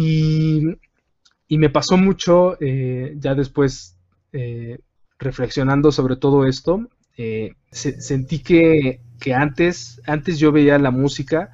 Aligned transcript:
Y, 0.00 1.58
me 1.58 1.70
pasó 1.70 1.96
mucho, 1.96 2.56
eh, 2.60 3.16
ya 3.18 3.34
después, 3.34 3.96
eh, 4.32 4.78
reflexionando 5.18 5.90
sobre 5.90 6.14
todo 6.14 6.46
esto, 6.46 6.88
eh, 7.16 7.54
sentí 7.72 8.38
que, 8.38 9.00
antes, 9.34 10.00
antes 10.06 10.38
yo 10.38 10.52
veía 10.52 10.78
la 10.78 10.92
música 10.92 11.50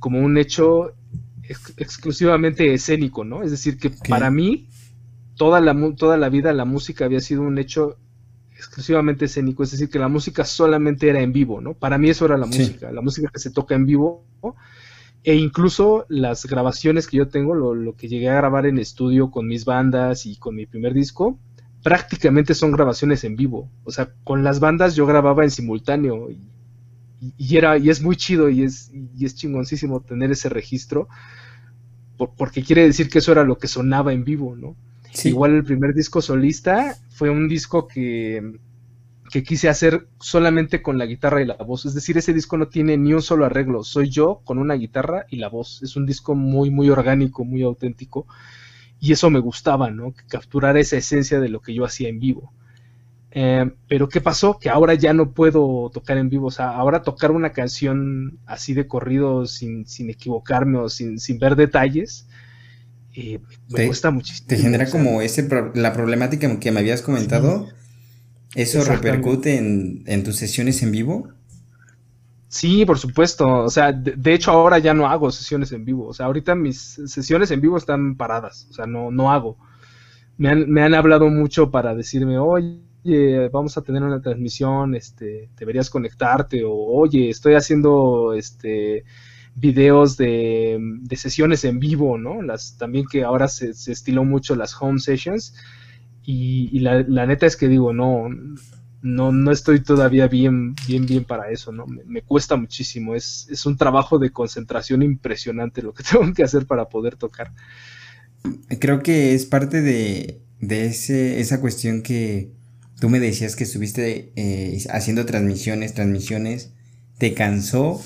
como 0.00 0.18
un 0.18 0.38
hecho 0.38 0.94
exclusivamente 1.76 2.74
escénico, 2.74 3.22
¿no? 3.22 3.44
Es 3.44 3.52
decir, 3.52 3.78
que 3.78 3.90
para 4.08 4.32
mí 4.32 4.68
toda 5.36 5.60
la, 5.60 5.76
toda 5.96 6.16
la 6.16 6.30
vida 6.30 6.52
la 6.52 6.64
música 6.64 7.04
había 7.04 7.20
sido 7.20 7.42
un 7.42 7.58
hecho 7.58 7.96
exclusivamente 8.56 9.26
escénico, 9.26 9.62
es 9.62 9.70
decir, 9.70 9.88
que 9.88 10.00
la 10.00 10.08
música 10.08 10.44
solamente 10.44 11.08
era 11.08 11.20
en 11.20 11.32
vivo, 11.32 11.60
¿no? 11.60 11.74
Para 11.74 11.96
mí 11.96 12.10
eso 12.10 12.24
era 12.24 12.36
la 12.36 12.46
música, 12.46 12.90
la 12.90 13.02
música 13.02 13.30
que 13.32 13.38
se 13.38 13.52
toca 13.52 13.76
en 13.76 13.86
vivo, 13.86 14.24
e 15.24 15.36
incluso 15.36 16.04
las 16.08 16.46
grabaciones 16.46 17.06
que 17.06 17.18
yo 17.18 17.28
tengo, 17.28 17.54
lo, 17.54 17.94
que 17.94 18.08
llegué 18.08 18.28
a 18.28 18.36
grabar 18.36 18.66
en 18.66 18.78
estudio 18.78 19.30
con 19.30 19.46
mis 19.46 19.64
bandas 19.64 20.26
y 20.26 20.36
con 20.36 20.56
mi 20.56 20.66
primer 20.66 20.94
disco, 20.94 21.38
prácticamente 21.82 22.54
son 22.54 22.72
grabaciones 22.72 23.24
en 23.24 23.36
vivo, 23.36 23.70
o 23.84 23.90
sea, 23.90 24.12
con 24.24 24.42
las 24.42 24.60
bandas 24.60 24.96
yo 24.96 25.06
grababa 25.06 25.44
en 25.44 25.50
simultáneo 25.50 26.28
y, 26.30 27.56
era, 27.56 27.78
y 27.78 27.90
es 27.90 28.02
muy 28.02 28.16
chido 28.16 28.48
y 28.48 28.62
es, 28.62 28.90
y 28.92 29.24
es 29.24 29.36
chingoncísimo 29.36 30.00
tener 30.00 30.32
ese 30.32 30.48
registro, 30.48 31.08
porque 32.36 32.62
quiere 32.62 32.84
decir 32.84 33.08
que 33.08 33.18
eso 33.18 33.32
era 33.32 33.44
lo 33.44 33.58
que 33.58 33.68
sonaba 33.68 34.12
en 34.12 34.24
vivo, 34.24 34.56
¿no? 34.56 34.76
Igual 35.24 35.54
el 35.56 35.64
primer 35.64 35.92
disco 35.94 36.22
solista 36.22 36.96
fue 37.10 37.30
un 37.30 37.48
disco 37.48 37.86
que, 37.86 38.58
que 39.32 39.42
quise 39.42 39.70
hacer 39.70 40.08
solamente 40.20 40.82
con 40.82 40.98
la 40.98 41.06
guitarra 41.06 41.40
y 41.40 41.46
la 41.46 41.54
voz. 41.54 41.86
Es 41.86 41.94
decir, 41.94 42.18
ese 42.18 42.34
disco 42.34 42.58
no 42.58 42.68
tiene 42.68 42.98
ni 42.98 43.14
un 43.14 43.22
solo 43.22 43.46
arreglo. 43.46 43.82
Soy 43.82 44.10
yo 44.10 44.42
con 44.44 44.58
una 44.58 44.74
guitarra 44.74 45.24
y 45.30 45.36
la 45.36 45.48
voz. 45.48 45.82
Es 45.82 45.96
un 45.96 46.04
disco 46.04 46.34
muy, 46.34 46.70
muy 46.70 46.90
orgánico, 46.90 47.42
muy 47.42 47.62
auténtico. 47.62 48.26
Y 49.00 49.10
eso 49.12 49.30
me 49.30 49.38
gustaba, 49.38 49.90
¿no? 49.90 50.12
Capturar 50.28 50.76
esa 50.76 50.98
esencia 50.98 51.40
de 51.40 51.48
lo 51.48 51.62
que 51.62 51.72
yo 51.72 51.86
hacía 51.86 52.10
en 52.10 52.20
vivo. 52.20 52.52
Eh, 53.30 53.70
pero 53.88 54.10
¿qué 54.10 54.20
pasó? 54.20 54.58
Que 54.58 54.68
ahora 54.68 54.92
ya 54.92 55.14
no 55.14 55.32
puedo 55.32 55.90
tocar 55.94 56.18
en 56.18 56.28
vivo. 56.28 56.48
O 56.48 56.50
sea, 56.50 56.68
ahora 56.68 57.00
tocar 57.00 57.30
una 57.30 57.52
canción 57.52 58.38
así 58.44 58.74
de 58.74 58.86
corrido 58.86 59.46
sin, 59.46 59.86
sin 59.86 60.10
equivocarme 60.10 60.76
o 60.76 60.90
sin, 60.90 61.18
sin 61.18 61.38
ver 61.38 61.56
detalles, 61.56 62.28
me 63.16 63.40
te, 63.74 63.86
cuesta 63.86 64.10
muchísimo. 64.10 64.46
Te 64.46 64.58
genera 64.58 64.90
como 64.90 65.22
ese 65.22 65.48
la 65.74 65.94
problemática 65.94 66.60
que 66.60 66.70
me 66.70 66.80
habías 66.80 67.00
comentado. 67.00 67.66
¿Eso 68.54 68.84
repercute 68.84 69.56
en, 69.56 70.24
tus 70.24 70.36
sesiones 70.36 70.82
en 70.82 70.92
vivo? 70.92 71.28
Sí, 72.48 72.84
por 72.84 72.98
supuesto. 72.98 73.48
O 73.64 73.70
sea, 73.70 73.92
de, 73.92 74.34
hecho 74.34 74.50
ahora 74.50 74.78
ya 74.78 74.92
no 74.92 75.06
hago 75.06 75.30
sesiones 75.30 75.72
en 75.72 75.84
vivo. 75.84 76.06
O 76.06 76.14
sea, 76.14 76.26
ahorita 76.26 76.54
mis 76.54 77.00
sesiones 77.06 77.50
en 77.50 77.60
vivo 77.60 77.78
están 77.78 78.16
paradas. 78.16 78.66
O 78.70 78.74
sea, 78.74 78.86
no, 78.86 79.10
no 79.10 79.32
hago. 79.32 79.56
Me 80.36 80.50
han, 80.50 80.70
me 80.70 80.82
han 80.82 80.94
hablado 80.94 81.28
mucho 81.28 81.70
para 81.70 81.94
decirme, 81.94 82.38
oye, 82.38 83.48
vamos 83.50 83.76
a 83.78 83.82
tener 83.82 84.02
una 84.02 84.20
transmisión, 84.20 84.94
este, 84.94 85.48
deberías 85.58 85.88
conectarte. 85.88 86.64
O, 86.64 86.72
oye, 86.72 87.30
estoy 87.30 87.54
haciendo, 87.54 88.34
este, 88.34 89.04
videos 89.54 90.16
de, 90.16 90.78
sesiones 91.16 91.64
en 91.64 91.78
vivo, 91.78 92.18
¿no? 92.18 92.42
Las, 92.42 92.76
también 92.78 93.06
que 93.10 93.24
ahora 93.24 93.48
se, 93.48 93.70
estiló 93.70 94.24
mucho 94.24 94.56
las 94.56 94.80
home 94.80 94.98
sessions. 94.98 95.54
Y, 96.24 96.78
la, 96.80 97.26
neta 97.26 97.46
es 97.46 97.56
que 97.56 97.68
digo, 97.68 97.92
no, 97.92 98.28
no, 99.02 99.32
no 99.32 99.50
estoy 99.50 99.80
todavía 99.80 100.28
bien, 100.28 100.74
bien, 100.86 101.06
bien 101.06 101.24
para 101.24 101.50
eso, 101.50 101.72
¿no? 101.72 101.86
Me, 101.86 102.22
cuesta 102.22 102.56
muchísimo. 102.56 103.14
Es, 103.14 103.48
es 103.50 103.66
un 103.66 103.76
trabajo 103.76 104.18
de 104.18 104.30
concentración 104.30 105.02
impresionante 105.02 105.82
lo 105.82 105.92
que 105.92 106.02
tengo 106.10 106.32
que 106.32 106.44
hacer 106.44 106.66
para 106.66 106.88
poder 106.88 107.16
tocar. 107.16 107.52
Creo 108.80 109.02
que 109.02 109.34
es 109.34 109.46
parte 109.46 109.82
de, 109.82 110.42
de 110.60 110.86
ese, 110.86 111.40
esa 111.40 111.60
cuestión 111.60 112.02
que 112.02 112.52
tú 112.98 113.08
me 113.08 113.20
decías 113.20 113.56
que 113.56 113.64
estuviste 113.64 114.32
eh, 114.36 114.78
haciendo 114.90 115.26
transmisiones, 115.26 115.94
transmisiones, 115.94 116.72
te 117.18 117.34
cansó 117.34 118.00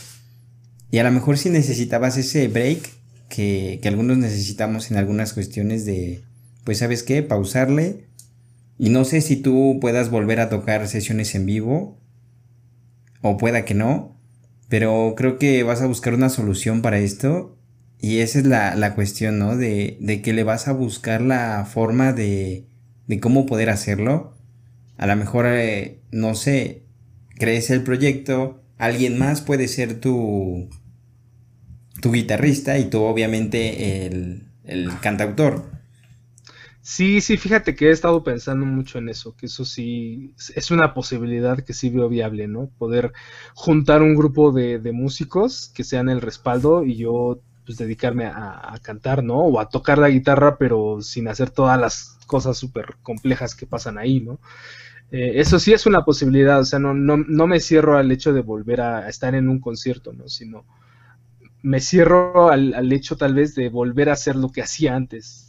y 0.90 0.98
a 0.98 1.04
lo 1.04 1.12
mejor 1.12 1.36
si 1.36 1.50
necesitabas 1.50 2.16
ese 2.16 2.48
break 2.48 2.90
que, 3.28 3.80
algunos 3.84 4.16
necesitamos 4.16 4.90
en 4.90 4.96
algunas 4.96 5.34
cuestiones 5.34 5.84
de, 5.84 6.24
pues 6.66 6.78
sabes 6.78 7.02
qué, 7.02 7.22
pausarle. 7.22 8.08
Y 8.76 8.90
no 8.90 9.06
sé 9.06 9.22
si 9.22 9.36
tú 9.36 9.78
puedas 9.80 10.10
volver 10.10 10.40
a 10.40 10.50
tocar 10.50 10.86
sesiones 10.88 11.34
en 11.34 11.46
vivo 11.46 11.98
o 13.22 13.38
pueda 13.38 13.64
que 13.64 13.72
no, 13.72 14.20
pero 14.68 15.14
creo 15.16 15.38
que 15.38 15.62
vas 15.62 15.80
a 15.80 15.86
buscar 15.86 16.12
una 16.12 16.28
solución 16.28 16.82
para 16.82 16.98
esto 16.98 17.56
y 17.98 18.18
esa 18.18 18.40
es 18.40 18.46
la, 18.46 18.94
cuestión, 18.94 19.38
¿no? 19.38 19.56
De, 19.56 19.96
de, 20.00 20.20
que 20.20 20.34
le 20.34 20.44
vas 20.44 20.68
a 20.68 20.72
buscar 20.72 21.22
la 21.22 21.64
forma 21.64 22.12
de, 22.12 22.66
de 23.06 23.20
cómo 23.20 23.46
poder 23.46 23.70
hacerlo. 23.70 24.36
A 24.98 25.06
lo 25.06 25.16
mejor, 25.16 25.46
eh, 25.46 26.00
no 26.10 26.34
sé, 26.34 26.82
crees 27.38 27.70
el 27.70 27.82
proyecto, 27.82 28.62
alguien 28.76 29.18
más 29.18 29.40
puede 29.40 29.68
ser 29.68 30.00
tu, 30.00 30.68
tu 32.02 32.12
guitarrista 32.12 32.78
y 32.78 32.86
tú 32.86 33.02
obviamente 33.02 34.06
el, 34.06 34.42
cantautor. 35.00 35.75
Sí, 36.88 37.20
sí, 37.20 37.36
fíjate 37.36 37.74
que 37.74 37.88
he 37.88 37.90
estado 37.90 38.22
pensando 38.22 38.64
mucho 38.64 38.98
en 38.98 39.08
eso, 39.08 39.34
que 39.36 39.46
eso 39.46 39.64
sí 39.64 40.32
es 40.54 40.70
una 40.70 40.94
posibilidad 40.94 41.58
que 41.64 41.72
sí 41.74 41.90
veo 41.90 42.08
viable, 42.08 42.46
¿no? 42.46 42.70
Poder 42.78 43.12
juntar 43.56 44.02
un 44.02 44.14
grupo 44.14 44.52
de, 44.52 44.78
músicos 44.92 45.72
que 45.74 45.82
sean 45.82 46.08
el 46.08 46.20
respaldo 46.20 46.84
y 46.84 46.94
yo 46.96 47.40
pues 47.64 47.76
dedicarme 47.76 48.26
a, 48.26 48.78
cantar, 48.82 49.24
¿no? 49.24 49.38
O 49.40 49.58
a 49.58 49.68
tocar 49.68 49.98
la 49.98 50.10
guitarra, 50.10 50.58
pero 50.58 51.02
sin 51.02 51.26
hacer 51.26 51.50
todas 51.50 51.78
las 51.80 52.18
cosas 52.28 52.56
súper 52.56 52.94
complejas 53.02 53.56
que 53.56 53.66
pasan 53.66 53.98
ahí, 53.98 54.20
¿no? 54.20 54.38
Eh, 55.10 55.40
eso 55.40 55.58
sí 55.58 55.72
es 55.72 55.86
una 55.86 56.04
posibilidad, 56.04 56.60
o 56.60 56.64
sea, 56.64 56.78
no, 56.78 56.94
no, 56.94 57.16
no 57.16 57.48
me 57.48 57.58
cierro 57.58 57.98
al 57.98 58.12
hecho 58.12 58.32
de 58.32 58.42
volver 58.42 58.80
a, 58.80 59.08
estar 59.08 59.34
en 59.34 59.48
un 59.48 59.58
concierto, 59.60 60.12
¿no? 60.12 60.28
Sino 60.28 60.64
me 61.62 61.80
cierro 61.80 62.48
al, 62.50 62.92
hecho 62.92 63.16
tal 63.16 63.34
vez 63.34 63.56
de 63.56 63.70
volver 63.70 64.08
a 64.08 64.12
hacer 64.12 64.36
lo 64.36 64.50
que 64.50 64.62
hacía 64.62 64.94
antes. 64.94 65.45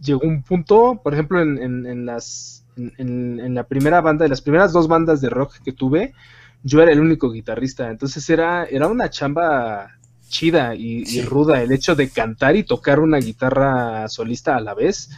Llegó 0.00 0.26
un 0.26 0.42
punto, 0.42 1.00
por 1.02 1.12
ejemplo, 1.12 1.40
en, 1.40 2.06
las, 2.06 2.64
en, 2.76 3.54
la 3.54 3.64
primera 3.64 4.00
banda, 4.00 4.24
de 4.24 4.28
las 4.28 4.42
primeras 4.42 4.72
dos 4.72 4.86
bandas 4.88 5.20
de 5.20 5.28
rock 5.28 5.58
que 5.64 5.72
tuve, 5.72 6.14
yo 6.62 6.82
era 6.82 6.92
el 6.92 7.00
único 7.00 7.30
guitarrista, 7.30 7.90
entonces 7.90 8.28
era, 8.30 8.64
era 8.64 8.88
una 8.88 9.10
chamba 9.10 9.98
chida 10.28 10.74
y, 10.74 11.22
ruda 11.22 11.62
el 11.62 11.72
hecho 11.72 11.96
de 11.96 12.10
cantar 12.10 12.54
y 12.56 12.62
tocar 12.62 13.00
una 13.00 13.18
guitarra 13.18 14.08
solista 14.08 14.56
a 14.56 14.60
la 14.60 14.74
vez. 14.74 15.10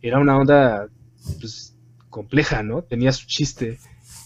Era 0.00 0.18
una 0.18 0.36
onda 0.36 0.86
pues, 1.40 1.74
compleja, 2.08 2.62
¿no? 2.62 2.82
Tenía 2.82 3.12
su 3.12 3.26
chiste. 3.26 3.78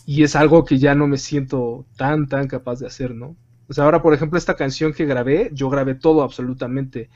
Y 0.04 0.24
es 0.24 0.36
algo 0.36 0.64
que 0.64 0.78
ya 0.78 0.94
no 0.94 1.06
me 1.06 1.18
siento 1.18 1.86
tan, 1.96 2.28
tan 2.28 2.48
capaz 2.48 2.80
de 2.80 2.86
hacer, 2.86 3.14
¿no? 3.14 3.36
O 3.68 3.72
sea, 3.72 3.84
ahora, 3.84 4.02
por 4.02 4.12
ejemplo, 4.12 4.36
esta 4.36 4.56
canción 4.56 4.92
que 4.92 5.06
grabé, 5.06 5.50
yo 5.54 5.70
grabé 5.70 5.94
todo 5.94 6.22
absolutamente, 6.22 7.08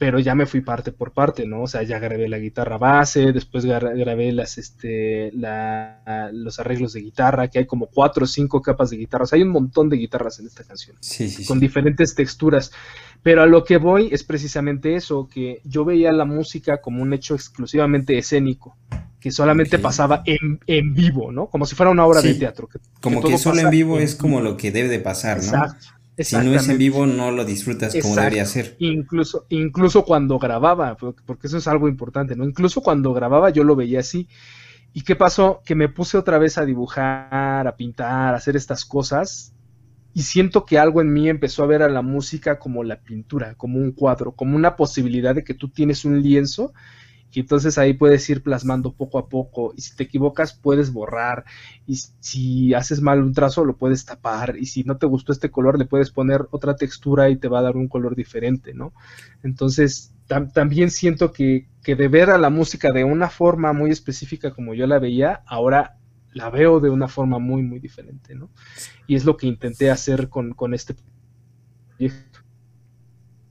pero 0.00 0.18
ya 0.18 0.34
me 0.34 0.46
fui 0.46 0.62
parte 0.62 0.92
por 0.92 1.12
parte, 1.12 1.46
¿no? 1.46 1.64
O 1.64 1.66
sea, 1.66 1.82
ya 1.82 1.98
grabé 1.98 2.26
la 2.26 2.38
guitarra 2.38 2.78
base, 2.78 3.32
después 3.32 3.66
grabé 3.66 4.32
las, 4.32 4.56
este, 4.56 5.30
los 5.30 6.58
arreglos 6.58 6.94
de 6.94 7.02
guitarra, 7.02 7.48
que 7.48 7.58
hay 7.58 7.66
como 7.66 7.84
cuatro 7.84 8.24
o 8.24 8.26
cinco 8.26 8.62
capas 8.62 8.88
de 8.88 8.96
guitarras. 8.96 9.34
Hay 9.34 9.42
un 9.42 9.50
montón 9.50 9.90
de 9.90 9.98
guitarras 9.98 10.40
en 10.40 10.46
esta 10.46 10.64
canción, 10.64 10.96
sí, 11.00 11.28
sí, 11.28 11.44
con 11.44 11.60
diferentes 11.60 12.14
texturas. 12.14 12.72
Pero 13.22 13.42
a 13.42 13.46
lo 13.46 13.62
que 13.62 13.76
voy 13.76 14.08
es 14.10 14.24
precisamente 14.24 14.94
eso, 14.94 15.28
que 15.30 15.60
yo 15.64 15.84
veía 15.84 16.12
la 16.12 16.24
música 16.24 16.80
como 16.80 17.02
un 17.02 17.12
hecho 17.12 17.34
exclusivamente 17.34 18.16
escénico 18.16 18.78
que 19.20 19.30
solamente 19.30 19.78
pasaba 19.78 20.22
en, 20.24 20.60
en, 20.66 20.94
vivo, 20.94 21.30
¿no? 21.30 21.48
Como 21.48 21.66
si 21.66 21.74
fuera 21.74 21.90
una 21.90 22.06
obra 22.06 22.22
de 22.22 22.32
teatro. 22.36 22.70
como 23.02 23.22
que 23.22 23.36
solo 23.36 23.60
en 23.60 23.68
vivo 23.68 23.98
es 23.98 24.14
como 24.14 24.40
lo 24.40 24.56
que 24.56 24.72
debe 24.72 24.88
de 24.88 25.00
pasar, 25.00 25.36
¿no? 25.36 25.44
Exacto. 25.44 25.99
Si 26.22 26.36
no 26.36 26.54
es 26.54 26.68
en 26.68 26.78
vivo, 26.78 27.06
no 27.06 27.30
lo 27.30 27.44
disfrutas 27.44 27.94
como 28.00 28.16
debería 28.16 28.44
ser. 28.46 28.76
Incluso, 28.78 29.46
incluso 29.48 30.04
cuando 30.04 30.38
grababa, 30.38 30.96
porque 30.96 31.46
eso 31.46 31.58
es 31.58 31.68
algo 31.68 31.88
importante, 31.88 32.36
¿no? 32.36 32.44
Incluso 32.44 32.80
cuando 32.80 33.12
grababa 33.12 33.50
yo 33.50 33.64
lo 33.64 33.76
veía 33.76 34.00
así. 34.00 34.28
¿Y 34.92 35.02
qué 35.02 35.16
pasó? 35.16 35.62
Que 35.64 35.74
me 35.74 35.88
puse 35.88 36.18
otra 36.18 36.38
vez 36.38 36.58
a 36.58 36.64
dibujar, 36.64 37.66
a 37.66 37.76
pintar, 37.76 38.34
a 38.34 38.36
hacer 38.36 38.56
estas 38.56 38.84
cosas. 38.84 39.54
Y 40.12 40.22
siento 40.22 40.64
que 40.64 40.78
algo 40.78 41.00
en 41.00 41.12
mí 41.12 41.28
empezó 41.28 41.62
a 41.62 41.66
ver 41.66 41.82
a 41.82 41.88
la 41.88 42.02
música 42.02 42.58
como 42.58 42.82
la 42.82 43.00
pintura, 43.00 43.54
como 43.54 43.78
un 43.78 43.92
cuadro, 43.92 44.32
como 44.32 44.56
una 44.56 44.74
posibilidad 44.74 45.34
de 45.34 45.44
que 45.44 45.54
tú 45.54 45.68
tienes 45.68 46.04
un 46.04 46.20
lienzo 46.20 46.72
y 47.32 47.40
entonces 47.40 47.78
ahí 47.78 47.94
puedes 47.94 48.28
ir 48.28 48.42
plasmando 48.42 48.92
poco 48.92 49.18
a 49.18 49.28
poco. 49.28 49.72
Y 49.76 49.82
si 49.82 49.94
te 49.94 50.04
equivocas, 50.04 50.52
puedes 50.52 50.92
borrar. 50.92 51.44
Y 51.86 51.96
si 51.96 52.74
haces 52.74 53.00
mal 53.00 53.22
un 53.22 53.32
trazo, 53.32 53.64
lo 53.64 53.76
puedes 53.76 54.04
tapar. 54.04 54.56
Y 54.58 54.66
si 54.66 54.82
no 54.82 54.96
te 54.96 55.06
gustó 55.06 55.32
este 55.32 55.50
color, 55.50 55.78
le 55.78 55.84
puedes 55.84 56.10
poner 56.10 56.46
otra 56.50 56.74
textura 56.74 57.30
y 57.30 57.36
te 57.36 57.48
va 57.48 57.60
a 57.60 57.62
dar 57.62 57.76
un 57.76 57.88
color 57.88 58.16
diferente, 58.16 58.74
¿no? 58.74 58.92
Entonces, 59.44 60.12
también 60.52 60.90
siento 60.90 61.32
que, 61.32 61.68
que 61.82 61.94
de 61.94 62.08
ver 62.08 62.30
a 62.30 62.38
la 62.38 62.50
música 62.50 62.90
de 62.92 63.04
una 63.04 63.30
forma 63.30 63.72
muy 63.72 63.90
específica 63.90 64.52
como 64.52 64.74
yo 64.74 64.86
la 64.86 64.98
veía, 64.98 65.42
ahora 65.46 65.98
la 66.32 66.50
veo 66.50 66.80
de 66.80 66.90
una 66.90 67.08
forma 67.08 67.38
muy, 67.38 67.62
muy 67.62 67.80
diferente, 67.80 68.34
¿no? 68.34 68.50
Y 69.06 69.16
es 69.16 69.24
lo 69.24 69.36
que 69.36 69.46
intenté 69.46 69.90
hacer 69.90 70.28
con, 70.28 70.52
con 70.54 70.74
este 70.74 70.94
proyecto. 71.96 72.40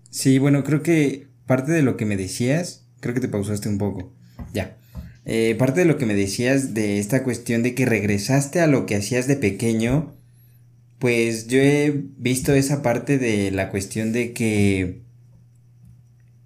Sí, 0.10 0.40
bueno, 0.40 0.64
creo 0.64 0.82
que 0.82 1.28
parte 1.46 1.72
de 1.72 1.82
lo 1.82 1.98
que 1.98 2.06
me 2.06 2.18
decías, 2.18 2.89
creo 3.00 3.14
que 3.14 3.22
te 3.22 3.28
pausaste 3.28 3.70
un 3.70 3.78
poco. 3.78 4.14
Ya. 4.54 4.78
Eh, 5.26 5.56
parte 5.60 5.82
de 5.82 5.86
lo 5.86 5.98
que 5.98 6.06
me 6.06 6.16
decías 6.16 6.74
de 6.74 7.00
esta 7.00 7.24
cuestión 7.24 7.62
de 7.64 7.76
que 7.76 7.86
regresaste 7.86 8.62
a 8.62 8.68
lo 8.68 8.86
que 8.86 8.96
hacías 8.96 9.28
de 9.28 9.36
pequeño, 9.36 10.16
pues 10.98 11.48
yo 11.48 11.60
he 11.60 12.04
visto 12.18 12.54
esa 12.54 12.82
parte 12.82 13.18
de 13.18 13.52
la 13.52 13.70
cuestión 13.70 14.12
de 14.12 14.34
que 14.34 15.02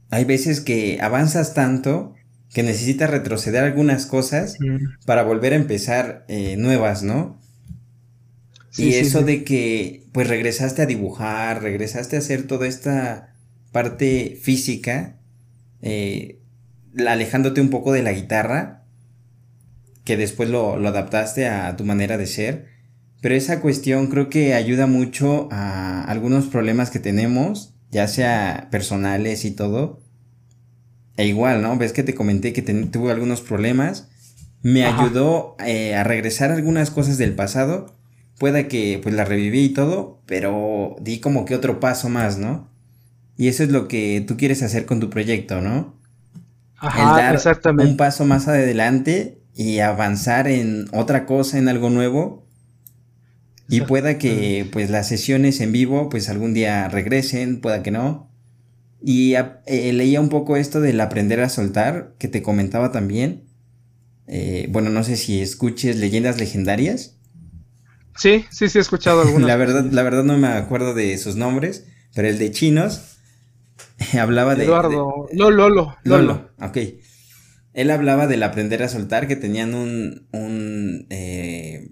hay 0.10 0.26
veces 0.26 0.62
que 0.62 1.00
avanzas 1.02 1.54
tanto 1.54 2.14
que 2.54 2.62
necesitas 2.62 3.10
retroceder 3.10 3.64
algunas 3.64 4.06
cosas 4.06 4.58
para 5.06 5.24
volver 5.24 5.54
a 5.54 5.56
empezar 5.56 6.26
eh, 6.28 6.56
nuevas, 6.58 7.02
¿no? 7.02 7.42
y 8.78 8.96
eso 8.96 9.22
de 9.22 9.44
que 9.44 10.08
pues 10.12 10.28
regresaste 10.28 10.82
a 10.82 10.86
dibujar, 10.86 11.62
regresaste 11.62 12.16
a 12.16 12.20
hacer 12.20 12.48
toda 12.48 12.68
esta 12.68 13.36
parte 13.72 14.38
física, 14.42 15.18
eh, 15.82 16.40
alejándote 17.08 17.62
un 17.62 17.70
poco 17.70 17.92
de 17.92 18.04
la 18.04 18.14
guitarra, 18.14 18.84
que 20.04 20.18
después 20.18 20.50
lo, 20.50 20.78
lo, 20.78 20.90
adaptaste 20.90 21.48
a 21.48 21.76
tu 21.76 21.86
manera 21.86 22.18
de 22.18 22.28
ser. 22.28 22.68
Pero 23.22 23.36
esa 23.36 23.62
cuestión 23.62 24.08
creo 24.08 24.30
que 24.30 24.54
ayuda 24.54 24.86
mucho 24.86 25.48
a 25.52 26.04
algunos 26.04 26.48
problemas 26.48 26.90
que 26.90 27.00
tenemos, 27.00 27.76
ya 27.90 28.08
sea 28.08 28.68
personales 28.70 29.46
y 29.46 29.52
todo. 29.52 30.02
E 31.16 31.28
igual, 31.28 31.62
¿no? 31.62 31.78
Ves 31.78 31.94
que 31.94 32.04
te 32.04 32.16
comenté 32.16 32.52
que 32.54 32.62
tuve 32.62 33.12
algunos 33.12 33.42
problemas. 33.42 34.10
Me 34.62 34.86
ayudó 34.86 35.56
eh, 35.66 35.96
a 35.96 36.04
regresar 36.04 36.52
algunas 36.52 36.90
cosas 36.90 37.18
del 37.18 37.34
pasado 37.34 37.96
pueda 38.44 38.68
que 38.68 39.00
pues 39.02 39.16
la 39.16 39.26
reviví 39.26 39.64
y 39.64 39.70
todo, 39.70 40.22
pero 40.26 40.96
di 41.02 41.20
como 41.20 41.46
que 41.46 41.56
otro 41.56 41.80
paso 41.80 42.10
más, 42.10 42.38
¿no? 42.38 42.70
Y 43.38 43.48
eso 43.48 43.64
es 43.64 43.70
lo 43.70 43.88
que 43.88 44.24
tú 44.28 44.38
quieres 44.38 44.62
hacer 44.64 44.86
con 44.86 45.00
tu 45.00 45.10
proyecto, 45.10 45.62
¿no? 45.62 45.96
Ajá, 46.84 47.34
exactamente. 47.34 47.92
Un 47.92 47.98
paso 47.98 48.26
más 48.26 48.48
adelante 48.48 49.42
y 49.56 49.80
avanzar 49.80 50.48
en 50.48 50.88
otra 50.92 51.26
cosa, 51.26 51.58
en 51.58 51.70
algo 51.70 51.90
nuevo. 51.90 52.46
Y 53.70 53.82
pueda 53.82 54.18
que 54.18 54.68
pues 54.72 54.90
las 54.90 55.08
sesiones 55.08 55.62
en 55.62 55.72
vivo 55.72 56.10
pues 56.10 56.30
algún 56.30 56.54
día 56.54 56.90
regresen, 56.90 57.62
pueda 57.62 57.82
que 57.82 57.92
no. 57.92 58.30
Y 59.02 59.36
eh, 59.36 59.94
leía 59.94 60.20
un 60.20 60.30
poco 60.30 60.58
esto 60.58 60.82
del 60.82 61.00
aprender 61.00 61.40
a 61.40 61.50
soltar, 61.50 62.16
que 62.20 62.28
te 62.28 62.44
comentaba 62.44 62.92
también. 62.92 63.46
Eh, 64.28 64.68
bueno, 64.70 64.90
no 64.90 65.04
sé 65.04 65.16
si 65.16 65.42
escuches 65.42 65.98
leyendas 65.98 66.38
legendarias. 66.38 67.18
Sí, 68.16 68.46
sí, 68.52 68.68
sí 68.68 68.78
he 68.78 68.82
escuchado 68.82 69.22
algunos. 69.22 69.48
la 69.48 69.56
verdad, 69.56 69.86
la 69.90 70.04
verdad 70.04 70.24
no 70.24 70.38
me 70.38 70.50
acuerdo 70.50 70.94
de 70.94 71.18
sus 71.18 71.38
nombres, 71.38 71.86
pero 72.14 72.28
el 72.28 72.38
de 72.38 72.52
chinos 72.52 73.13
hablaba 74.20 74.56
de... 74.56 74.66
Eduardo, 74.66 75.28
Lolo, 75.34 75.70
Lolo. 75.70 75.98
Lolo, 76.04 76.52
ok. 76.60 76.78
Él 77.74 77.90
hablaba 77.90 78.28
del 78.28 78.44
aprender 78.44 78.84
a 78.84 78.88
soltar, 78.88 79.28
que 79.28 79.36
tenían 79.36 79.74
un, 79.74 80.28
un 80.32 81.08
eh, 81.10 81.92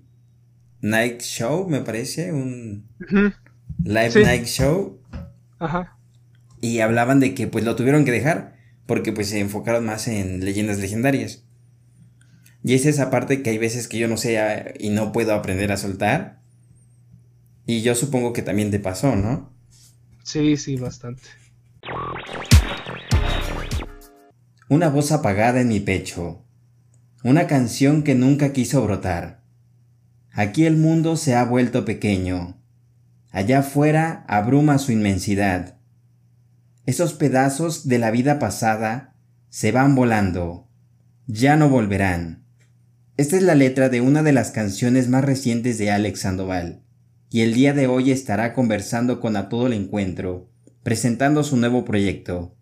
night 0.81 1.21
show, 1.21 1.67
me 1.67 1.81
parece, 1.81 2.31
un 2.33 2.87
live 3.83 4.23
night 4.23 4.45
show. 4.45 5.01
Ajá. 5.59 5.97
Y 6.61 6.79
hablaban 6.79 7.19
de 7.19 7.33
que 7.33 7.47
pues 7.47 7.65
lo 7.65 7.75
tuvieron 7.75 8.05
que 8.05 8.11
dejar 8.11 8.55
porque 8.85 9.11
pues 9.11 9.29
se 9.29 9.39
enfocaron 9.39 9.85
más 9.85 10.07
en 10.07 10.43
leyendas 10.43 10.79
legendarias. 10.79 11.43
Y 12.63 12.75
es 12.75 12.85
esa 12.85 13.09
parte 13.09 13.41
que 13.41 13.49
hay 13.49 13.57
veces 13.57 13.87
que 13.87 13.97
yo 13.97 14.07
no 14.07 14.17
sé 14.17 14.39
ah, 14.39 14.73
y 14.77 14.89
no 14.89 15.11
puedo 15.11 15.33
aprender 15.33 15.71
a 15.71 15.77
soltar. 15.77 16.41
Y 17.65 17.81
yo 17.81 17.95
supongo 17.95 18.33
que 18.33 18.41
también 18.41 18.69
te 18.69 18.79
pasó, 18.79 19.15
¿no? 19.15 19.51
Sí, 20.23 20.57
sí, 20.57 20.75
bastante. 20.75 21.23
Una 24.69 24.89
voz 24.89 25.11
apagada 25.11 25.61
en 25.61 25.67
mi 25.67 25.79
pecho. 25.79 26.45
Una 27.23 27.47
canción 27.47 28.03
que 28.03 28.13
nunca 28.13 28.53
quiso 28.53 28.83
brotar. 28.83 29.43
Aquí 30.31 30.65
el 30.65 30.77
mundo 30.77 31.17
se 31.17 31.35
ha 31.35 31.43
vuelto 31.43 31.83
pequeño. 31.83 32.61
Allá 33.31 33.59
afuera 33.59 34.25
abruma 34.27 34.77
su 34.77 34.91
inmensidad. 34.91 35.77
Esos 36.85 37.13
pedazos 37.13 37.87
de 37.87 37.99
la 37.99 38.11
vida 38.11 38.37
pasada 38.39 39.15
se 39.49 39.71
van 39.71 39.95
volando. 39.95 40.67
Ya 41.25 41.55
no 41.55 41.67
volverán. 41.67 42.45
Esta 43.17 43.37
es 43.37 43.43
la 43.43 43.55
letra 43.55 43.89
de 43.89 44.01
una 44.01 44.23
de 44.23 44.33
las 44.33 44.51
canciones 44.51 45.09
más 45.09 45.23
recientes 45.23 45.77
de 45.77 45.91
Alex 45.91 46.21
Sandoval, 46.21 46.83
y 47.29 47.41
el 47.41 47.53
día 47.53 47.73
de 47.73 47.87
hoy 47.87 48.11
estará 48.11 48.53
conversando 48.53 49.19
con 49.19 49.35
A 49.35 49.49
Todo 49.49 49.67
el 49.67 49.73
Encuentro, 49.73 50.50
presentando 50.83 51.43
su 51.43 51.57
nuevo 51.57 51.85
proyecto. 51.85 52.55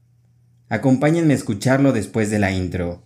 Acompáñenme 0.69 1.33
a 1.33 1.37
escucharlo 1.37 1.91
después 1.91 2.29
de 2.29 2.39
la 2.39 2.51
intro. 2.51 3.03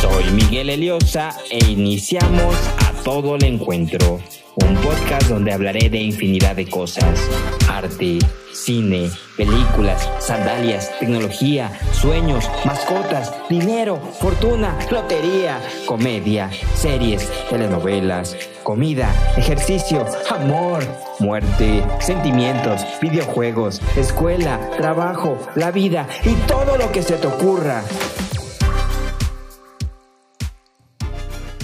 Soy 0.00 0.30
Miguel 0.32 0.70
Eliosa 0.70 1.34
e 1.50 1.70
iniciamos 1.70 2.54
A 2.78 2.92
Todo 3.02 3.36
el 3.36 3.44
Encuentro 3.44 4.20
un 4.56 4.76
podcast 4.76 5.28
donde 5.28 5.52
hablaré 5.52 5.90
de 5.90 6.00
infinidad 6.00 6.54
de 6.56 6.66
cosas. 6.66 7.20
Arte, 7.68 8.18
cine, 8.54 9.10
películas, 9.36 10.08
sandalias, 10.20 10.90
tecnología, 11.00 11.70
sueños, 11.92 12.48
mascotas, 12.64 13.32
dinero, 13.48 14.00
fortuna, 14.20 14.78
lotería, 14.90 15.60
comedia, 15.86 16.50
series, 16.74 17.28
telenovelas, 17.50 18.36
comida, 18.62 19.12
ejercicio, 19.36 20.06
amor, 20.30 20.82
muerte, 21.18 21.84
sentimientos, 22.00 22.82
videojuegos, 23.02 23.80
escuela, 23.96 24.70
trabajo, 24.78 25.38
la 25.56 25.70
vida 25.70 26.08
y 26.24 26.34
todo 26.46 26.76
lo 26.76 26.90
que 26.92 27.02
se 27.02 27.16
te 27.16 27.26
ocurra. 27.26 27.82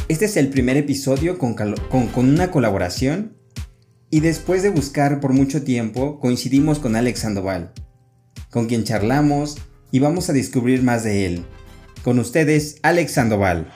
Este 0.09 0.25
es 0.25 0.37
el 0.37 0.49
primer 0.49 0.77
episodio 0.77 1.39
con, 1.39 1.55
una 2.17 2.51
colaboración 2.51 3.40
y 4.11 4.21
después 4.21 4.63
de 4.63 4.71
buscar 4.71 5.21
por 5.21 5.33
mucho 5.33 5.63
tiempo 5.63 6.19
coincidimos 6.19 6.81
con 6.81 6.97
Alex 6.97 7.21
Sandoval, 7.21 7.73
con 8.51 8.67
quien 8.67 8.85
charlamos 8.85 9.59
y 9.93 10.01
vamos 10.01 10.29
a 10.29 10.33
descubrir 10.33 10.83
más 10.83 11.05
de 11.05 11.27
él. 11.27 11.45
Con 12.03 12.19
ustedes, 12.19 12.79
Alex 12.83 13.13
Sandoval. 13.13 13.71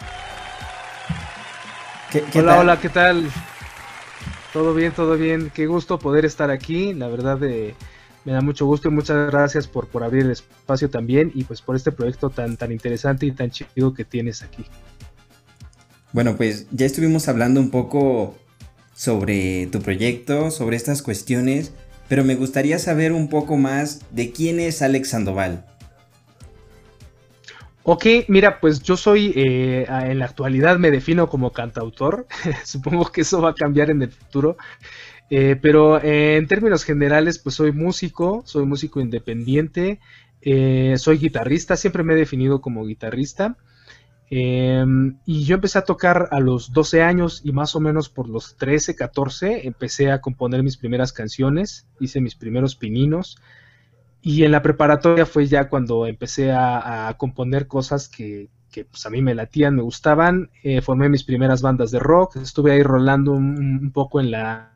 hola, 2.35 2.59
hola, 2.59 2.81
¿qué 2.81 2.89
tal? 2.89 3.31
Todo 4.53 4.75
bien, 4.75 4.93
todo 4.93 5.17
bien. 5.17 5.51
Qué 5.55 5.67
gusto 5.67 5.99
poder 5.99 6.25
estar 6.25 6.51
aquí. 6.51 6.95
La 6.95 7.09
verdad 7.09 7.43
eh, 7.45 7.75
me 8.25 8.33
da 8.33 8.41
mucho 8.41 8.67
gusto 8.67 8.89
y 8.89 8.93
muchas 8.93 9.31
gracias 9.31 9.67
por, 9.67 9.89
por 9.89 10.03
abrir 10.03 10.23
el 10.23 10.31
espacio 10.31 10.89
también 10.89 11.31
y 11.35 11.45
pues 11.45 11.61
por 11.61 11.77
este 11.77 11.93
proyecto 11.93 12.31
tan, 12.31 12.57
tan 12.57 12.73
interesante 12.73 13.27
y 13.27 13.33
tan 13.33 13.51
chido 13.51 13.95
que 13.95 14.05
tienes 14.05 14.43
aquí. 14.43 14.65
Bueno, 16.13 16.37
pues 16.37 16.67
ya 16.71 16.87
estuvimos 16.87 17.29
hablando 17.29 17.61
un 17.61 17.71
poco 17.71 18.37
sobre 18.95 19.67
tu 19.67 19.81
proyecto, 19.81 20.51
sobre 20.51 20.77
estas 20.77 21.03
cuestiones, 21.03 21.73
pero 22.09 22.25
me 22.25 22.37
gustaría 22.37 22.79
saber 22.79 23.13
un 23.13 23.29
poco 23.29 23.57
más 23.57 24.01
de 24.11 24.31
quién 24.31 24.61
es 24.61 24.83
Alex 24.83 25.11
Sandoval. 25.11 25.65
Ok, 27.87 28.07
mira, 28.29 28.61
pues 28.61 28.83
yo 28.83 28.97
soy, 28.97 29.35
eh, 29.37 29.85
en 29.89 30.19
la 30.19 30.25
actualidad 30.25 30.79
me 30.79 30.91
defino 30.91 31.29
como 31.29 31.53
cantautor, 31.53 32.27
supongo 32.65 33.13
que 33.13 33.21
eso 33.21 33.43
va 33.43 33.51
a 33.51 33.55
cambiar 33.55 33.91
en 33.91 34.01
el 34.01 34.11
futuro, 34.11 34.57
eh, 35.29 35.57
pero 35.61 36.03
eh, 36.03 36.37
en 36.37 36.47
términos 36.47 36.83
generales, 36.83 37.39
pues 37.39 37.57
soy 37.57 37.73
músico, 37.73 38.43
soy 38.47 38.65
músico 38.65 39.01
independiente, 39.01 40.01
soy 40.97 41.19
guitarrista, 41.19 41.77
siempre 41.77 42.03
me 42.05 42.13
he 42.13 42.17
definido 42.17 42.61
como 42.61 42.85
guitarrista. 42.85 43.57
Em, 44.31 45.19
y 45.27 45.45
yo 45.45 45.57
empecé 45.57 45.79
a 45.79 45.85
tocar 45.85 46.29
a 46.31 46.41
los 46.41 46.73
12 46.73 47.03
años 47.03 47.43
y 47.45 47.53
más 47.53 47.77
o 47.77 47.81
menos 47.81 48.09
por 48.09 48.29
los 48.29 48.57
13, 48.57 48.97
14 48.97 49.67
empecé 49.67 50.11
a 50.11 50.21
componer 50.21 50.63
mis 50.63 50.77
primeras 50.77 51.13
canciones, 51.13 51.87
hice 52.01 52.21
mis 52.21 52.35
primeros 52.35 52.75
pininos 52.75 53.37
y 54.23 54.45
en 54.45 54.53
la 54.53 54.63
preparatoria 54.63 55.27
fue 55.27 55.47
ya 55.47 55.69
cuando 55.69 56.07
empecé 56.07 56.53
a, 56.53 57.15
componer 57.19 57.67
cosas 57.67 58.09
que, 58.09 58.49
pues, 58.73 59.05
a 59.05 59.11
mí 59.11 59.21
me 59.21 59.35
latían, 59.35 59.77
me 59.77 59.83
gustaban, 59.83 60.51
eh, 60.63 60.81
formé 60.81 61.11
mis 61.11 61.25
primeras 61.25 61.61
bandas 61.61 61.91
de 61.91 61.99
rock, 61.99 62.37
estuve 62.37 62.73
ahí 62.73 62.83
rolando 62.83 63.33
un, 63.33 63.93
poco 63.93 64.21
en 64.21 64.31
la 64.31 64.71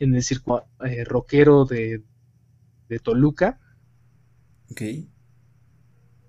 en 0.00 0.14
el 0.14 0.22
circuito 0.22 0.66
eh, 0.84 1.04
rockero 1.04 1.64
de, 1.64 2.02
de 2.88 2.98
Toluca. 2.98 3.60
Okay 4.70 5.08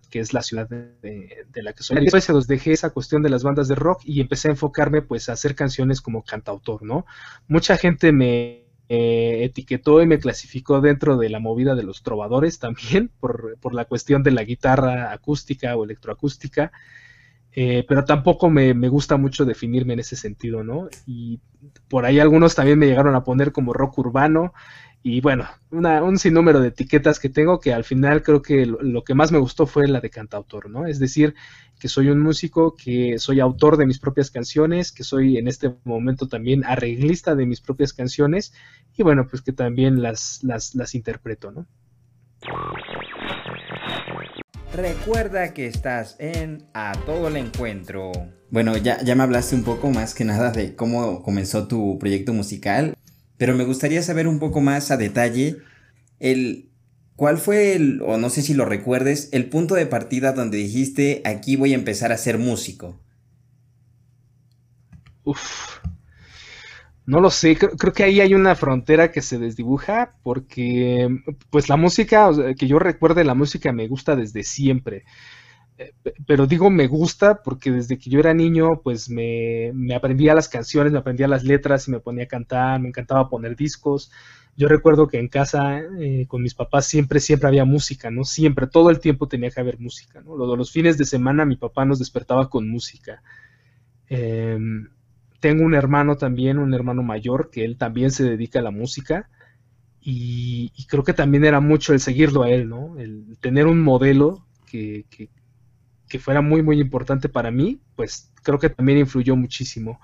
que 0.10 0.20
es 0.20 0.34
la 0.34 0.42
ciudad 0.42 0.68
de, 0.68 1.46
la 1.54 1.74
que 1.74 1.84
soy. 1.84 2.02
Después 2.02 2.24
se 2.24 2.34
los 2.34 2.48
dejé 2.48 2.74
esa 2.74 2.90
cuestión 2.90 3.22
de 3.22 3.30
las 3.30 3.44
bandas 3.44 3.68
de 3.68 3.76
rock 3.76 4.02
y 4.04 4.22
empecé 4.22 4.48
a 4.48 4.52
enfocarme 4.52 5.02
pues 5.02 5.30
a 5.30 5.34
hacer 5.34 5.56
canciones 5.56 6.02
como 6.02 6.24
cantautor, 6.24 6.84
¿no? 6.84 7.06
Mucha 7.48 7.78
gente 7.78 8.12
me 8.12 8.66
eh, 8.90 9.44
etiquetó 9.44 10.02
y 10.02 10.08
me 10.08 10.18
clasificó 10.18 10.82
dentro 10.82 11.18
de 11.18 11.30
la 11.30 11.40
movida 11.40 11.76
de 11.76 11.84
los 11.84 12.02
trovadores 12.02 12.58
también 12.58 13.12
por, 13.20 13.74
la 13.74 13.86
cuestión 13.86 14.24
de 14.24 14.32
la 14.32 14.44
guitarra 14.44 15.12
acústica 15.12 15.76
o 15.76 15.84
electroacústica. 15.84 16.72
eh, 17.54 17.86
pero 17.88 18.06
tampoco 18.06 18.50
me, 18.50 18.74
gusta 18.90 19.18
mucho 19.18 19.46
definirme 19.46 19.94
en 19.94 20.00
ese 20.00 20.16
sentido, 20.16 20.64
¿no? 20.64 20.90
Y 21.06 21.40
por 21.88 22.06
ahí 22.06 22.20
algunos 22.20 22.56
también 22.56 22.80
me 22.80 22.88
llegaron 22.88 23.16
a 23.16 23.24
poner 23.24 23.52
como 23.52 23.74
rock 23.74 24.00
urbano, 24.00 24.54
y 25.02 25.22
bueno, 25.22 25.48
un 25.72 26.20
sinnúmero 26.20 26.60
de 26.60 26.70
etiquetas 26.70 27.20
que 27.20 27.30
tengo 27.30 27.60
que 27.60 27.74
al 27.74 27.86
final 27.86 28.22
creo 28.22 28.42
que 28.42 28.66
lo, 28.66 29.04
que 29.04 29.14
más 29.14 29.32
me 29.32 29.38
gustó 29.38 29.66
fue 29.66 29.88
la 29.88 30.02
de 30.02 30.10
cantautor, 30.10 30.70
¿no? 30.70 30.88
Es 30.88 31.00
decir, 31.00 31.36
que 31.80 31.88
soy 31.88 32.10
un 32.10 32.20
músico, 32.20 32.76
que 32.76 33.18
soy 33.18 33.40
autor 33.40 33.78
de 33.78 33.86
mis 33.86 34.00
propias 34.00 34.30
canciones, 34.30 34.92
que 34.92 35.06
soy 35.06 35.38
en 35.38 35.48
este 35.48 35.74
momento 35.86 36.28
también 36.28 36.66
arreglista 36.66 37.36
de 37.36 37.46
mis 37.46 37.62
propias 37.62 37.94
canciones 37.94 38.54
y 38.98 39.04
bueno, 39.04 39.26
pues 39.28 39.42
que 39.42 39.54
también 39.54 40.02
las, 40.02 40.40
las, 40.44 40.76
las 40.76 40.94
interpreto, 40.96 41.52
¿no? 41.52 41.66
Recuerda 44.74 45.54
que 45.54 45.66
estás 45.66 46.18
en 46.20 46.66
A 46.74 46.94
Todo 47.06 47.30
el 47.30 47.38
Encuentro. 47.38 48.12
Bueno, 48.50 48.76
ya, 48.78 49.02
ya 49.02 49.16
me 49.16 49.24
hablaste 49.24 49.56
un 49.56 49.64
poco 49.64 49.90
más 49.90 50.14
que 50.14 50.26
nada 50.26 50.52
de 50.52 50.76
cómo 50.76 51.24
comenzó 51.24 51.68
tu 51.68 51.98
proyecto 52.00 52.34
musical, 52.34 52.96
pero 53.40 53.56
me 53.56 53.64
gustaría 53.64 54.04
saber 54.04 54.28
un 54.28 54.38
poco 54.38 54.62
más 54.62 54.92
a 54.92 54.98
detalle 54.98 55.58
el 56.20 56.70
cuál 57.16 57.38
fue 57.40 57.74
el, 57.76 58.02
o 58.04 58.18
no 58.18 58.30
sé 58.30 58.42
si 58.44 58.54
lo 58.54 58.66
recuerdes, 58.66 59.30
el 59.32 59.50
punto 59.50 59.76
de 59.76 59.88
partida 59.88 60.34
donde 60.34 60.58
dijiste 60.58 61.24
aquí 61.26 61.56
voy 61.56 61.72
a 61.72 61.76
empezar 61.76 62.12
a 62.12 62.18
ser 62.18 62.38
músico. 62.38 63.00
Uf, 65.24 65.80
no 67.06 67.22
lo 67.22 67.32
sé, 67.32 67.58
creo, 67.58 67.94
que 67.94 68.04
ahí 68.04 68.22
hay 68.22 68.36
una 68.36 68.56
frontera 68.56 69.12
que 69.12 69.22
se 69.22 69.40
desdibuja 69.40 70.12
porque 70.22 71.08
pues 71.50 71.70
la 71.70 71.78
música, 71.78 72.30
que 72.58 72.68
yo 72.68 72.78
recuerde 72.78 73.24
la 73.24 73.34
música 73.36 73.72
me 73.72 73.88
gusta 73.88 74.16
desde 74.16 74.44
siempre. 74.44 75.06
Eh, 75.80 75.94
pero 76.28 76.46
digo 76.46 76.70
me 76.70 76.88
gusta 76.88 77.42
porque 77.42 77.72
desde 77.72 77.98
que 77.98 78.10
yo 78.10 78.20
era 78.20 78.34
niño 78.34 78.82
pues 78.84 79.10
me, 79.10 79.72
aprendía 79.96 80.36
las 80.36 80.50
canciones, 80.50 80.92
me 80.92 81.00
aprendía 81.00 81.28
las 81.30 81.46
letras 81.46 81.88
y 81.88 81.92
me 81.92 82.02
ponía 82.02 82.26
a 82.26 82.28
cantar, 82.28 82.82
me 82.82 82.90
encantaba 82.90 83.30
poner 83.30 83.56
discos. 83.56 84.12
Yo 84.58 84.68
recuerdo 84.68 85.08
que 85.08 85.20
en 85.20 85.30
casa 85.30 85.80
eh, 86.00 86.26
con 86.28 86.42
mis 86.44 86.54
papás 86.54 86.86
siempre, 86.86 87.22
siempre 87.22 87.48
había 87.48 87.64
música, 87.64 88.12
¿no? 88.12 88.26
Siempre, 88.26 88.68
todo 88.68 88.90
el 88.90 89.00
tiempo 89.00 89.30
tenía 89.30 89.52
que 89.52 89.62
haber 89.62 89.80
música, 89.80 90.22
¿no? 90.22 90.36
Los, 90.36 90.72
fines 90.72 90.98
de 90.98 91.06
semana 91.06 91.46
mi 91.46 91.56
papá 91.56 91.86
nos 91.86 92.00
despertaba 92.00 92.50
con 92.50 92.70
música. 92.70 93.24
Em, 94.08 94.90
tengo 95.40 95.64
un 95.64 95.76
hermano 95.76 96.18
también, 96.18 96.58
un 96.60 96.74
hermano 96.74 97.04
mayor, 97.04 97.50
que 97.52 97.64
él 97.64 97.78
también 97.78 98.12
se 98.12 98.26
dedica 98.26 98.60
a 98.60 98.64
la 98.64 98.72
música. 98.72 99.30
Y, 100.02 100.72
creo 100.90 101.04
que 101.04 101.14
también 101.14 101.46
era 101.46 101.62
mucho 101.62 101.94
el 101.94 102.02
seguirlo 102.02 102.44
a 102.44 102.50
él, 102.50 102.68
¿no? 102.68 102.98
El 102.98 103.38
tener 103.40 103.68
un 103.68 103.82
modelo 103.82 104.46
que, 104.66 105.06
que, 105.10 105.30
fuera 106.18 106.42
muy, 106.42 106.64
muy 106.64 106.80
importante 106.80 107.30
para 107.30 107.52
mí, 107.52 107.80
pues 107.96 108.32
creo 108.42 108.58
que 108.58 108.70
también 108.70 108.98
influyó 109.00 109.36
muchísimo. 109.36 110.00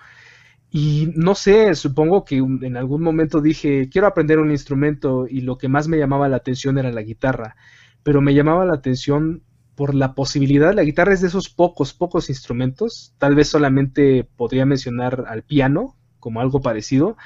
Y 0.69 1.11
no 1.15 1.35
sé, 1.35 1.73
supongo 1.73 2.25
que 2.25 2.35
en 2.37 2.75
algún 2.77 3.01
momento 3.01 3.41
dije, 3.41 3.87
quiero 3.89 4.07
aprender 4.07 4.39
un 4.39 4.51
instrumento 4.51 5.25
y 5.25 5.41
lo 5.41 5.57
que 5.57 5.69
más 5.69 5.87
me 5.87 5.97
llamaba 5.97 6.27
la 6.27 6.37
atención 6.37 6.77
era 6.77 6.91
la 6.91 7.01
guitarra, 7.01 7.55
pero 8.03 8.21
me 8.21 8.33
llamaba 8.33 8.65
la 8.65 8.75
atención 8.75 9.41
por 9.75 9.95
la 9.95 10.15
posibilidad, 10.15 10.73
la 10.73 10.83
guitarra 10.83 11.13
es 11.13 11.21
de 11.21 11.27
esos 11.27 11.49
pocos, 11.49 11.93
pocos 11.93 12.29
instrumentos, 12.29 13.13
tal 13.17 13.35
vez 13.35 13.49
solamente 13.49 14.27
podría 14.35 14.65
mencionar 14.65 15.25
al 15.27 15.43
piano 15.43 15.95
como 16.19 16.41
algo 16.41 16.61
parecido, 16.61 17.17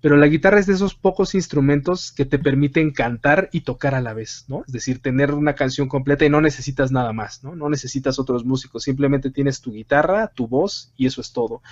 pero 0.00 0.16
la 0.16 0.28
guitarra 0.28 0.60
es 0.60 0.66
de 0.66 0.74
esos 0.74 0.94
pocos 0.94 1.34
instrumentos 1.34 2.12
que 2.12 2.24
te 2.24 2.38
permiten 2.38 2.92
cantar 2.92 3.48
y 3.52 3.62
tocar 3.62 3.94
a 3.94 4.00
la 4.00 4.14
vez, 4.14 4.44
¿no? 4.48 4.62
Es 4.66 4.72
decir, 4.72 5.00
tener 5.00 5.32
una 5.32 5.54
canción 5.54 5.88
completa 5.88 6.24
y 6.24 6.30
no 6.30 6.40
necesitas 6.40 6.92
nada 6.92 7.12
más, 7.12 7.42
¿no? 7.42 7.56
No 7.56 7.68
necesitas 7.68 8.18
otros 8.18 8.44
músicos, 8.44 8.84
simplemente 8.84 9.30
tienes 9.30 9.60
tu 9.60 9.72
guitarra, 9.72 10.28
tu 10.28 10.46
voz 10.46 10.92
y 10.96 11.06
eso 11.06 11.20
es 11.20 11.32
todo. 11.32 11.62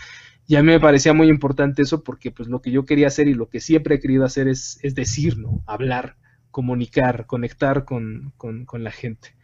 Y 0.48 0.56
a 0.56 0.62
mí 0.62 0.68
me 0.68 0.80
parecía 0.80 1.12
muy 1.12 1.28
importante 1.28 1.82
eso 1.82 2.02
porque 2.02 2.30
pues 2.30 2.48
lo 2.48 2.60
que 2.60 2.70
yo 2.70 2.84
quería 2.84 3.08
hacer 3.08 3.28
y 3.28 3.34
lo 3.34 3.48
que 3.48 3.60
siempre 3.60 3.96
he 3.96 4.00
querido 4.00 4.24
hacer 4.24 4.48
es, 4.48 4.78
es 4.82 4.94
decir, 4.94 5.38
¿no? 5.38 5.62
Hablar, 5.66 6.16
comunicar, 6.50 7.26
conectar 7.26 7.84
con, 7.84 8.32
con 8.36 8.84
la 8.84 8.90
gente. 8.90 9.36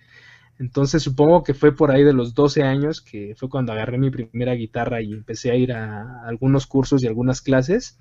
Entonces 0.59 1.03
supongo 1.03 1.43
que 1.43 1.55
fue 1.55 1.75
por 1.75 1.91
ahí 1.91 2.05
de 2.05 2.13
los 2.13 2.35
12 2.35 2.63
años 2.63 3.01
que 3.01 3.35
fue 3.37 3.49
cuando 3.49 3.73
agarré 3.73 3.99
mi 3.99 4.11
primera 4.11 4.55
guitarra 4.55 5.03
y 5.03 5.13
empecé 5.13 5.51
a 5.51 5.57
ir 5.57 5.73
a 5.73 6.25
algunos 6.25 6.69
cursos 6.69 7.03
y 7.03 7.09
algunas 7.09 7.41
clases. 7.41 7.99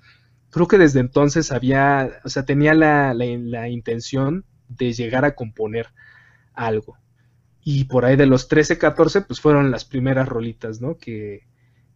Creo 0.52 0.68
que 0.68 0.78
desde 0.78 1.00
entonces 1.00 1.50
había, 1.50 2.20
o 2.24 2.28
sea, 2.28 2.44
tenía 2.44 2.74
la, 2.74 3.68
intención 3.68 4.44
de 4.68 4.92
llegar 4.92 5.24
a 5.24 5.34
componer 5.34 5.88
algo. 6.54 6.96
Y 7.64 7.84
por 7.84 8.04
ahí 8.04 8.14
de 8.16 8.26
los 8.26 8.46
13, 8.46 8.78
14, 8.78 9.22
pues 9.22 9.40
fueron 9.40 9.72
las 9.72 9.84
primeras 9.84 10.28
rolitas, 10.28 10.80
¿no? 10.80 10.96
Que, 10.96 11.48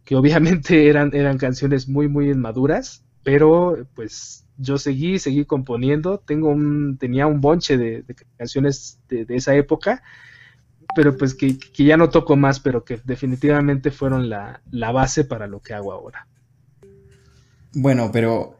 que 0.03 0.15
obviamente 0.15 0.89
eran, 0.89 1.11
eran 1.13 1.37
canciones 1.37 1.87
muy, 1.87 2.09
muy 2.09 2.29
inmaduras, 2.29 3.05
pero 3.23 3.87
pues 3.95 4.45
yo 4.57 4.77
seguí, 4.77 5.19
seguí 5.19 5.45
componiendo. 5.45 6.19
Tengo 6.19 6.49
un, 6.49 6.97
tenía 6.97 7.27
un 7.27 7.39
bonche 7.39 7.77
de, 7.77 8.03
canciones 8.37 8.99
de, 9.07 9.23
de, 9.23 9.35
esa 9.35 9.55
época 9.55 10.03
pero 10.95 11.15
pues 11.15 11.35
que, 11.35 11.57
ya 11.75 11.97
no 11.97 12.09
toco 12.09 12.35
más, 12.35 12.59
pero 12.59 12.83
que 12.83 12.99
definitivamente 13.03 13.91
fueron 13.91 14.29
la, 14.29 14.61
base 14.71 15.25
para 15.25 15.47
lo 15.47 15.61
que 15.61 15.73
hago 15.73 15.91
ahora. 15.91 16.27
Bueno, 17.79 18.09
pero 18.11 18.57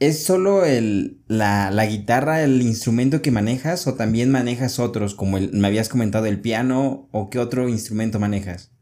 ¿es 0.00 0.24
solo 0.24 0.64
el, 0.64 1.18
la, 1.26 1.84
guitarra 1.84 2.42
el 2.42 2.62
instrumento 2.62 3.20
que 3.20 3.30
manejas 3.30 3.86
o 3.86 3.94
también 3.94 4.32
manejas 4.32 4.78
otros, 4.78 5.14
como 5.14 5.36
me 5.38 5.66
habías 5.66 5.90
comentado 5.90 6.24
el 6.24 6.40
piano 6.40 7.06
o 7.12 7.28
qué 7.28 7.38
otro 7.40 7.68
instrumento 7.68 8.18
manejas? 8.18 8.72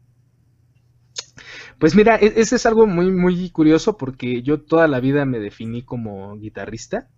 Pues 1.79 1.95
mira, 1.95 2.15
e, 2.15 2.31
ese 2.37 2.55
es 2.55 2.65
algo 2.65 2.87
muy, 2.87 3.11
muy 3.11 3.49
curioso 3.49 3.97
porque 3.97 4.41
yo 4.41 4.61
toda 4.61 4.87
la 4.87 5.01
vida 5.01 5.25
me 5.25 5.39
definí 5.39 5.81
como 5.81 6.37
guitarrista. 6.37 7.09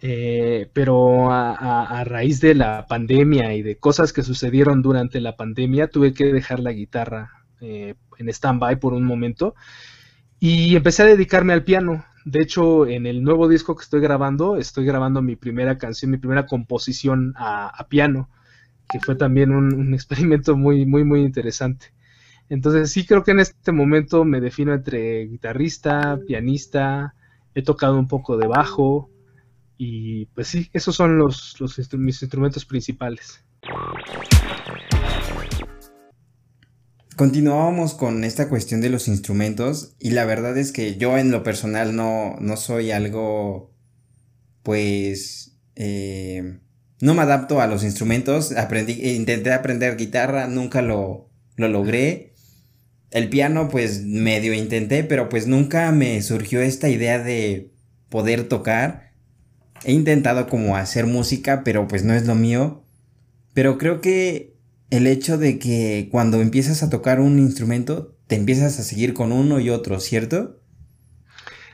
Eh, 0.00 0.70
pero 0.72 1.32
a, 1.32 2.04
raíz 2.04 2.40
de 2.40 2.54
la 2.54 2.86
pandemia 2.86 3.54
y 3.54 3.62
de 3.62 3.76
cosas 3.76 4.12
que 4.12 4.22
sucedieron 4.22 4.82
durante 4.82 5.20
la 5.20 5.34
pandemia, 5.34 5.88
tuve 5.88 6.14
que 6.14 6.26
dejar 6.26 6.60
la 6.60 6.70
guitarra 6.70 7.44
eh, 7.60 7.96
en 8.18 8.28
stand-by 8.28 8.78
por 8.78 8.92
un 8.92 9.04
momento 9.04 9.56
y 10.46 10.76
empecé 10.76 11.02
a 11.02 11.06
dedicarme 11.06 11.54
al 11.54 11.64
piano. 11.64 12.04
De 12.26 12.42
hecho, 12.42 12.86
en 12.86 13.06
el 13.06 13.22
nuevo 13.24 13.48
disco 13.48 13.74
que 13.74 13.82
estoy 13.82 14.02
grabando, 14.02 14.58
estoy 14.58 14.84
grabando 14.84 15.22
mi 15.22 15.36
primera 15.36 15.78
canción, 15.78 16.10
mi 16.10 16.18
primera 16.18 16.44
composición 16.44 17.32
a, 17.34 17.86
piano, 17.88 18.28
que 18.90 19.00
fue 19.00 19.14
también 19.16 19.52
un, 19.54 19.94
experimento 19.94 20.54
muy, 20.54 20.84
muy, 20.84 21.02
muy 21.02 21.22
interesante. 21.22 21.94
Entonces 22.50 22.92
sí 22.92 23.06
creo 23.06 23.24
que 23.24 23.30
en 23.30 23.40
este 23.40 23.72
momento 23.72 24.26
me 24.26 24.42
defino 24.42 24.74
entre 24.74 25.24
guitarrista, 25.28 26.20
pianista, 26.26 27.14
he 27.54 27.62
tocado 27.62 27.98
un 27.98 28.06
poco 28.06 28.36
de 28.36 28.46
bajo, 28.46 29.08
y 29.78 30.26
pues 30.26 30.48
sí, 30.48 30.68
esos 30.74 30.94
son 30.94 31.16
los, 31.16 31.56
mis 31.96 32.20
instrumentos 32.20 32.66
principales. 32.66 33.42
Continuábamos 37.16 37.94
con 37.94 38.24
esta 38.24 38.48
cuestión 38.48 38.80
de 38.80 38.90
los 38.90 39.08
instrumentos 39.08 39.94
y 39.98 40.10
la 40.10 40.24
verdad 40.24 40.58
es 40.58 40.72
que 40.72 40.96
yo 40.96 41.16
en 41.16 41.30
lo 41.30 41.42
personal 41.42 41.94
no, 41.94 42.36
no 42.40 42.56
soy 42.56 42.90
algo, 42.90 43.72
pues, 44.62 45.58
eh, 45.76 46.58
no 47.00 47.14
me 47.14 47.22
adapto 47.22 47.60
a 47.60 47.66
los 47.66 47.84
instrumentos. 47.84 48.52
Aprendí, 48.52 48.94
intenté 49.14 49.52
aprender 49.52 49.96
guitarra, 49.96 50.48
nunca 50.48 50.82
lo, 50.82 51.30
lo 51.56 51.68
logré. 51.68 52.34
El 53.10 53.28
piano, 53.28 53.68
pues, 53.68 54.02
medio 54.02 54.54
intenté, 54.54 55.04
pero 55.04 55.28
pues 55.28 55.46
nunca 55.46 55.92
me 55.92 56.20
surgió 56.22 56.60
esta 56.60 56.88
idea 56.88 57.18
de 57.22 57.72
poder 58.08 58.48
tocar 58.48 59.04
he 59.84 59.92
intentado 59.92 60.48
como 60.48 60.76
hacer 60.76 61.06
música, 61.06 61.62
pero 61.62 61.86
pues 61.86 62.04
no 62.04 62.14
es 62.14 62.26
lo 62.26 62.34
mío. 62.34 62.84
Pero 63.52 63.78
creo 63.78 64.00
que 64.00 64.53
el 64.90 65.06
hecho 65.06 65.38
de 65.38 65.58
que 65.58 66.08
cuando 66.10 66.40
empiezas 66.40 66.82
a 66.82 66.90
tocar 66.90 67.20
un 67.20 67.38
instrumento, 67.38 68.16
te 68.26 68.36
empiezas 68.36 68.78
a 68.78 68.82
seguir 68.82 69.14
con 69.14 69.32
uno 69.32 69.60
y 69.60 69.70
otro, 69.70 70.00
¿cierto? 70.00 70.60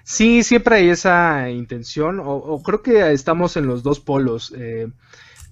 Sí, 0.05 0.43
siempre 0.43 0.77
hay 0.77 0.89
esa 0.89 1.51
intención, 1.51 2.21
o, 2.25 2.63
creo 2.63 2.83
que 2.83 3.13
estamos 3.13 3.57
en 3.57 3.67
los 3.67 3.83
dos 3.83 4.01
polos. 4.01 4.53
Eh, 4.57 4.89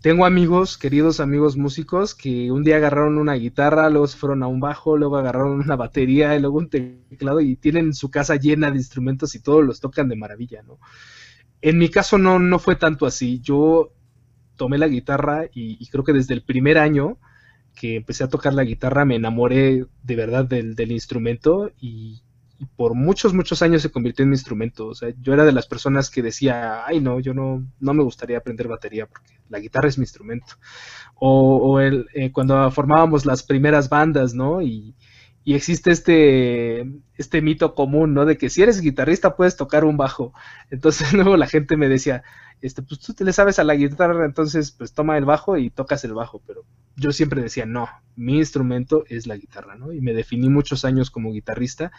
tengo 0.00 0.24
amigos, 0.24 0.78
queridos 0.78 1.18
amigos 1.18 1.56
músicos, 1.56 2.14
que 2.14 2.52
un 2.52 2.62
día 2.62 2.76
agarraron 2.76 3.18
una 3.18 3.34
guitarra, 3.34 3.90
luego 3.90 4.06
se 4.06 4.16
fueron 4.16 4.42
a 4.42 4.46
un 4.46 4.60
bajo, 4.60 4.96
luego 4.96 5.16
agarraron 5.16 5.60
una 5.60 5.76
batería 5.76 6.36
y 6.36 6.40
luego 6.40 6.58
un 6.58 6.70
teclado 6.70 7.40
y 7.40 7.56
tienen 7.56 7.92
su 7.94 8.10
casa 8.10 8.36
llena 8.36 8.70
de 8.70 8.78
instrumentos 8.78 9.34
y 9.34 9.40
todos 9.40 9.64
los 9.64 9.80
tocan 9.80 10.08
de 10.08 10.16
maravilla, 10.16 10.62
¿no? 10.62 10.78
En 11.60 11.78
mi 11.78 11.88
caso 11.88 12.16
no, 12.18 12.38
no 12.38 12.58
fue 12.60 12.76
tanto 12.76 13.06
así. 13.06 13.40
Yo 13.40 13.92
tomé 14.56 14.78
la 14.78 14.88
guitarra 14.88 15.46
y, 15.52 15.84
creo 15.88 16.04
que 16.04 16.12
desde 16.12 16.34
el 16.34 16.42
primer 16.42 16.78
año 16.78 17.18
que 17.78 17.96
empecé 17.96 18.24
a 18.24 18.28
tocar 18.28 18.52
la 18.54 18.64
guitarra 18.64 19.04
me 19.04 19.14
enamoré 19.14 19.86
de 20.02 20.16
verdad 20.16 20.44
del, 20.44 20.90
instrumento 20.90 21.70
y, 21.80 22.20
por 22.74 22.94
muchos, 22.94 23.32
muchos 23.32 23.62
años 23.62 23.82
se 23.82 23.90
convirtió 23.92 24.24
en 24.24 24.30
mi 24.30 24.34
instrumento. 24.34 24.88
O 24.88 24.94
sea, 24.96 25.10
yo 25.20 25.32
era 25.32 25.44
de 25.44 25.52
las 25.52 25.68
personas 25.68 26.10
que 26.10 26.20
decía, 26.20 26.84
ay, 26.84 27.00
no, 27.00 27.20
yo 27.20 27.34
no, 27.34 27.64
no 27.78 27.94
me 27.94 28.02
gustaría 28.02 28.38
aprender 28.38 28.66
batería 28.66 29.06
porque 29.06 29.38
la 29.48 29.60
guitarra 29.60 29.88
es 29.88 29.96
mi 29.96 30.02
instrumento. 30.02 30.54
O, 31.14 31.78
el, 31.78 32.06
eh, 32.14 32.32
cuando 32.32 32.68
formábamos 32.72 33.24
las 33.24 33.44
primeras 33.44 33.88
bandas, 33.88 34.34
¿no? 34.34 34.60
Y 35.48 35.54
existe 35.54 35.90
este, 35.90 36.84
este 37.16 37.40
mito 37.40 37.74
común, 37.74 38.12
¿no? 38.12 38.26
De 38.26 38.36
que 38.36 38.50
si 38.50 38.60
eres 38.60 38.82
guitarrista 38.82 39.34
puedes 39.34 39.56
tocar 39.56 39.86
un 39.86 39.96
bajo. 39.96 40.34
Entonces 40.68 41.10
luego 41.14 41.38
la 41.38 41.46
gente 41.46 41.78
me 41.78 41.88
decía, 41.88 42.22
este, 42.60 42.82
pues 42.82 43.00
tú 43.00 43.14
te 43.14 43.24
le 43.24 43.32
sabes 43.32 43.58
a 43.58 43.64
la 43.64 43.74
guitarra, 43.74 44.26
entonces 44.26 44.72
pues 44.72 44.92
toma 44.92 45.16
el 45.16 45.24
bajo 45.24 45.56
y 45.56 45.70
tocas 45.70 46.04
el 46.04 46.12
bajo, 46.12 46.42
pero 46.46 46.66
yo 46.96 47.12
siempre 47.12 47.40
decía, 47.40 47.64
no, 47.64 47.88
mi 48.14 48.36
instrumento 48.36 49.04
es 49.08 49.26
la 49.26 49.38
guitarra, 49.38 49.74
¿no? 49.74 49.90
Y 49.90 50.02
me 50.02 50.12
definí 50.12 50.50
muchos 50.50 50.84
años 50.84 51.10
como 51.10 51.32
guitarrista 51.32 51.92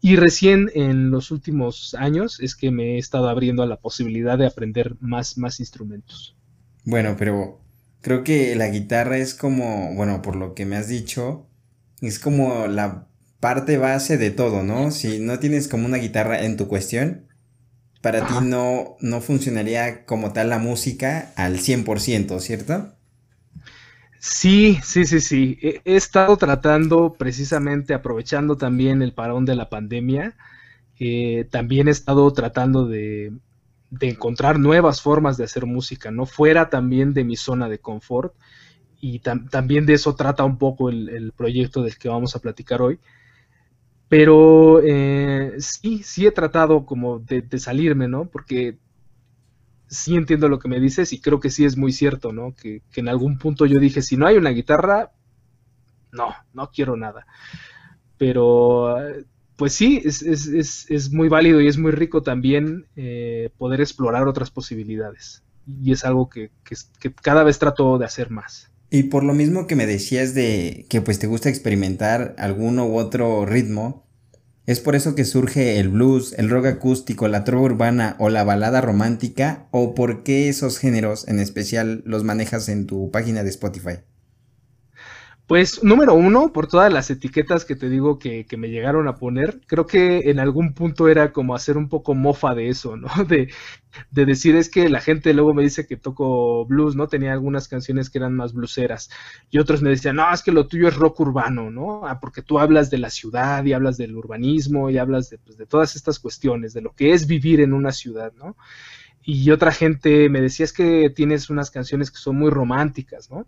y 0.00 0.16
recién 0.16 0.72
en 0.74 1.12
los 1.12 1.30
últimos 1.30 1.94
años 1.96 2.40
es 2.40 2.56
que 2.56 2.72
me 2.72 2.96
he 2.96 2.98
estado 2.98 3.28
abriendo 3.28 3.62
a 3.62 3.66
la 3.66 3.76
posibilidad 3.76 4.36
de 4.36 4.48
aprender 4.48 4.96
más, 4.98 5.38
más 5.38 5.60
instrumentos. 5.60 6.36
Bueno, 6.82 7.14
pero 7.16 7.60
creo 8.00 8.24
que 8.24 8.56
la 8.56 8.66
guitarra 8.66 9.18
es 9.18 9.32
como, 9.32 9.94
bueno, 9.94 10.22
por 10.22 10.34
lo 10.34 10.54
que 10.54 10.66
me 10.66 10.74
has 10.74 10.88
dicho, 10.88 11.45
es 12.06 12.18
como 12.18 12.66
la 12.66 13.06
parte 13.40 13.78
base 13.78 14.18
de 14.18 14.30
todo, 14.30 14.62
¿no? 14.62 14.90
Si 14.90 15.18
no 15.18 15.38
tienes 15.38 15.68
como 15.68 15.86
una 15.86 15.98
guitarra 15.98 16.42
en 16.42 16.56
tu 16.56 16.68
cuestión, 16.68 17.26
para 18.00 18.26
ti 18.26 18.34
no, 18.42 18.96
no 19.00 19.20
funcionaría 19.20 20.04
como 20.04 20.32
tal 20.32 20.50
la 20.50 20.58
música 20.58 21.32
al 21.36 21.58
100%, 21.58 22.38
¿cierto? 22.40 22.96
Sí, 24.18 24.78
sí, 24.82 25.04
sí, 25.04 25.20
sí. 25.20 25.58
He, 25.62 25.96
estado 25.96 26.36
tratando 26.36 27.14
precisamente, 27.14 27.94
aprovechando 27.94 28.56
también 28.56 29.02
el 29.02 29.12
parón 29.12 29.44
de 29.44 29.54
la 29.54 29.68
pandemia, 29.68 30.34
eh, 30.98 31.46
también 31.50 31.88
he 31.88 31.92
estado 31.92 32.32
tratando 32.32 32.86
de, 32.86 33.32
encontrar 34.00 34.58
nuevas 34.58 35.00
formas 35.00 35.36
de 35.36 35.44
hacer 35.44 35.66
música, 35.66 36.10
¿no? 36.10 36.26
Fuera 36.26 36.70
también 36.70 37.14
de 37.14 37.24
mi 37.24 37.36
zona 37.36 37.68
de 37.68 37.78
confort. 37.78 38.34
Y 39.08 39.20
también 39.20 39.86
de 39.86 39.94
eso 39.94 40.16
trata 40.16 40.42
un 40.42 40.58
poco 40.58 40.90
el, 40.90 41.32
proyecto 41.36 41.84
del 41.84 41.96
que 41.96 42.08
vamos 42.08 42.34
a 42.34 42.40
platicar 42.40 42.82
hoy. 42.82 42.98
Pero 44.08 44.80
eh, 44.82 45.54
sí, 45.60 46.02
sí 46.02 46.26
he 46.26 46.32
tratado 46.32 46.84
como 46.84 47.20
de, 47.20 47.46
salirme, 47.60 48.08
¿no? 48.08 48.28
Porque 48.28 48.78
sí 49.86 50.16
entiendo 50.16 50.48
lo 50.48 50.58
que 50.58 50.68
me 50.68 50.80
dices 50.80 51.12
y 51.12 51.20
creo 51.20 51.38
que 51.38 51.50
sí 51.50 51.64
es 51.64 51.76
muy 51.76 51.92
cierto, 51.92 52.32
¿no? 52.32 52.52
Que, 52.52 52.82
en 52.96 53.08
algún 53.08 53.38
punto 53.38 53.64
yo 53.64 53.78
dije, 53.78 54.02
si 54.02 54.16
no 54.16 54.26
hay 54.26 54.38
una 54.38 54.50
guitarra, 54.50 55.12
no, 56.10 56.34
no 56.52 56.70
quiero 56.72 56.96
nada. 56.96 57.28
Pero, 58.18 58.96
pues 59.54 59.72
sí, 59.72 60.02
es, 60.04 60.22
es, 60.22 60.90
es, 60.90 61.12
muy 61.12 61.28
válido 61.28 61.60
y 61.60 61.68
es 61.68 61.78
muy 61.78 61.92
rico 61.92 62.24
también 62.24 62.88
eh, 62.96 63.50
poder 63.56 63.80
explorar 63.80 64.26
otras 64.26 64.50
posibilidades. 64.50 65.44
Y 65.64 65.92
es 65.92 66.04
algo 66.04 66.28
que, 66.28 66.50
que 66.64 67.14
cada 67.14 67.44
vez 67.44 67.60
trato 67.60 67.98
de 67.98 68.04
hacer 68.04 68.30
más. 68.30 68.72
Y 68.90 69.04
por 69.04 69.24
lo 69.24 69.34
mismo 69.34 69.66
que 69.66 69.76
me 69.76 69.86
decías 69.86 70.34
de 70.34 70.86
que 70.88 71.00
pues 71.00 71.18
te 71.18 71.26
gusta 71.26 71.48
experimentar 71.48 72.34
alguno 72.38 72.86
u 72.86 72.96
otro 72.96 73.44
ritmo, 73.44 74.06
es 74.66 74.80
por 74.80 74.96
eso 74.96 75.14
que 75.14 75.24
surge 75.24 75.78
el 75.78 75.88
blues, 75.88 76.34
el 76.38 76.50
rock 76.50 76.66
acústico, 76.66 77.28
la 77.28 77.44
trova 77.44 77.64
urbana 77.64 78.16
o 78.18 78.30
la 78.30 78.42
balada 78.42 78.80
romántica, 78.80 79.68
o 79.70 79.94
por 79.94 80.24
qué 80.24 80.48
esos 80.48 80.78
géneros 80.78 81.28
en 81.28 81.38
especial 81.38 82.02
los 82.04 82.24
manejas 82.24 82.68
en 82.68 82.86
tu 82.86 83.10
página 83.12 83.44
de 83.44 83.50
Spotify. 83.50 83.98
Pues 85.46 85.84
número 85.84 86.14
uno, 86.14 86.52
por 86.52 86.66
todas 86.66 86.92
las 86.92 87.08
etiquetas 87.08 87.64
que 87.64 87.76
te 87.76 87.88
digo 87.88 88.18
que, 88.18 88.44
me 88.58 88.68
llegaron 88.68 89.06
a 89.06 89.14
poner, 89.14 89.60
creo 89.68 89.86
que 89.86 90.28
en 90.28 90.40
algún 90.40 90.74
punto 90.74 91.06
era 91.06 91.32
como 91.32 91.54
hacer 91.54 91.76
un 91.76 91.88
poco 91.88 92.14
mofa 92.14 92.52
de 92.56 92.68
eso, 92.68 92.96
¿no? 92.96 93.08
De, 93.28 93.52
de, 94.10 94.26
decir 94.26 94.56
es 94.56 94.68
que 94.68 94.88
la 94.88 95.00
gente 95.00 95.32
luego 95.34 95.54
me 95.54 95.62
dice 95.62 95.86
que 95.86 95.96
toco 95.96 96.66
blues, 96.66 96.96
¿no? 96.96 97.06
Tenía 97.06 97.32
algunas 97.32 97.68
canciones 97.68 98.10
que 98.10 98.18
eran 98.18 98.34
más 98.34 98.54
bluseras 98.54 99.08
y 99.48 99.58
otros 99.58 99.82
me 99.82 99.90
decían, 99.90 100.16
no, 100.16 100.32
es 100.34 100.42
que 100.42 100.50
lo 100.50 100.66
tuyo 100.66 100.88
es 100.88 100.96
rock 100.96 101.20
urbano, 101.20 101.70
¿no? 101.70 102.06
Ah, 102.06 102.18
porque 102.18 102.42
tú 102.42 102.58
hablas 102.58 102.90
de 102.90 102.98
la 102.98 103.10
ciudad 103.10 103.64
y 103.64 103.72
hablas 103.72 103.96
del 103.98 104.16
urbanismo 104.16 104.90
y 104.90 104.98
hablas 104.98 105.30
de, 105.30 105.38
pues, 105.38 105.56
de 105.56 105.66
todas 105.66 105.94
estas 105.94 106.18
cuestiones, 106.18 106.74
de 106.74 106.80
lo 106.82 106.92
que 106.92 107.12
es 107.12 107.28
vivir 107.28 107.60
en 107.60 107.72
una 107.72 107.92
ciudad, 107.92 108.32
¿no? 108.36 108.56
Y 109.22 109.50
otra 109.52 109.70
gente 109.70 110.28
me 110.28 110.40
decía 110.40 110.64
es 110.64 110.72
que 110.72 111.08
tienes 111.10 111.50
unas 111.50 111.70
canciones 111.70 112.10
que 112.10 112.18
son 112.18 112.36
muy 112.36 112.50
románticas, 112.50 113.30
¿no? 113.30 113.46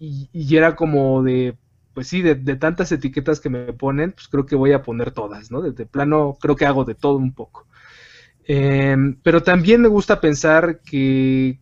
Y, 0.00 0.56
era 0.56 0.76
como 0.76 1.22
de, 1.22 1.58
pues 1.92 2.08
sí, 2.08 2.22
de, 2.22 2.34
tantas 2.56 2.90
etiquetas 2.90 3.38
que 3.38 3.50
me 3.50 3.72
ponen, 3.74 4.12
pues 4.12 4.28
creo 4.28 4.46
que 4.46 4.56
voy 4.56 4.72
a 4.72 4.82
poner 4.82 5.10
todas, 5.10 5.50
¿no? 5.50 5.60
Desde 5.60 5.84
plano 5.84 6.38
creo 6.40 6.56
que 6.56 6.64
hago 6.64 6.84
de 6.84 6.94
todo 6.94 7.16
un 7.16 7.34
poco. 7.34 7.66
Em, 8.44 9.18
pero 9.22 9.42
también 9.42 9.82
me 9.82 9.88
gusta 9.88 10.20
pensar 10.20 10.80
que, 10.80 11.60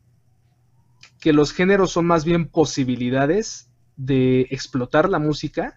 que 1.21 1.33
los 1.33 1.53
géneros 1.53 1.91
son 1.91 2.07
más 2.07 2.25
bien 2.25 2.47
posibilidades 2.47 3.71
de 3.97 4.43
explotar 4.51 5.11
la 5.11 5.19
música 5.19 5.77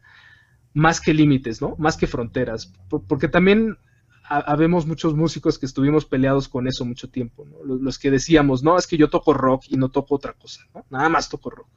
más 0.73 1.01
que 1.01 1.15
límites, 1.15 1.61
¿no? 1.61 1.75
Más 1.79 1.97
que 1.97 2.07
fronteras. 2.07 2.71
porque 3.07 3.27
también 3.27 3.77
habemos 4.29 4.85
muchos 4.85 5.15
músicos 5.15 5.57
que 5.59 5.65
estuvimos 5.65 6.05
peleados 6.05 6.47
con 6.47 6.67
eso 6.67 6.85
mucho 6.85 7.09
tiempo, 7.09 7.43
¿no? 7.45 7.65
Los, 7.65 7.81
los, 7.81 7.99
que 7.99 8.11
decíamos, 8.11 8.63
no, 8.63 8.77
es 8.77 8.85
que 8.85 8.97
yo 8.97 9.09
toco 9.09 9.33
rock 9.33 9.65
y 9.69 9.77
no 9.77 9.89
toco 9.89 10.15
otra 10.15 10.33
cosa, 10.33 10.61
¿no? 10.75 10.85
Nada 10.91 11.09
más 11.09 11.27
toco 11.27 11.49
rock 11.49 11.67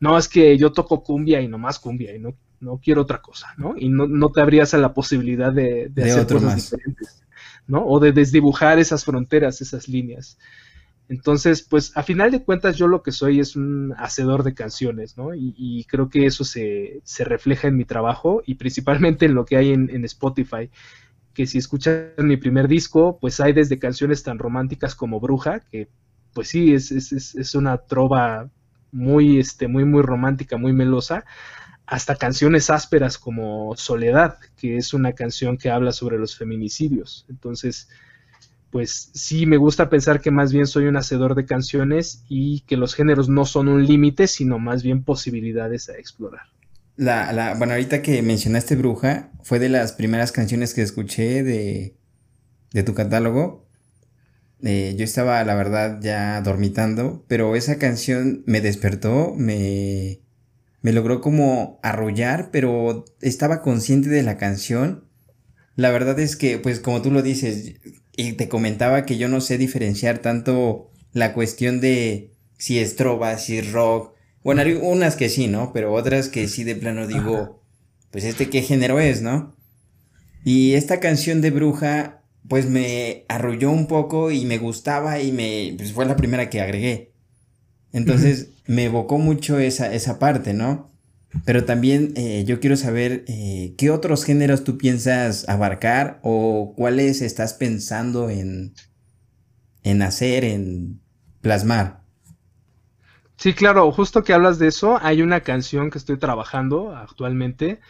no, 0.00 0.16
es 0.16 0.28
que 0.28 0.56
yo 0.56 0.72
toco 0.72 1.02
cumbia 1.02 1.40
y 1.42 1.48
no 1.48 1.58
más 1.58 1.78
cumbia 1.78 2.16
y 2.16 2.18
no, 2.18 2.34
no 2.60 2.80
quiero 2.82 3.02
otra 3.02 3.20
cosa, 3.20 3.48
¿no? 3.58 3.74
Y 3.76 3.90
no, 3.90 4.06
no 4.08 4.30
te 4.32 4.40
abrías 4.40 4.72
a 4.72 4.78
la 4.78 4.94
posibilidad 4.94 5.52
de, 5.52 5.92
hacer 5.96 6.26
cosas 6.26 6.56
diferentes, 6.56 7.22
¿no? 7.66 7.84
O 7.84 8.00
de 8.00 8.12
desdibujar 8.12 8.78
esas 8.78 9.04
fronteras, 9.04 9.60
esas 9.60 9.88
líneas. 9.88 10.38
Entonces, 11.10 11.62
pues 11.62 11.94
a 11.96 12.02
final 12.02 12.30
de 12.30 12.44
cuentas 12.44 12.76
yo 12.76 12.86
lo 12.86 13.02
que 13.02 13.12
soy 13.12 13.40
es 13.40 13.56
un 13.56 13.92
hacedor 13.98 14.42
de 14.42 14.54
canciones, 14.54 15.18
¿no? 15.18 15.34
Y, 15.34 15.84
creo 15.88 16.08
que 16.08 16.24
eso 16.24 16.44
se, 16.44 17.02
refleja 17.18 17.68
en 17.68 17.76
mi 17.76 17.84
trabajo 17.84 18.42
y 18.46 18.54
principalmente 18.54 19.26
en 19.26 19.34
lo 19.34 19.44
que 19.44 19.56
hay 19.56 19.72
en, 19.72 20.04
Spotify, 20.04 20.70
que 21.34 21.46
si 21.46 21.58
escuchan 21.58 22.12
mi 22.18 22.38
primer 22.38 22.68
disco, 22.68 23.18
pues 23.20 23.40
hay 23.40 23.52
desde 23.52 23.78
canciones 23.78 24.22
tan 24.22 24.38
románticas 24.38 24.94
como 24.94 25.20
Bruja, 25.20 25.60
que 25.60 25.88
pues 26.32 26.48
sí, 26.48 26.72
es, 26.72 26.92
es, 26.92 27.12
es 27.34 27.54
una 27.56 27.78
trova 27.78 28.48
muy, 28.92 29.38
este, 29.38 29.68
muy, 29.68 29.84
muy 29.84 30.02
romántica, 30.02 30.56
muy 30.56 30.72
melosa, 30.72 31.24
hasta 31.86 32.16
canciones 32.16 32.70
ásperas 32.70 33.18
como 33.18 33.74
Soledad, 33.76 34.38
que 34.56 34.76
es 34.76 34.94
una 34.94 35.12
canción 35.12 35.58
que 35.58 35.70
habla 35.70 35.92
sobre 35.92 36.18
los 36.18 36.36
feminicidios. 36.36 37.26
Entonces, 37.28 37.88
pues 38.70 39.10
sí 39.14 39.46
me 39.46 39.56
gusta 39.56 39.90
pensar 39.90 40.20
que 40.20 40.30
más 40.30 40.52
bien 40.52 40.66
soy 40.66 40.86
un 40.86 40.96
hacedor 40.96 41.34
de 41.34 41.44
canciones 41.46 42.24
y 42.28 42.60
que 42.60 42.76
los 42.76 42.94
géneros 42.94 43.28
no 43.28 43.44
son 43.44 43.68
un 43.68 43.84
límite, 43.84 44.28
sino 44.28 44.58
más 44.58 44.82
bien 44.82 45.02
posibilidades 45.02 45.88
a 45.88 45.96
explorar. 45.96 46.42
La, 46.96 47.32
la, 47.32 47.54
bueno, 47.54 47.72
ahorita 47.72 48.02
que 48.02 48.22
mencionaste 48.22 48.76
Bruja, 48.76 49.30
fue 49.42 49.58
de 49.58 49.68
las 49.68 49.92
primeras 49.92 50.32
canciones 50.32 50.74
que 50.74 50.82
escuché 50.82 51.42
de, 51.42 51.96
de 52.72 52.82
tu 52.82 52.94
catálogo. 52.94 53.66
Eh, 54.62 54.94
yo 54.96 55.04
estaba, 55.04 55.42
la 55.44 55.54
verdad, 55.54 56.00
ya 56.02 56.40
dormitando, 56.42 57.24
pero 57.28 57.56
esa 57.56 57.78
canción 57.78 58.42
me 58.46 58.60
despertó, 58.60 59.34
me, 59.36 60.20
me 60.82 60.92
logró 60.92 61.20
como 61.20 61.80
arrollar, 61.82 62.50
pero 62.50 63.04
estaba 63.20 63.62
consciente 63.62 64.08
de 64.08 64.22
la 64.22 64.36
canción. 64.36 65.04
La 65.76 65.90
verdad 65.90 66.18
es 66.20 66.36
que, 66.36 66.58
pues 66.58 66.80
como 66.80 67.00
tú 67.00 67.10
lo 67.10 67.22
dices, 67.22 67.74
y 68.16 68.32
te 68.34 68.48
comentaba 68.48 69.06
que 69.06 69.16
yo 69.16 69.28
no 69.28 69.40
sé 69.40 69.56
diferenciar 69.56 70.18
tanto 70.18 70.90
la 71.12 71.32
cuestión 71.32 71.80
de 71.80 72.34
si 72.58 72.78
es 72.78 72.96
trova, 72.96 73.38
si 73.38 73.58
es 73.58 73.72
rock. 73.72 74.14
Bueno, 74.42 74.60
hay 74.60 74.74
unas 74.74 75.16
que 75.16 75.28
sí, 75.28 75.46
¿no? 75.46 75.72
Pero 75.72 75.92
otras 75.92 76.28
que 76.28 76.48
sí 76.48 76.64
de 76.64 76.76
plano 76.76 77.06
digo, 77.06 77.62
pues 78.10 78.24
este 78.24 78.50
qué 78.50 78.62
género 78.62 79.00
es, 79.00 79.22
¿no? 79.22 79.56
Y 80.44 80.74
esta 80.74 81.00
canción 81.00 81.40
de 81.40 81.50
Bruja 81.50 82.19
pues 82.48 82.66
me 82.66 83.24
arrulló 83.28 83.70
un 83.70 83.86
poco 83.86 84.30
y 84.30 84.44
me 84.44 84.58
gustaba 84.58 85.20
y 85.20 85.32
me, 85.32 85.74
pues 85.76 85.92
fue 85.92 86.06
la 86.06 86.16
primera 86.16 86.50
que 86.50 86.60
agregué. 86.60 87.12
Entonces 87.92 88.50
me 88.66 88.84
evocó 88.84 89.18
mucho 89.18 89.58
esa, 89.58 89.92
esa 89.92 90.18
parte, 90.18 90.54
¿no? 90.54 90.90
Pero 91.44 91.64
también 91.64 92.12
eh, 92.16 92.44
yo 92.46 92.58
quiero 92.60 92.76
saber 92.76 93.24
eh, 93.28 93.74
qué 93.78 93.90
otros 93.90 94.24
géneros 94.24 94.64
tú 94.64 94.78
piensas 94.78 95.48
abarcar 95.48 96.20
o 96.22 96.74
cuáles 96.76 97.22
estás 97.22 97.54
pensando 97.54 98.30
en, 98.30 98.74
en 99.84 100.02
hacer, 100.02 100.44
en 100.44 101.00
plasmar. 101.40 102.00
Sí, 103.36 103.54
claro, 103.54 103.90
justo 103.92 104.22
que 104.22 104.34
hablas 104.34 104.58
de 104.58 104.68
eso, 104.68 104.98
hay 105.00 105.22
una 105.22 105.40
canción 105.40 105.90
que 105.90 105.98
estoy 105.98 106.18
trabajando 106.18 106.94
actualmente 106.94 107.80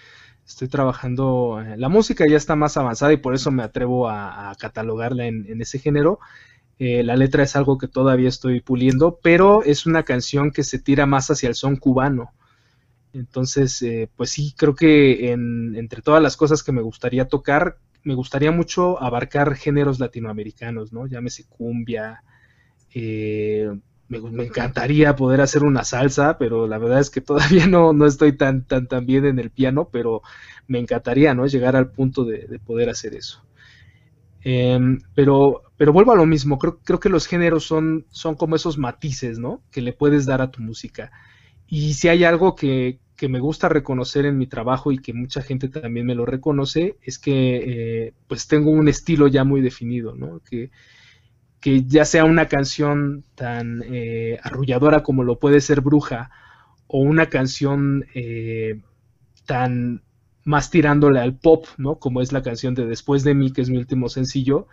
estoy 0.50 0.68
trabajando, 0.68 1.62
eh, 1.64 1.76
la 1.76 1.88
música 1.88 2.26
ya 2.28 2.36
está 2.36 2.56
más 2.56 2.76
avanzada 2.76 3.12
y 3.12 3.18
por 3.18 3.34
eso 3.34 3.50
me 3.52 3.62
atrevo 3.62 4.08
a, 4.08 4.52
catalogarla 4.58 5.26
en, 5.26 5.60
ese 5.62 5.78
género. 5.78 6.18
Eh, 6.78 7.04
la 7.04 7.16
letra 7.16 7.44
es 7.44 7.54
algo 7.56 7.78
que 7.78 7.88
todavía 7.88 8.28
estoy 8.28 8.60
puliendo, 8.60 9.20
pero 9.22 9.62
es 9.62 9.86
una 9.86 10.02
canción 10.02 10.50
que 10.50 10.64
se 10.64 10.78
tira 10.78 11.06
más 11.06 11.30
hacia 11.30 11.48
el 11.48 11.54
son 11.54 11.76
cubano. 11.76 12.32
Entonces, 13.12 13.80
eh, 13.82 14.08
pues 14.16 14.30
sí, 14.30 14.54
creo 14.56 14.74
que 14.74 15.32
entre 15.32 16.02
todas 16.02 16.22
las 16.22 16.36
cosas 16.36 16.62
que 16.62 16.72
me 16.72 16.82
gustaría 16.82 17.28
tocar, 17.28 17.78
me 18.02 18.14
gustaría 18.14 18.50
mucho 18.50 19.00
abarcar 19.02 19.54
géneros 19.54 20.00
latinoamericanos, 20.00 20.92
¿no? 20.92 21.06
Llámese 21.06 21.44
cumbia, 21.48 22.22
eh, 22.94 23.70
me, 24.10 24.44
encantaría 24.44 25.14
poder 25.14 25.40
hacer 25.40 25.62
una 25.62 25.84
salsa, 25.84 26.36
pero 26.36 26.66
la 26.66 26.78
verdad 26.78 27.00
es 27.00 27.10
que 27.10 27.20
todavía 27.20 27.66
no, 27.66 27.92
no 27.92 28.06
estoy 28.06 28.32
tan, 28.32 28.64
tan, 28.64 28.88
tan 28.88 29.06
bien 29.06 29.24
en 29.24 29.38
el 29.38 29.50
piano, 29.50 29.88
pero 29.90 30.22
me 30.66 30.78
encantaría, 30.78 31.32
¿no? 31.34 31.46
Llegar 31.46 31.76
al 31.76 31.90
punto 31.90 32.24
de, 32.24 32.58
poder 32.58 32.90
hacer 32.90 33.14
eso. 33.14 33.44
Em, 34.42 35.00
pero, 35.14 35.62
pero 35.76 35.92
vuelvo 35.92 36.12
a 36.12 36.16
lo 36.16 36.26
mismo, 36.26 36.58
creo, 36.58 36.78
creo 36.82 36.98
que 36.98 37.08
los 37.08 37.26
géneros 37.26 37.64
son, 37.64 38.06
son 38.10 38.34
como 38.34 38.56
esos 38.56 38.78
matices, 38.78 39.38
¿no? 39.38 39.62
Que 39.70 39.80
le 39.80 39.92
puedes 39.92 40.26
dar 40.26 40.42
a 40.42 40.50
tu 40.50 40.60
música. 40.60 41.12
Y 41.68 41.94
si 41.94 42.08
hay 42.08 42.24
algo 42.24 42.56
que, 42.56 42.98
que 43.16 43.28
me 43.28 43.38
gusta 43.38 43.68
reconocer 43.68 44.26
en 44.26 44.38
mi 44.38 44.46
trabajo 44.46 44.90
y 44.90 44.98
que 44.98 45.12
mucha 45.12 45.42
gente 45.42 45.68
también 45.68 46.06
me 46.06 46.14
lo 46.16 46.26
reconoce, 46.26 46.96
es 47.02 47.18
que 47.18 48.06
eh, 48.06 48.14
pues 48.26 48.48
tengo 48.48 48.70
un 48.70 48.88
estilo 48.88 49.28
ya 49.28 49.44
muy 49.44 49.60
definido, 49.60 50.16
¿no? 50.16 50.40
Que, 50.40 50.70
que 51.60 51.84
ya 51.84 52.04
sea 52.04 52.24
una 52.24 52.46
canción 52.46 53.24
tan 53.34 53.82
eh, 53.86 54.38
arrulladora 54.42 55.02
como 55.02 55.22
lo 55.24 55.38
puede 55.38 55.60
ser 55.60 55.82
Bruja, 55.82 56.30
o 56.86 57.00
una 57.00 57.26
canción 57.26 58.06
eh, 58.14 58.80
tan 59.46 60.02
más 60.44 60.70
tirándole 60.70 61.20
al 61.20 61.36
pop, 61.36 61.66
¿no? 61.76 61.96
Como 61.96 62.20
es 62.22 62.32
la 62.32 62.42
canción 62.42 62.74
de 62.74 62.86
Después 62.86 63.22
de 63.24 63.34
mí, 63.34 63.52
que 63.52 63.60
es 63.60 63.70
mi 63.70 63.76
último 63.76 64.08
sencillo, 64.08 64.66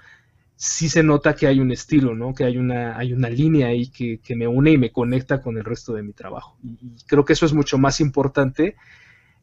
sí 0.56 0.90
se 0.90 1.04
nota 1.04 1.36
que 1.36 1.46
hay 1.46 1.60
un 1.60 1.72
estilo, 1.72 2.16
¿no? 2.16 2.34
Que 2.34 2.46
hay 2.46 2.58
una, 2.58 2.98
hay 2.98 3.14
una 3.14 3.30
línea 3.30 3.68
ahí 3.68 3.90
que, 3.90 4.20
me 4.36 4.48
une 4.48 4.72
y 4.72 4.78
me 4.78 4.92
conecta 4.92 5.42
con 5.42 5.58
el 5.58 5.66
resto 5.66 5.94
de 5.94 6.04
mi 6.04 6.14
trabajo. 6.14 6.58
Y, 6.64 6.78
creo 7.06 7.26
que 7.26 7.34
eso 7.34 7.46
es 7.46 7.54
mucho 7.54 7.78
más 7.78 8.00
importante 8.00 8.76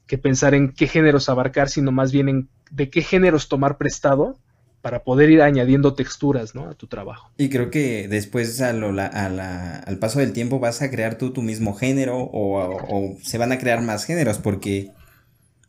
que 0.06 0.18
pensar 0.18 0.54
en 0.54 0.72
qué 0.72 0.86
géneros 0.86 1.28
abarcar, 1.28 1.68
sino 1.68 1.92
más 1.92 2.10
bien 2.10 2.28
en 2.28 2.48
de 2.70 2.90
qué 2.90 3.02
géneros 3.02 3.48
tomar 3.48 3.76
prestado 3.76 4.38
para 4.84 5.02
poder 5.02 5.30
ir 5.30 5.40
añadiendo 5.40 5.94
texturas 5.94 6.54
¿no? 6.54 6.68
a 6.68 6.74
tu 6.74 6.88
trabajo. 6.88 7.32
Y 7.38 7.48
creo 7.48 7.70
que 7.70 8.06
después 8.06 8.60
al 8.60 9.98
paso 9.98 10.18
del 10.18 10.34
tiempo 10.34 10.60
vas 10.60 10.82
a 10.82 10.90
crear 10.90 11.16
tú 11.16 11.32
tu 11.32 11.40
mismo 11.40 11.72
género 11.72 12.18
o, 12.18 13.16
se 13.22 13.38
van 13.38 13.50
a 13.50 13.58
crear 13.58 13.80
más 13.80 14.04
géneros 14.04 14.36
porque 14.36 14.90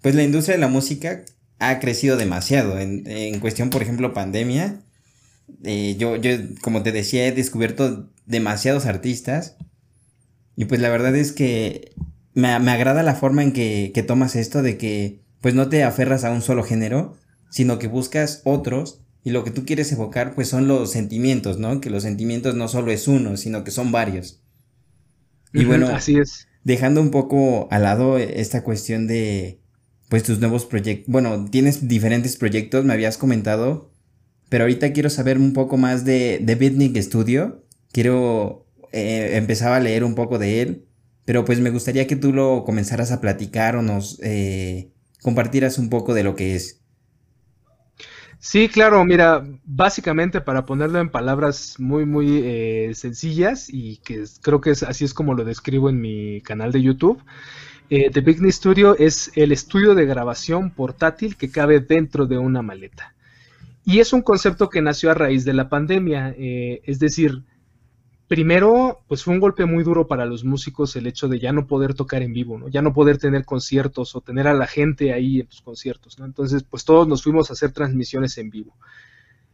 pues 0.02 0.16
la 0.16 0.24
industria 0.24 0.58
de 0.58 0.60
la 0.60 0.68
música 0.68 1.24
ha 1.60 1.80
crecido 1.80 2.18
demasiado. 2.18 2.78
En, 2.78 3.08
en 3.08 3.40
cuestión, 3.40 3.70
por 3.70 3.82
ejemplo, 3.82 4.14
pandemia, 4.14 4.82
eh, 5.64 5.96
yo, 5.98 6.18
yo, 6.18 6.32
como 6.62 6.84
te 6.84 6.92
decía, 6.92 7.26
he 7.26 7.32
descubierto 7.32 8.10
demasiados 8.26 8.86
artistas 8.86 9.56
y 10.58 10.66
pues 10.66 10.82
la 10.82 10.90
verdad 10.90 11.16
es 11.16 11.32
que 11.32 11.94
me, 12.34 12.60
me 12.60 12.72
agrada 12.72 13.02
la 13.02 13.16
forma 13.16 13.44
en 13.44 13.54
que, 13.54 13.94
que 13.96 14.04
tomas 14.04 14.36
esto 14.36 14.62
de 14.62 14.78
que 14.78 15.22
pues 15.40 15.56
no 15.56 15.70
te 15.70 15.86
aferras 15.86 16.26
a 16.26 16.32
un 16.32 16.42
solo 16.42 16.64
género, 16.64 17.16
sino 17.50 17.80
que 17.80 17.88
buscas 17.88 18.42
otros 18.44 19.05
y 19.26 19.32
lo 19.32 19.44
que 19.44 19.50
tú 19.50 19.66
quieres 19.66 19.92
evocar 19.92 20.36
pues 20.36 20.48
son 20.48 20.68
los 20.68 20.92
sentimientos, 20.92 21.58
¿no? 21.58 21.82
Que 21.82 21.90
los 21.90 22.04
sentimientos 22.04 22.54
no 22.54 22.68
solo 22.68 22.92
es 22.92 23.08
uno, 23.08 23.38
sino 23.38 23.64
que 23.64 23.72
son 23.72 23.92
varios. 23.92 24.44
Y 25.52 25.66
bueno, 25.66 25.88
así 25.88 26.20
es. 26.20 26.48
Dejando 26.64 27.02
un 27.02 27.10
poco 27.10 27.68
al 27.72 27.84
lado 27.84 28.20
esta 28.20 28.64
cuestión 28.64 29.08
de 29.08 29.62
pues 30.10 30.22
tus 30.22 30.40
nuevos 30.40 30.66
proyectos, 30.66 31.12
bueno, 31.12 31.46
tienes 31.50 31.88
diferentes 31.88 32.38
proyectos, 32.38 32.86
me 32.86 32.94
habías 32.94 33.18
comentado, 33.18 33.92
pero 34.50 34.66
ahorita 34.66 34.94
quiero 34.94 35.10
saber 35.10 35.40
un 35.40 35.54
poco 35.54 35.76
más 35.78 36.06
de, 36.06 36.40
de 36.44 36.54
Bitnik 36.54 36.96
Studio. 37.02 37.66
Quiero 37.92 38.68
eh, 38.92 39.38
empezar 39.38 39.74
a 39.74 39.80
leer 39.80 40.04
un 40.04 40.14
poco 40.14 40.38
de 40.38 40.62
él, 40.62 40.86
pero 41.26 41.46
pues 41.46 41.60
me 41.60 41.72
gustaría 41.72 42.06
que 42.06 42.16
tú 42.16 42.32
lo 42.32 42.64
comenzaras 42.64 43.12
a 43.12 43.22
platicar 43.22 43.76
o 43.76 43.82
nos 43.82 44.20
eh, 44.22 44.92
compartieras 45.24 45.80
un 45.80 45.90
poco 45.90 46.14
de 46.14 46.24
lo 46.24 46.36
que 46.36 46.56
es. 46.56 46.85
Sí, 48.48 48.70
claro, 48.70 49.04
mira, 49.06 49.44
básicamente 49.66 50.40
para 50.40 50.68
ponerlo 50.68 51.00
en 51.00 51.10
palabras 51.10 51.80
muy, 51.80 52.06
muy 52.06 52.42
eh, 52.44 52.92
sencillas 52.94 53.70
y 53.74 53.98
que 53.98 54.24
creo 54.44 54.62
que 54.62 54.70
es, 54.70 54.84
así 54.84 55.04
es 55.04 55.16
como 55.16 55.34
lo 55.34 55.44
describo 55.44 55.90
en 55.90 56.00
mi 56.00 56.42
canal 56.42 56.72
de 56.72 56.84
YouTube, 56.84 57.24
eh, 57.90 58.12
The 58.12 58.22
Big 58.22 58.54
Studio 58.54 58.96
es 59.00 59.32
el 59.34 59.52
estudio 59.52 59.96
de 59.96 60.06
grabación 60.06 60.70
portátil 60.70 61.38
que 61.38 61.50
cabe 61.50 61.80
dentro 61.80 62.28
de 62.28 62.38
una 62.38 62.62
maleta. 62.62 63.16
Y 63.84 64.00
es 64.00 64.14
un 64.14 64.22
concepto 64.22 64.70
que 64.70 64.84
nació 64.84 65.10
a 65.10 65.16
raíz 65.16 65.44
de 65.44 65.54
la 65.54 65.68
pandemia, 65.68 66.36
eh, 66.38 66.84
es 66.86 67.00
decir, 67.00 67.42
primero, 68.28 69.02
pues 69.08 69.24
fue 69.24 69.34
un 69.34 69.40
golpe 69.40 69.66
muy 69.66 69.84
duro 69.84 70.08
para 70.08 70.26
los 70.26 70.44
músicos 70.44 70.96
el 70.96 71.08
hecho 71.08 71.28
de 71.28 71.40
ya 71.40 71.52
no 71.52 71.68
poder 71.68 71.94
tocar 71.94 72.22
en 72.24 72.34
vivo, 72.34 72.58
¿no? 72.58 72.68
Ya 72.68 72.82
no 72.82 72.94
poder 72.94 73.18
tener 73.18 73.46
conciertos 73.46 74.16
o 74.16 74.22
tener 74.22 74.48
a 74.48 74.54
la 74.54 74.68
gente 74.68 75.14
ahí 75.14 75.42
en 75.42 75.48
tus 75.48 75.62
conciertos, 75.62 76.18
¿no? 76.20 76.26
Entonces, 76.26 76.64
pues 76.64 76.86
todos 76.86 77.08
nos 77.08 77.24
fuimos 77.24 77.50
a 77.50 77.54
hacer 77.54 77.72
transmisiones 77.72 78.38
en 78.38 78.50
vivo. 78.50 78.76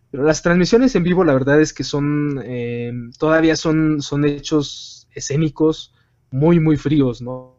Pero 0.10 0.24
las 0.24 0.42
transmisiones 0.42 0.96
en 0.96 1.04
vivo, 1.04 1.24
la 1.24 1.34
verdad 1.34 1.62
es 1.62 1.74
que 1.74 1.84
son, 1.84 2.42
eh, 2.44 2.92
todavía 3.18 3.56
son, 3.56 4.02
son 4.02 4.26
hechos 4.26 5.08
escénicos 5.14 5.94
muy, 6.32 6.60
muy 6.60 6.78
fríos, 6.78 7.22
¿no? 7.22 7.51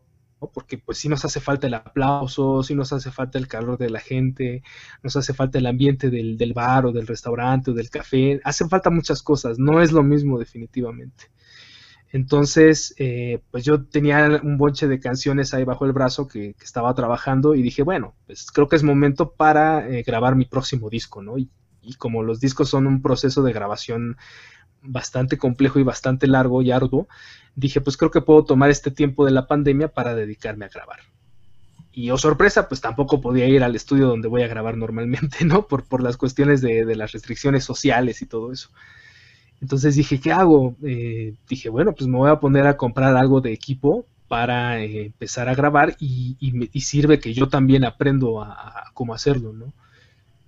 Porque 0.51 0.79
pues 0.79 0.99
sí 0.99 1.09
nos 1.09 1.25
hace 1.25 1.41
falta 1.41 1.67
el 1.67 1.75
aplauso, 1.75 2.63
sí 2.63 2.75
nos 2.75 2.93
hace 2.93 3.11
falta 3.11 3.39
el 3.39 3.49
calor 3.49 3.79
de 3.79 3.91
la 3.91 4.01
gente, 4.01 4.63
nos 5.03 5.17
hace 5.17 5.35
falta 5.35 5.59
el 5.59 5.67
ambiente 5.67 6.11
del, 6.11 6.39
del 6.39 6.55
bar 6.55 6.87
o 6.87 6.93
del 6.93 7.07
restaurante 7.07 7.71
o 7.71 7.75
del 7.75 7.91
café, 7.91 8.41
hacen 8.45 8.69
falta 8.69 8.91
muchas 8.91 9.23
cosas, 9.23 9.59
no 9.59 9.83
es 9.83 9.93
lo 9.93 10.03
mismo 10.03 10.39
definitivamente. 10.39 11.31
Entonces, 12.13 12.95
eh, 12.99 13.41
pues 13.51 13.65
yo 13.65 13.85
tenía 13.85 14.41
un 14.43 14.59
bonche 14.59 14.87
de 14.87 15.01
canciones 15.01 15.55
ahí 15.55 15.65
bajo 15.65 15.87
el 15.87 15.93
brazo 15.93 16.29
que, 16.29 16.55
estaba 16.63 16.95
trabajando 16.95 17.55
y 17.55 17.63
dije, 17.63 17.83
bueno, 17.83 18.15
pues 18.27 18.51
creo 18.53 18.69
que 18.69 18.77
es 18.77 18.83
momento 18.83 19.33
para 19.33 19.89
eh, 19.89 20.03
grabar 20.03 20.37
mi 20.37 20.45
próximo 20.45 20.91
disco, 20.91 21.23
¿no? 21.23 21.39
y, 21.39 21.51
como 21.99 22.23
los 22.23 22.39
discos 22.39 22.69
son 22.69 22.87
un 22.87 23.03
proceso 23.03 23.43
de 23.43 23.53
grabación 23.53 24.17
bastante 24.83 25.39
complejo 25.39 25.79
y 25.79 25.83
bastante 25.83 26.27
largo 26.27 26.63
y 26.63 26.71
arduo, 26.71 27.09
dije, 27.55 27.81
pues 27.81 27.97
creo 27.97 28.11
que 28.11 28.21
puedo 28.21 28.45
tomar 28.45 28.71
este 28.71 28.91
tiempo 28.91 29.25
de 29.25 29.33
la 29.33 29.47
pandemia 29.47 29.89
para 29.89 30.15
dedicarme 30.15 30.65
a 30.65 30.69
grabar. 30.69 31.01
Y 31.93 32.11
oh 32.11 32.19
sorpresa, 32.19 32.69
pues 32.69 32.81
tampoco 32.81 33.21
podía 33.21 33.47
ir 33.47 33.63
al 33.63 33.77
estudio 33.77 34.09
donde 34.09 34.29
voy 34.29 34.43
a 34.43 34.49
grabar 34.49 34.77
normalmente, 34.77 35.45
¿no? 35.45 35.67
Por, 35.67 35.85
por 35.85 36.03
las 36.03 36.17
cuestiones 36.17 36.61
de, 36.61 36.97
las 36.97 37.13
restricciones 37.13 37.65
sociales 37.65 38.23
y 38.23 38.27
todo 38.27 38.53
eso. 38.53 38.71
Entonces 39.61 39.95
dije, 39.95 40.19
¿qué 40.19 40.33
hago? 40.33 40.75
Eh, 40.83 41.35
dije, 41.49 41.69
bueno, 41.69 41.93
pues 41.93 42.09
me 42.09 42.19
voy 42.19 42.31
a 42.31 42.41
poner 42.41 42.67
a 42.67 42.77
comprar 42.77 43.17
algo 43.17 43.41
de 43.41 43.53
equipo 43.53 44.07
para 44.27 44.83
eh, 44.83 45.07
empezar 45.07 45.49
a 45.49 45.55
grabar 45.55 45.95
y, 46.01 46.37
y, 46.41 46.81
sirve 46.81 47.21
que 47.21 47.35
yo 47.35 47.49
también 47.49 47.85
aprendo 47.85 48.43
a 48.43 48.91
cómo 48.95 49.13
hacerlo, 49.15 49.53
¿no? 49.53 49.73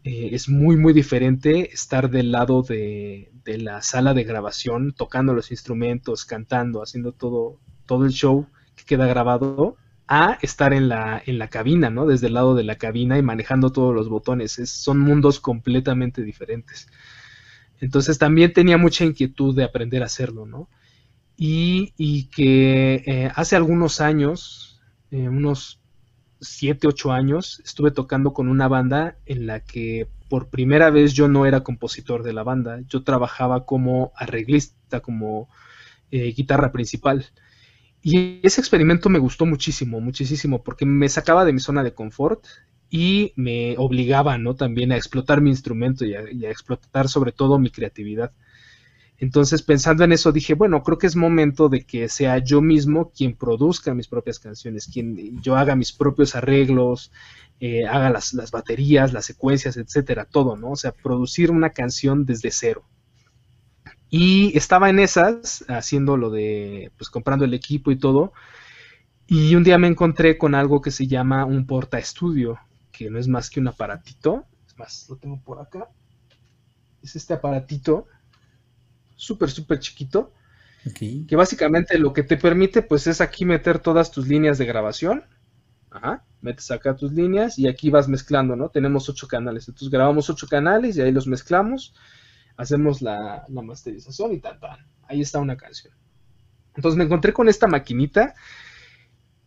Eh, 0.04 0.30
es 0.32 0.50
muy, 0.50 0.76
muy 0.76 0.92
diferente 0.92 1.72
estar 1.72 2.10
del 2.10 2.30
lado 2.30 2.62
de, 2.62 3.30
la 3.46 3.80
sala 3.80 4.12
de 4.12 4.24
grabación, 4.24 4.92
tocando 4.92 5.32
los 5.32 5.50
instrumentos, 5.50 6.26
cantando, 6.26 6.82
haciendo 6.82 7.12
todo, 7.12 7.58
todo 7.86 8.04
el 8.04 8.12
show 8.12 8.46
que 8.76 8.84
queda 8.84 9.06
grabado, 9.06 9.76
a 10.06 10.38
estar 10.42 10.74
en 10.74 10.90
la, 10.90 11.22
en 11.24 11.38
la 11.38 11.48
cabina, 11.48 11.88
¿no? 11.88 12.06
Desde 12.06 12.26
el 12.26 12.34
lado 12.34 12.54
de 12.54 12.64
la 12.64 12.76
cabina 12.76 13.16
y 13.16 13.22
manejando 13.22 13.72
todos 13.72 13.94
los 13.94 14.10
botones. 14.10 14.52
son 14.52 15.00
mundos 15.00 15.40
completamente 15.40 16.22
diferentes. 16.22 16.86
Entonces 17.80 18.18
también 18.18 18.52
tenía 18.52 18.76
mucha 18.76 19.04
inquietud 19.04 19.56
de 19.56 19.64
aprender 19.64 20.02
a 20.02 20.06
hacerlo, 20.06 20.44
¿no? 20.44 20.68
Y, 21.36 22.28
que 22.34 23.02
eh, 23.06 23.32
hace 23.34 23.56
algunos 23.56 24.02
años, 24.02 24.80
eh, 25.10 25.28
unos 25.28 25.80
7, 26.44 26.86
8 26.86 27.12
años 27.12 27.60
estuve 27.64 27.90
tocando 27.90 28.32
con 28.32 28.48
una 28.48 28.68
banda 28.68 29.16
en 29.26 29.46
la 29.46 29.60
que 29.60 30.08
por 30.28 30.48
primera 30.48 30.90
vez 30.90 31.12
yo 31.12 31.28
no 31.28 31.46
era 31.46 31.62
compositor 31.62 32.22
de 32.22 32.32
la 32.32 32.42
banda, 32.42 32.80
yo 32.88 33.02
trabajaba 33.02 33.66
como 33.66 34.12
arreglista, 34.16 35.00
como 35.00 35.48
eh, 36.10 36.32
guitarra 36.32 36.72
principal. 36.72 37.26
Y 38.02 38.40
ese 38.42 38.60
experimento 38.60 39.08
me 39.08 39.18
gustó 39.18 39.46
muchísimo, 39.46 40.00
muchísimo, 40.00 40.62
porque 40.62 40.84
me 40.86 41.08
sacaba 41.08 41.44
de 41.44 41.52
mi 41.52 41.60
zona 41.60 41.82
de 41.82 41.94
confort 41.94 42.44
y 42.90 43.32
me 43.36 43.76
obligaba, 43.78 44.36
¿no? 44.38 44.54
También 44.54 44.92
a 44.92 44.96
explotar 44.96 45.40
mi 45.40 45.50
instrumento 45.50 46.04
y 46.04 46.14
a 46.14 46.50
explotar 46.50 47.08
sobre 47.08 47.32
todo 47.32 47.58
mi 47.58 47.70
creatividad. 47.70 48.32
Entonces, 49.24 49.62
pensando 49.62 50.04
en 50.04 50.12
eso, 50.12 50.32
dije, 50.32 50.52
bueno, 50.52 50.82
creo 50.82 50.98
que 50.98 51.06
es 51.06 51.16
momento 51.16 51.70
de 51.70 51.86
que 51.86 52.10
sea 52.10 52.36
yo 52.44 52.60
mismo 52.60 53.10
quien 53.10 53.34
produzca 53.34 53.94
mis 53.94 54.06
propias 54.06 54.38
canciones, 54.38 54.86
quien 54.86 55.40
yo 55.40 55.56
haga 55.56 55.74
mis 55.76 55.94
propios 55.94 56.36
arreglos, 56.36 57.10
eh, 57.58 57.86
haga 57.86 58.10
las, 58.10 58.34
las, 58.34 58.50
baterías, 58.50 59.14
las 59.14 59.24
secuencias, 59.24 59.78
etcétera, 59.78 60.26
todo, 60.26 60.58
¿no? 60.58 60.72
O 60.72 60.76
sea, 60.76 60.92
producir 60.92 61.50
una 61.50 61.70
canción 61.70 62.26
desde 62.26 62.50
cero. 62.50 62.84
Y 64.10 64.54
estaba 64.58 64.90
en 64.90 64.98
esas, 64.98 65.64
haciendo 65.68 66.18
lo 66.18 66.28
de, 66.28 66.92
pues 66.98 67.08
comprando 67.08 67.46
el 67.46 67.54
equipo 67.54 67.90
y 67.92 67.96
todo. 67.96 68.34
Y 69.26 69.54
un 69.54 69.64
día 69.64 69.78
me 69.78 69.88
encontré 69.88 70.36
con 70.36 70.54
algo 70.54 70.82
que 70.82 70.90
se 70.90 71.06
llama 71.06 71.46
un 71.46 71.66
porta 71.66 71.98
estudio, 71.98 72.58
que 72.92 73.08
no 73.08 73.18
es 73.18 73.26
más 73.26 73.48
que 73.48 73.58
un 73.58 73.68
aparatito. 73.68 74.44
Es 74.66 74.76
más, 74.76 75.06
lo 75.08 75.16
tengo 75.16 75.40
por 75.40 75.62
acá. 75.62 75.88
Es 77.02 77.16
este 77.16 77.32
aparatito 77.32 78.06
súper, 79.16 79.50
súper 79.50 79.78
chiquito. 79.78 80.32
Que 81.26 81.36
básicamente 81.36 81.98
lo 81.98 82.12
que 82.12 82.22
te 82.22 82.36
permite, 82.36 82.82
pues, 82.82 83.06
es 83.06 83.20
aquí 83.20 83.44
meter 83.44 83.78
todas 83.78 84.10
tus 84.10 84.28
líneas 84.28 84.58
de 84.58 84.66
grabación. 84.66 85.24
Ajá, 85.90 86.24
metes 86.40 86.70
acá 86.72 86.96
tus 86.96 87.12
líneas 87.12 87.58
y 87.58 87.68
aquí 87.68 87.88
vas 87.88 88.08
mezclando, 88.08 88.56
¿no? 88.56 88.68
Tenemos 88.68 89.08
ocho 89.08 89.28
canales, 89.28 89.68
entonces 89.68 89.90
grabamos 89.90 90.28
ocho 90.28 90.48
canales 90.48 90.96
y 90.96 91.00
ahí 91.00 91.12
los 91.12 91.28
mezclamos, 91.28 91.94
hacemos 92.56 93.00
la, 93.00 93.44
la 93.48 93.62
masterización 93.62 94.32
y 94.32 94.40
tal, 94.40 94.58
tal. 94.58 94.84
Ahí 95.04 95.20
está 95.20 95.38
una 95.38 95.56
canción. 95.56 95.94
Entonces 96.74 96.98
me 96.98 97.04
encontré 97.04 97.32
con 97.32 97.48
esta 97.48 97.68
maquinita 97.68 98.34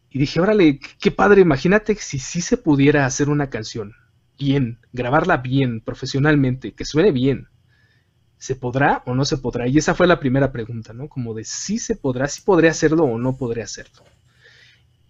y 0.10 0.20
dije, 0.20 0.40
órale, 0.40 0.80
qué 1.00 1.12
padre, 1.12 1.42
imagínate 1.42 1.96
si 1.96 2.18
sí 2.18 2.40
se 2.40 2.56
pudiera 2.56 3.06
hacer 3.06 3.30
una 3.30 3.50
canción 3.50 3.94
bien, 4.38 4.80
grabarla 4.94 5.38
bien, 5.38 5.82
profesionalmente, 5.82 6.74
que 6.74 6.86
suene 6.86 7.12
bien. 7.12 7.50
¿Se 8.38 8.56
podrá 8.56 9.04
o 9.06 9.16
no 9.16 9.26
se 9.26 9.38
podrá? 9.38 9.68
Y 9.68 9.78
esa 9.78 9.96
fue 9.96 10.08
la 10.08 10.20
primera 10.20 10.52
pregunta, 10.52 10.94
¿no? 10.94 11.08
Como 11.10 11.34
de 11.34 11.44
si 11.44 11.80
se 11.80 11.96
podrá, 11.96 12.28
si 12.28 12.42
podré 12.42 12.70
hacerlo 12.70 13.04
o 13.06 13.18
no 13.18 13.36
podré 13.38 13.64
hacerlo. 13.64 14.04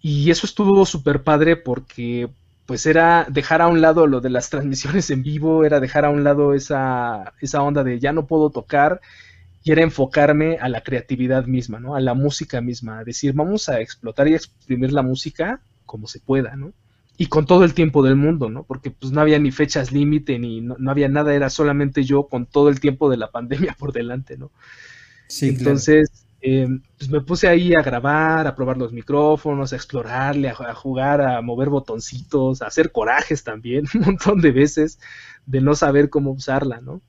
Y 0.00 0.30
eso 0.30 0.46
estuvo 0.46 0.86
súper 0.86 1.22
padre 1.22 1.56
porque 1.56 2.30
pues 2.66 2.84
era 2.84 3.26
dejar 3.30 3.62
a 3.62 3.68
un 3.68 3.80
lado 3.80 4.06
lo 4.06 4.20
de 4.20 4.30
las 4.30 4.50
transmisiones 4.50 5.10
en 5.10 5.22
vivo, 5.22 5.64
era 5.64 5.80
dejar 5.80 6.04
a 6.04 6.10
un 6.10 6.24
lado 6.24 6.54
esa, 6.54 7.32
esa 7.40 7.62
onda 7.62 7.82
de 7.84 7.98
ya 7.98 8.12
no 8.12 8.26
puedo 8.26 8.50
tocar 8.50 9.00
y 9.64 9.72
era 9.72 9.82
enfocarme 9.82 10.58
a 10.58 10.68
la 10.68 10.82
creatividad 10.82 11.46
misma, 11.46 11.80
¿no? 11.80 11.94
A 11.94 12.00
la 12.00 12.14
música 12.14 12.60
misma, 12.60 13.04
decir, 13.04 13.32
vamos 13.34 13.68
a 13.68 13.80
explotar 13.80 14.28
y 14.28 14.34
exprimir 14.34 14.92
la 14.92 15.02
música 15.02 15.60
como 15.84 16.06
se 16.06 16.20
pueda, 16.20 16.56
¿no? 16.56 16.72
Y 17.18 17.26
con 17.26 17.44
todo 17.44 17.64
el 17.64 17.74
tiempo 17.74 18.02
del 18.02 18.16
mundo, 18.16 18.48
¿no? 18.48 18.62
Porque 18.62 18.90
pues 18.90 19.12
no 19.12 19.20
había 19.20 19.38
ni 19.38 19.50
fechas 19.50 19.92
límite, 19.92 20.38
ni 20.38 20.62
no, 20.62 20.76
había 20.90 21.08
nada, 21.08 21.34
era 21.34 21.50
solamente 21.50 22.04
yo 22.04 22.28
con 22.28 22.46
todo 22.46 22.70
el 22.70 22.80
tiempo 22.80 23.10
de 23.10 23.18
la 23.18 23.30
pandemia 23.32 23.76
por 23.78 23.92
delante, 23.92 24.38
¿no? 24.38 24.50
Sí, 25.26 25.48
Entonces, 25.48 26.26
eh, 26.40 26.66
pues 26.96 27.10
me 27.10 27.20
puse 27.20 27.48
ahí 27.48 27.74
a 27.74 27.82
grabar, 27.82 28.46
a 28.46 28.54
probar 28.54 28.78
los 28.78 28.92
micrófonos, 28.92 29.72
a 29.72 29.76
explorarle, 29.76 30.48
a, 30.48 30.52
a, 30.52 30.74
jugar, 30.74 31.20
a 31.20 31.42
mover 31.42 31.68
botoncitos, 31.68 32.62
a 32.62 32.68
hacer 32.68 32.92
corajes 32.92 33.44
también, 33.44 33.84
un 33.94 34.00
montón 34.00 34.40
de 34.40 34.52
veces, 34.52 34.98
de 35.44 35.60
no 35.60 35.74
saber 35.74 36.08
cómo 36.08 36.30
usarla, 36.30 36.80
¿no? 36.80 37.02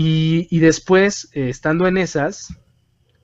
Y, 0.00 0.60
después, 0.60 1.28
eh, 1.32 1.48
estando 1.48 1.88
en 1.88 1.96
esas, 1.96 2.56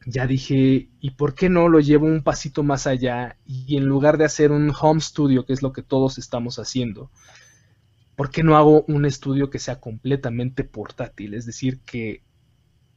ya 0.07 0.27
dije, 0.27 0.89
¿y 1.01 1.11
por 1.13 1.35
qué 1.35 1.49
no 1.49 1.69
lo 1.69 1.81
llevo 1.81 2.07
un 2.07 2.23
pasito 2.23 2.63
más 2.63 2.87
allá? 2.87 3.39
Y 3.47 3.77
en 3.77 3.87
lugar 3.87 4.19
de 4.19 4.25
hacer 4.25 4.53
un 4.53 4.73
home 4.79 5.01
studio, 5.01 5.47
que 5.47 5.53
es 5.53 5.63
lo 5.63 5.73
que 5.73 5.83
todos 5.83 6.19
estamos 6.19 6.59
haciendo, 6.59 7.11
¿por 8.17 8.31
qué 8.31 8.43
no 8.43 8.57
hago 8.57 8.85
un 8.89 9.07
estudio 9.07 9.51
que 9.51 9.59
sea 9.59 9.81
completamente 9.81 10.65
portátil? 10.65 11.35
Es 11.35 11.47
decir, 11.47 11.81
que 11.81 12.23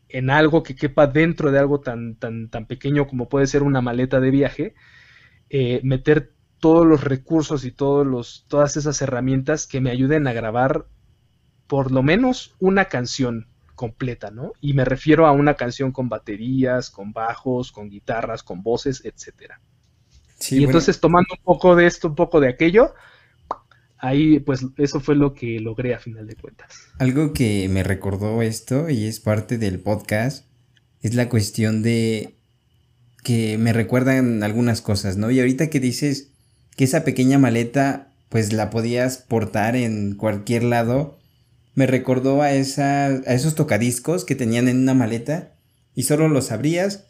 en 0.10 0.30
algo 0.30 0.64
que 0.64 0.76
quepa 0.76 1.08
dentro 1.08 1.52
de 1.52 1.60
algo 1.60 1.80
tan, 1.80 2.16
tan, 2.16 2.50
tan 2.50 2.66
pequeño 2.66 3.08
como 3.08 3.30
puede 3.30 3.48
ser 3.48 3.64
una 3.64 3.82
maleta 3.82 4.20
de 4.20 4.32
viaje, 4.32 4.76
eh, 5.50 5.82
meter 5.84 6.34
todos 6.60 6.86
los 6.86 7.04
recursos 7.04 7.66
y 7.66 7.72
todos 7.72 8.06
los, 8.06 8.46
todas 8.48 8.78
esas 8.78 9.02
herramientas 9.02 9.68
que 9.68 9.82
me 9.82 9.92
ayuden 9.92 10.28
a 10.28 10.34
grabar 10.34 10.88
por 11.68 11.92
lo 11.92 12.04
menos 12.04 12.56
una 12.60 12.86
canción 12.86 13.48
completa, 13.78 14.32
¿no? 14.32 14.52
Y 14.60 14.74
me 14.74 14.84
refiero 14.84 15.26
a 15.28 15.32
una 15.32 15.54
canción 15.54 15.94
con 15.94 16.10
baterías, 16.10 16.90
con 16.90 17.14
bajos, 17.14 17.72
con 17.72 17.90
guitarras, 17.90 18.44
con 18.44 18.62
voces, 18.62 19.04
etcétera. 19.06 19.62
y 20.50 20.66
entonces 20.66 21.00
tomando 21.00 21.30
un 21.38 21.44
poco 21.44 21.78
de 21.78 21.86
esto, 21.86 22.10
un 22.10 22.16
poco 22.16 22.42
de 22.42 22.50
aquello, 22.50 22.94
ahí 24.00 24.40
pues 24.40 24.66
eso 24.78 25.00
fue 25.00 25.16
lo 25.16 25.34
que 25.34 25.60
logré 25.60 25.94
a 25.94 26.00
final 26.00 26.28
de 26.28 26.36
cuentas. 26.36 26.90
Algo 27.00 27.32
que 27.32 27.70
me 27.70 27.84
recordó 27.84 28.42
esto 28.42 28.90
y 28.90 29.06
es 29.06 29.20
parte 29.20 29.58
del 29.58 29.80
podcast 29.80 30.46
es 31.02 31.14
la 31.14 31.30
cuestión 31.30 31.84
de 31.84 32.36
que 33.24 33.58
me 33.58 33.74
recuerdan 33.74 34.44
algunas 34.44 34.82
cosas, 34.82 35.18
¿no? 35.18 35.32
Y 35.32 35.40
ahorita 35.40 35.70
que 35.70 35.80
dices 35.80 36.32
que 36.76 36.84
esa 36.84 37.04
pequeña 37.04 37.38
maleta 37.38 38.12
pues 38.30 38.54
la 38.54 38.70
podías 38.70 39.18
portar 39.18 39.76
en 39.76 40.16
cualquier 40.16 40.64
lado, 40.64 41.17
me 41.78 41.86
recordó 41.86 42.42
a, 42.42 42.54
esa, 42.54 43.06
a 43.06 43.34
esos 43.36 43.54
tocadiscos 43.54 44.26
que 44.26 44.34
tenían 44.34 44.68
en 44.68 44.80
una 44.80 44.96
maleta 44.96 45.54
y 45.94 46.04
solo 46.04 46.28
los 46.28 46.52
abrías, 46.52 47.04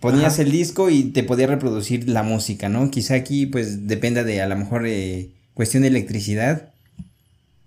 ponías 0.00 0.38
el 0.38 0.50
disco 0.50 0.88
y 0.88 1.10
te 1.12 1.22
podía 1.22 1.46
reproducir 1.46 2.08
la 2.08 2.22
música, 2.22 2.70
¿no? 2.70 2.90
Quizá 2.90 3.14
aquí 3.14 3.44
pues 3.44 3.86
dependa 3.86 4.24
de 4.24 4.40
a 4.40 4.48
lo 4.48 4.56
mejor 4.56 4.86
eh, 4.86 5.32
cuestión 5.52 5.82
de 5.82 5.90
electricidad, 5.90 6.72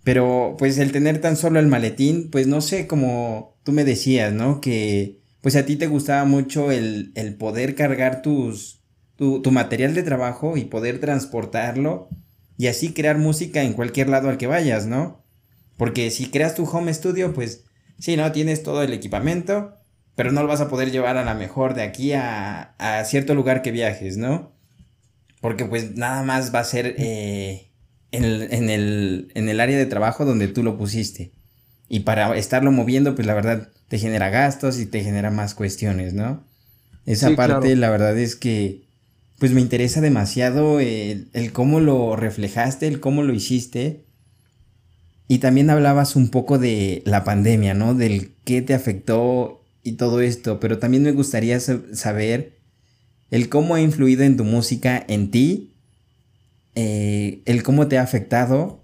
pero 0.04 0.56
pues 0.58 0.80
el 0.80 0.92
tener 0.92 1.22
tan 1.22 1.38
solo 1.38 1.60
el 1.60 1.68
maletín, 1.68 2.32
pues 2.32 2.48
no 2.48 2.62
sé, 2.62 2.88
como 2.88 3.56
tú 3.62 3.72
me 3.72 3.86
decías, 3.86 4.34
¿no? 4.34 4.60
Que 4.60 5.20
pues 5.42 5.56
a 5.56 5.68
ti 5.68 5.76
te 5.76 5.86
gustaba 5.86 6.26
mucho 6.26 6.72
el, 6.72 7.12
el 7.14 7.36
poder 7.36 7.76
cargar 7.76 8.24
tus, 8.24 8.80
tu, 9.18 9.44
tu 9.44 9.52
material 9.52 9.94
de 9.94 10.02
trabajo 10.02 10.58
y 10.58 10.66
poder 10.66 11.00
transportarlo 11.00 12.10
y 12.58 12.66
así 12.66 12.92
crear 12.92 13.20
música 13.20 13.62
en 13.62 13.74
cualquier 13.74 14.10
lado 14.10 14.30
al 14.30 14.40
que 14.40 14.48
vayas, 14.48 14.88
¿no? 14.88 15.23
Porque 15.78 16.12
si 16.12 16.30
creas 16.30 16.56
tu 16.56 16.66
home 16.66 16.94
studio, 16.94 17.34
pues 17.34 17.66
sí, 18.00 18.16
¿no? 18.18 18.32
Tienes 18.32 18.64
todo 18.64 18.84
el 18.84 18.94
equipamiento, 18.94 19.74
pero 20.16 20.32
no 20.32 20.42
lo 20.42 20.48
vas 20.48 20.62
a 20.62 20.70
poder 20.70 20.92
llevar 20.92 21.18
a 21.18 21.26
la 21.26 21.34
mejor 21.34 21.74
de 21.74 21.84
aquí 21.84 22.14
a, 22.14 22.76
a 22.78 23.04
cierto 23.06 23.34
lugar 23.34 23.62
que 23.62 23.72
viajes, 23.72 24.18
¿no? 24.18 24.54
Porque 25.42 25.66
pues 25.66 25.96
nada 25.96 26.24
más 26.24 26.54
va 26.54 26.60
a 26.60 26.64
ser 26.64 26.96
eh, 26.98 27.72
en, 28.12 28.24
el, 28.24 28.54
en, 28.54 28.70
el, 28.70 29.32
en 29.36 29.50
el 29.50 29.60
área 29.60 29.78
de 29.78 29.86
trabajo 29.86 30.24
donde 30.24 30.48
tú 30.48 30.64
lo 30.64 30.78
pusiste. 30.78 31.34
Y 31.90 32.02
para 32.02 32.36
estarlo 32.38 32.72
moviendo, 32.72 33.14
pues 33.14 33.28
la 33.28 33.34
verdad 33.34 33.70
te 33.88 34.00
genera 34.00 34.30
gastos 34.30 34.80
y 34.80 34.86
te 34.86 35.04
genera 35.04 35.32
más 35.32 35.54
cuestiones, 35.54 36.14
¿no? 36.14 36.46
Esa 37.06 37.36
parte, 37.36 37.76
la 37.76 37.90
verdad 37.90 38.18
es 38.18 38.36
que, 38.36 38.88
pues 39.40 39.52
me 39.52 39.62
interesa 39.62 40.00
demasiado 40.00 40.80
el, 40.80 41.30
el, 41.34 41.52
cómo 41.52 41.80
lo 41.82 42.16
reflejaste, 42.16 42.88
el 42.88 43.00
cómo 43.00 43.24
lo 43.24 43.34
hiciste. 43.34 44.06
Y 45.28 45.40
también 45.40 45.70
hablabas 45.70 46.16
un 46.16 46.30
poco 46.30 46.60
de 46.60 47.02
la 47.06 47.24
pandemia, 47.24 47.74
¿no? 47.74 47.94
Del 47.94 48.34
qué 48.44 48.62
te 48.62 48.74
afectó 48.74 49.64
y 49.84 49.94
todo 49.94 50.22
esto, 50.22 50.60
pero 50.60 50.80
también 50.80 51.04
me 51.04 51.12
gustaría 51.12 51.60
saber 51.60 52.58
el 53.32 53.50
cómo 53.50 53.76
ha 53.76 53.82
influido 53.82 54.24
en 54.24 54.38
tu 54.38 54.44
música, 54.44 55.04
en 55.08 55.32
ti, 55.32 55.74
eh, 56.76 57.42
el 57.46 57.64
cómo 57.64 57.88
te 57.88 57.98
ha 57.98 58.04
afectado 58.04 58.84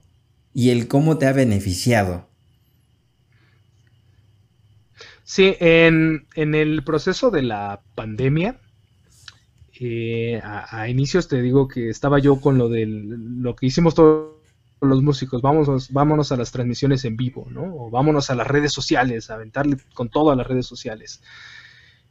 y 0.53 0.71
el 0.71 0.87
cómo 0.87 1.17
te 1.17 1.27
ha 1.27 1.33
beneficiado. 1.33 2.27
Sí, 5.23 5.55
en, 5.59 6.25
el 6.35 6.83
proceso 6.83 7.29
de 7.29 7.43
la 7.43 7.81
pandemia, 7.95 8.59
eh, 9.79 10.41
a, 10.43 10.81
a, 10.81 10.89
inicios 10.89 11.27
te 11.27 11.41
digo 11.41 11.67
que 11.67 11.89
estaba 11.89 12.19
yo 12.19 12.41
con 12.41 12.57
lo 12.57 12.67
de 12.67 12.85
lo 12.87 13.55
que 13.55 13.67
hicimos 13.67 13.93
todo 13.93 14.38
los 14.81 15.01
músicos, 15.01 15.41
vámonos, 15.41 15.91
vámonos 15.91 16.31
a 16.31 16.37
las 16.37 16.51
transmisiones 16.51 17.05
en 17.05 17.17
vivo, 17.17 17.47
¿no? 17.49 17.63
O 17.63 17.89
vámonos 17.89 18.29
a 18.29 18.35
las 18.35 18.47
redes 18.47 18.71
sociales, 18.71 19.29
a 19.29 19.35
aventarle 19.35 19.77
con 19.93 20.09
todo 20.09 20.31
a 20.31 20.35
las 20.35 20.47
redes 20.47 20.65
sociales. 20.67 21.21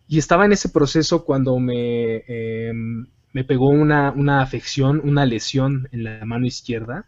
Y 0.06 0.18
estaba 0.18 0.44
en 0.44 0.52
ese 0.52 0.68
proceso 0.68 1.24
cuando 1.24 1.58
me, 1.58 2.24
em, 2.26 3.06
me 3.32 3.44
pegó 3.44 3.68
una, 3.68 4.40
afección, 4.40 5.00
una 5.04 5.26
lesión 5.26 5.88
en 5.92 6.04
la 6.04 6.24
mano 6.24 6.46
izquierda, 6.46 7.06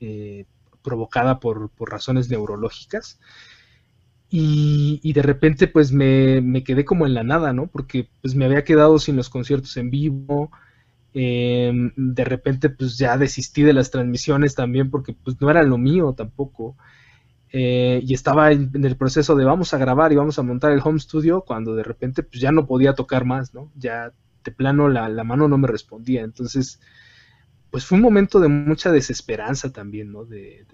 eh, 0.00 0.46
provocada 0.82 1.40
por, 1.40 1.70
razones 1.80 2.28
neurológicas. 2.30 3.20
Y, 4.28 5.12
de 5.12 5.22
repente 5.22 5.68
pues 5.68 5.92
me, 5.92 6.40
me, 6.40 6.64
quedé 6.64 6.84
como 6.86 7.06
en 7.06 7.14
la 7.14 7.22
nada, 7.22 7.52
¿no? 7.52 7.66
Porque 7.66 8.08
pues 8.22 8.34
me 8.34 8.46
había 8.46 8.64
quedado 8.64 8.98
sin 8.98 9.16
los 9.16 9.28
conciertos 9.28 9.76
en 9.76 9.90
vivo, 9.90 10.50
Em, 11.14 11.92
de 11.94 12.24
repente 12.24 12.70
pues 12.70 12.96
ya 12.96 13.18
desistí 13.18 13.62
de 13.62 13.74
las 13.74 13.90
transmisiones 13.90 14.54
también 14.54 14.90
porque 14.90 15.12
pues 15.12 15.38
no 15.40 15.50
era 15.50 15.62
lo 15.62 15.78
mío 15.78 16.14
tampoco. 16.16 16.76
Eh, 17.52 18.00
y 18.02 18.14
estaba 18.14 18.50
en, 18.52 18.70
el 18.84 18.96
proceso 18.96 19.36
de 19.36 19.44
vamos 19.44 19.74
a 19.74 19.78
grabar 19.78 20.10
y 20.12 20.16
vamos 20.16 20.38
a 20.38 20.42
montar 20.42 20.72
el 20.72 20.80
home 20.82 20.98
studio 20.98 21.42
cuando 21.42 21.74
de 21.74 21.82
repente 21.82 22.22
pues 22.22 22.40
ya 22.40 22.50
no 22.50 22.66
podía 22.66 22.94
tocar 22.94 23.26
más, 23.26 23.52
¿no? 23.52 23.70
Ya 23.76 24.12
de 24.44 24.52
plano 24.52 24.88
la, 24.88 25.08
mano 25.24 25.48
no 25.48 25.58
me 25.58 25.68
respondía. 25.68 26.22
Entonces, 26.22 26.80
pues 27.70 27.84
fue 27.84 27.96
un 27.96 28.02
momento 28.02 28.40
de 28.40 28.48
mucha 28.48 28.90
desesperanza 28.90 29.72
también, 29.72 30.12
¿no? 30.12 30.24
De, 30.24 30.66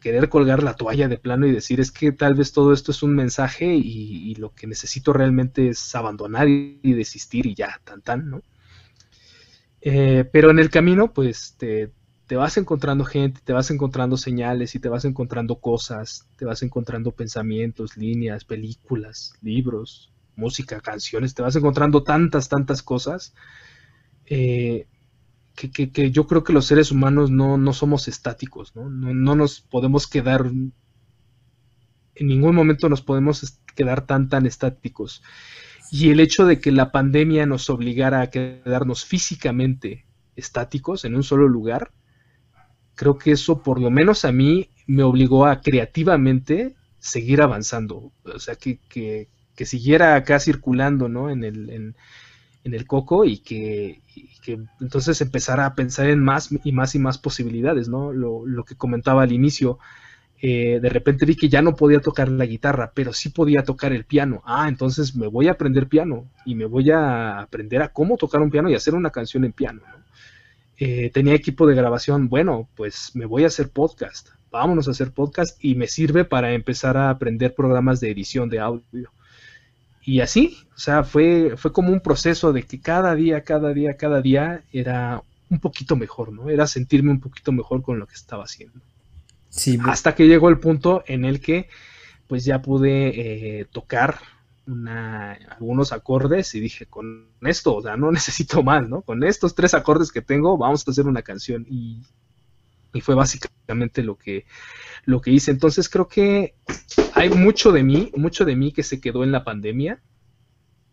querer 0.00 0.28
colgar 0.28 0.62
la 0.62 0.74
toalla 0.74 1.08
de 1.08 1.18
plano 1.18 1.46
y 1.46 1.52
decir 1.52 1.80
es 1.80 1.90
que 1.90 2.12
tal 2.12 2.34
vez 2.34 2.52
todo 2.52 2.72
esto 2.72 2.92
es 2.92 3.02
un 3.02 3.14
mensaje 3.14 3.74
y, 3.74 4.30
y 4.30 4.34
lo 4.36 4.54
que 4.54 4.66
necesito 4.66 5.12
realmente 5.12 5.70
es 5.70 5.94
abandonar 5.94 6.48
y, 6.48 6.78
y 6.82 6.92
desistir 6.92 7.46
y 7.46 7.54
ya, 7.54 7.80
tan 7.84 8.02
tan, 8.02 8.30
¿no? 8.30 8.42
Eh, 9.88 10.28
pero 10.32 10.50
en 10.50 10.58
el 10.58 10.68
camino, 10.68 11.12
pues 11.12 11.54
te, 11.56 11.92
vas 12.34 12.56
encontrando 12.56 13.04
gente, 13.04 13.40
te 13.44 13.52
vas 13.52 13.70
encontrando 13.70 14.16
señales 14.16 14.74
y 14.74 14.80
te 14.80 14.88
vas 14.88 15.04
encontrando 15.04 15.60
cosas, 15.60 16.26
te 16.36 16.44
vas 16.44 16.64
encontrando 16.64 17.12
pensamientos, 17.12 17.96
líneas, 17.96 18.44
películas, 18.44 19.34
libros, 19.42 20.12
música, 20.34 20.80
canciones, 20.80 21.34
te 21.34 21.42
vas 21.42 21.54
encontrando 21.54 22.02
tantas, 22.02 22.48
tantas 22.48 22.82
cosas 22.82 23.32
eh, 24.24 24.88
que, 25.54 26.10
yo 26.10 26.26
creo 26.26 26.42
que 26.42 26.52
los 26.52 26.66
seres 26.66 26.90
humanos 26.90 27.30
no, 27.30 27.72
somos 27.72 28.08
estáticos, 28.08 28.74
¿no? 28.74 28.90
¿no? 28.90 29.14
No, 29.14 29.36
nos 29.36 29.60
podemos 29.60 30.08
quedar, 30.08 30.46
en 30.46 30.72
ningún 32.26 32.56
momento 32.56 32.88
nos 32.88 33.02
podemos 33.02 33.60
quedar 33.76 34.04
tan, 34.04 34.28
tan 34.28 34.46
estáticos. 34.46 35.22
Y 35.90 36.10
el 36.10 36.20
hecho 36.20 36.46
de 36.46 36.60
que 36.60 36.72
la 36.72 36.90
pandemia 36.90 37.46
nos 37.46 37.70
obligara 37.70 38.20
a 38.20 38.30
quedarnos 38.30 39.04
físicamente 39.04 40.06
estáticos 40.34 41.04
en 41.04 41.14
un 41.14 41.22
solo 41.22 41.48
lugar, 41.48 41.90
creo 42.94 43.18
que 43.18 43.32
eso 43.32 43.62
por 43.62 43.80
lo 43.80 43.90
menos 43.90 44.24
a 44.24 44.32
mí 44.32 44.70
me 44.86 45.02
obligó 45.02 45.46
a 45.46 45.60
creativamente 45.60 46.74
seguir 46.98 47.40
avanzando, 47.40 48.12
o 48.24 48.38
sea, 48.38 48.56
que, 48.56 48.80
que, 48.88 49.28
siguiera 49.64 50.16
acá 50.16 50.40
circulando, 50.40 51.08
¿no? 51.08 51.30
En 51.30 51.44
el, 51.44 51.70
en, 51.70 51.94
el 52.64 52.86
coco 52.86 53.24
y 53.24 53.38
que, 53.38 54.02
que, 54.42 54.58
entonces 54.80 55.20
empezara 55.20 55.66
a 55.66 55.74
pensar 55.76 56.10
en 56.10 56.18
más 56.18 56.50
y 56.64 56.72
más 56.72 56.96
y 56.96 56.98
más 56.98 57.16
posibilidades, 57.16 57.88
¿no? 57.88 58.12
Lo, 58.12 58.44
lo 58.44 58.64
que 58.64 58.74
comentaba 58.74 59.22
al 59.22 59.32
inicio, 59.32 59.78
eh, 60.40 60.80
de 60.80 60.88
repente 60.90 61.24
vi 61.24 61.34
que 61.34 61.48
ya 61.48 61.62
no 61.62 61.74
podía 61.74 62.00
tocar 62.00 62.28
la 62.28 62.44
guitarra, 62.44 62.92
pero 62.94 63.12
sí 63.12 63.30
podía 63.30 63.62
tocar 63.64 63.92
el 63.92 64.04
piano. 64.04 64.42
Ah, 64.44 64.68
entonces 64.68 65.16
me 65.16 65.26
voy 65.28 65.48
a 65.48 65.52
aprender 65.52 65.88
piano 65.88 66.30
y 66.44 66.54
me 66.54 66.66
voy 66.66 66.90
a 66.90 67.40
aprender 67.40 67.82
a 67.82 67.88
cómo 67.88 68.16
tocar 68.16 68.42
un 68.42 68.50
piano 68.50 68.68
y 68.68 68.74
hacer 68.74 68.94
una 68.94 69.10
canción 69.10 69.44
en 69.44 69.52
piano. 69.52 69.80
Eh, 70.78 71.10
tenía 71.12 71.34
equipo 71.34 71.66
de 71.66 71.74
grabación, 71.74 72.28
bueno, 72.28 72.68
pues 72.76 73.12
me 73.14 73.24
voy 73.24 73.44
a 73.44 73.46
hacer 73.46 73.70
podcast. 73.70 74.28
Vámonos 74.50 74.88
a 74.88 74.90
hacer 74.90 75.12
podcast 75.12 75.62
y 75.64 75.74
me 75.74 75.86
sirve 75.86 76.24
para 76.24 76.52
empezar 76.52 76.96
a 76.96 77.10
aprender 77.10 77.54
programas 77.54 78.00
de 78.00 78.10
edición 78.10 78.50
de 78.50 78.60
audio. 78.60 79.10
Y 80.02 80.20
así, 80.20 80.56
o 80.74 80.78
sea, 80.78 81.02
fue, 81.02 81.54
fue 81.56 81.72
como 81.72 81.92
un 81.92 82.00
proceso 82.00 82.52
de 82.52 82.62
que 82.62 82.80
cada 82.80 83.14
día, 83.14 83.42
cada 83.42 83.72
día, 83.72 83.96
cada 83.96 84.20
día 84.20 84.62
era 84.72 85.22
un 85.48 85.60
poquito 85.60 85.96
mejor, 85.96 86.32
¿no? 86.32 86.50
Era 86.50 86.66
sentirme 86.66 87.10
un 87.10 87.20
poquito 87.20 87.52
mejor 87.52 87.82
con 87.82 87.98
lo 87.98 88.06
que 88.06 88.14
estaba 88.14 88.44
haciendo. 88.44 88.80
Hasta 89.84 90.14
que 90.14 90.26
llegó 90.28 90.48
el 90.48 90.58
punto 90.58 91.02
en 91.06 91.24
el 91.24 91.40
que 91.40 91.68
pues 92.26 92.44
ya 92.44 92.60
pude 92.60 93.60
eh, 93.60 93.64
tocar 93.66 94.18
algunos 95.48 95.92
acordes 95.92 96.52
y 96.56 96.60
dije, 96.60 96.86
con 96.86 97.28
esto, 97.42 97.76
o 97.76 97.82
sea, 97.82 97.96
no 97.96 98.10
necesito 98.12 98.62
más, 98.62 98.88
¿no? 98.88 99.02
Con 99.02 99.22
estos 99.24 99.54
tres 99.54 99.74
acordes 99.74 100.10
que 100.10 100.22
tengo, 100.22 100.58
vamos 100.58 100.86
a 100.86 100.90
hacer 100.90 101.06
una 101.06 101.22
canción. 101.22 101.66
Y, 101.68 102.02
fue 103.02 103.14
básicamente 103.14 104.02
lo 104.02 104.16
que, 104.16 104.46
lo 105.04 105.20
que 105.20 105.30
hice. 105.30 105.50
Entonces 105.50 105.90
creo 105.90 106.08
que 106.08 106.54
hay 107.12 107.28
mucho 107.28 107.70
de 107.70 107.82
mí, 107.82 108.10
mucho 108.16 108.46
de 108.46 108.56
mí 108.56 108.72
que 108.72 108.82
se 108.82 109.02
quedó 109.02 109.22
en 109.22 109.32
la 109.32 109.44
pandemia, 109.44 110.00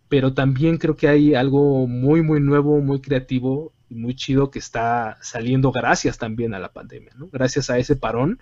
pero 0.10 0.34
también 0.34 0.78
creo 0.78 0.98
que 0.98 1.08
hay 1.08 1.34
algo 1.34 1.88
muy, 1.88 2.22
muy 2.22 2.42
nuevo, 2.42 2.82
muy 2.82 3.00
creativo 3.00 3.72
muy 3.94 4.16
chido 4.16 4.52
que 4.52 4.60
está 4.60 5.18
saliendo 5.22 5.72
gracias 5.72 6.18
también 6.18 6.54
a 6.54 6.60
la 6.60 6.74
pandemia, 6.74 7.12
¿no? 7.16 7.30
Gracias 7.32 7.70
a 7.70 7.78
ese 7.78 7.96
parón, 7.96 8.40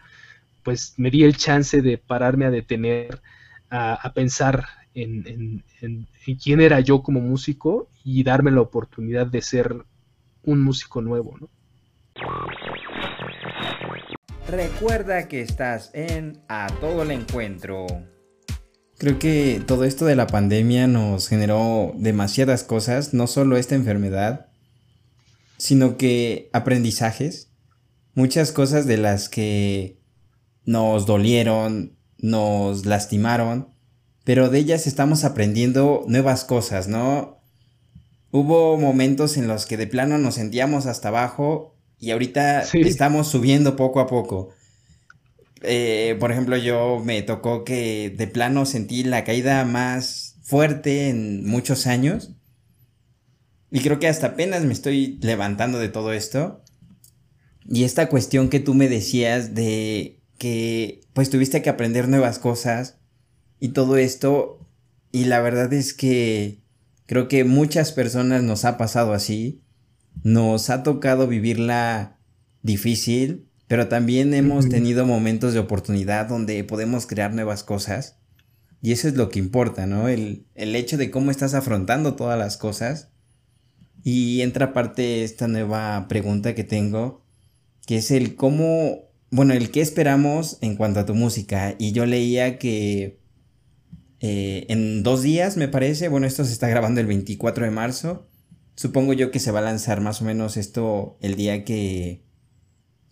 pues 0.63 0.93
me 0.97 1.09
di 1.09 1.23
el 1.23 1.37
chance 1.37 1.81
de 1.81 1.97
pararme 1.97 2.45
a 2.45 2.51
detener, 2.51 3.21
a, 3.69 4.11
pensar 4.13 4.65
en, 4.93 5.63
quién 6.43 6.61
era 6.61 6.79
yo 6.81 7.03
como 7.03 7.21
músico 7.21 7.89
y 8.03 8.23
darme 8.23 8.51
la 8.51 8.61
oportunidad 8.61 9.27
de 9.27 9.41
ser 9.41 9.85
un 10.43 10.61
músico 10.61 11.01
nuevo. 11.01 11.37
Recuerda 14.49 15.27
que 15.27 15.41
estás 15.41 15.91
en 15.93 16.41
A 16.49 16.67
Todo 16.81 17.03
el 17.03 17.11
Encuentro. 17.11 17.87
Creo 18.97 19.17
que 19.17 19.63
todo 19.65 19.83
esto 19.83 20.05
de 20.05 20.15
la 20.15 20.27
pandemia 20.27 20.85
nos 20.87 21.27
generó 21.27 21.93
demasiadas 21.95 22.63
cosas, 22.63 23.15
no 23.15 23.25
solo 23.25 23.57
esta 23.57 23.73
enfermedad, 23.73 24.50
sino 25.61 25.95
que 25.95 26.49
aprendizajes, 26.53 27.51
muchas 28.15 28.51
cosas 28.51 28.87
de 28.87 28.97
las 28.97 29.29
que 29.29 29.99
nos 30.65 31.05
dolieron, 31.05 31.99
nos 32.17 32.87
lastimaron, 32.87 33.69
pero 34.23 34.49
de 34.49 34.57
ellas 34.57 34.87
estamos 34.87 35.23
aprendiendo 35.23 36.03
nuevas 36.07 36.45
cosas, 36.45 36.87
¿no? 36.87 37.43
Hubo 38.31 38.75
momentos 38.77 39.37
en 39.37 39.47
los 39.47 39.67
que 39.67 39.77
de 39.77 39.85
plano 39.85 40.17
nos 40.17 40.33
sentíamos 40.33 40.87
hasta 40.87 41.09
abajo 41.09 41.77
y 41.99 42.09
ahorita 42.09 42.63
estamos 42.63 43.27
subiendo 43.27 43.75
poco 43.75 43.99
a 43.99 44.07
poco. 44.07 44.49
Eh, 45.61 46.17
por 46.19 46.31
ejemplo, 46.31 46.57
yo 46.57 47.03
me 47.05 47.21
tocó 47.21 47.65
que 47.65 48.09
de 48.09 48.25
plano 48.25 48.65
sentí 48.65 49.03
la 49.03 49.23
caída 49.23 49.63
más 49.63 50.37
fuerte 50.41 51.09
en 51.09 51.45
muchos 51.45 51.85
años 51.85 52.31
y 53.71 53.79
creo 53.79 53.99
que 53.99 54.09
hasta 54.09 54.27
apenas 54.27 54.65
me 54.65 54.73
estoy 54.73 55.17
levantando 55.21 55.79
de 55.79 55.87
todo 55.87 56.11
esto. 56.11 56.61
Y 57.65 57.85
esta 57.85 58.09
cuestión 58.09 58.49
que 58.49 58.59
tú 58.59 58.73
me 58.73 58.89
decías 58.89 59.55
de 59.55 60.21
que 60.37 61.01
pues 61.13 61.29
tuviste 61.29 61.61
que 61.61 61.69
aprender 61.69 62.09
nuevas 62.09 62.37
cosas 62.37 62.97
y 63.61 63.69
todo 63.69 63.95
esto. 63.95 64.67
Y 65.13 65.25
la 65.25 65.39
verdad 65.39 65.71
es 65.71 65.93
que 65.93 66.63
creo 67.05 67.29
que 67.29 67.45
muchas 67.45 67.93
personas 67.93 68.43
nos 68.43 68.65
ha 68.65 68.77
pasado 68.77 69.13
así. 69.13 69.63
Nos 70.21 70.69
ha 70.69 70.83
tocado 70.83 71.27
vivirla 71.27 72.19
difícil, 72.63 73.47
pero 73.67 73.87
también 73.87 74.33
hemos 74.33 74.67
tenido 74.67 75.05
momentos 75.05 75.53
de 75.53 75.59
oportunidad 75.59 76.27
donde 76.27 76.61
podemos 76.65 77.07
crear 77.07 77.33
nuevas 77.33 77.63
cosas. 77.63 78.17
Y 78.81 78.91
eso 78.91 79.07
es 79.07 79.15
lo 79.15 79.29
que 79.29 79.39
importa, 79.39 79.85
¿no? 79.85 80.09
El, 80.09 80.45
el 80.55 80.75
hecho 80.75 80.97
de 80.97 81.09
cómo 81.09 81.31
estás 81.31 81.53
afrontando 81.53 82.15
todas 82.15 82.37
las 82.37 82.57
cosas 82.57 83.10
y 84.03 84.41
entra 84.41 84.67
aparte 84.67 85.23
esta 85.23 85.47
nueva 85.47 86.07
pregunta 86.07 86.55
que 86.55 86.63
tengo, 86.63 87.23
que 87.85 87.97
es 87.97 88.11
el 88.11 88.35
cómo, 88.35 89.09
bueno, 89.29 89.53
el 89.53 89.71
qué 89.71 89.81
esperamos 89.81 90.57
en 90.61 90.75
cuanto 90.75 90.99
a 90.99 91.05
tu 91.05 91.13
música. 91.13 91.75
Y 91.77 91.91
yo 91.91 92.05
leía 92.05 92.57
que 92.57 93.19
eh, 94.19 94.65
en 94.69 95.03
dos 95.03 95.23
días, 95.23 95.57
me 95.57 95.67
parece, 95.67 96.07
bueno, 96.07 96.27
esto 96.27 96.45
se 96.45 96.53
está 96.53 96.67
grabando 96.67 97.01
el 97.01 97.07
24 97.07 97.65
de 97.65 97.71
marzo. 97.71 98.27
Supongo 98.75 99.13
yo 99.13 99.31
que 99.31 99.39
se 99.39 99.51
va 99.51 99.59
a 99.59 99.63
lanzar 99.63 100.01
más 100.01 100.21
o 100.21 100.25
menos 100.25 100.57
esto 100.57 101.17
el 101.21 101.35
día 101.35 101.65
que, 101.65 102.23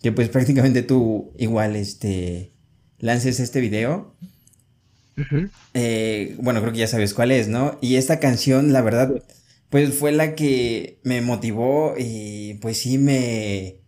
que 0.02 0.12
pues 0.12 0.28
prácticamente 0.28 0.82
tú 0.82 1.32
igual, 1.38 1.76
este, 1.76 2.52
lances 2.98 3.40
este 3.40 3.60
video. 3.60 4.14
Eh, 5.74 6.36
bueno, 6.38 6.60
creo 6.60 6.72
que 6.72 6.78
ya 6.78 6.86
sabes 6.86 7.12
cuál 7.12 7.30
es, 7.30 7.48
¿no? 7.48 7.76
Y 7.82 7.96
esta 7.96 8.20
canción, 8.20 8.72
la 8.72 8.80
verdad, 8.80 9.22
pues 9.70 9.94
fue 9.94 10.12
la 10.12 10.34
que 10.34 11.00
me 11.04 11.22
motivó 11.22 11.94
y 11.96 12.54
pues 12.54 12.78
sí 12.78 12.98
me... 12.98 13.78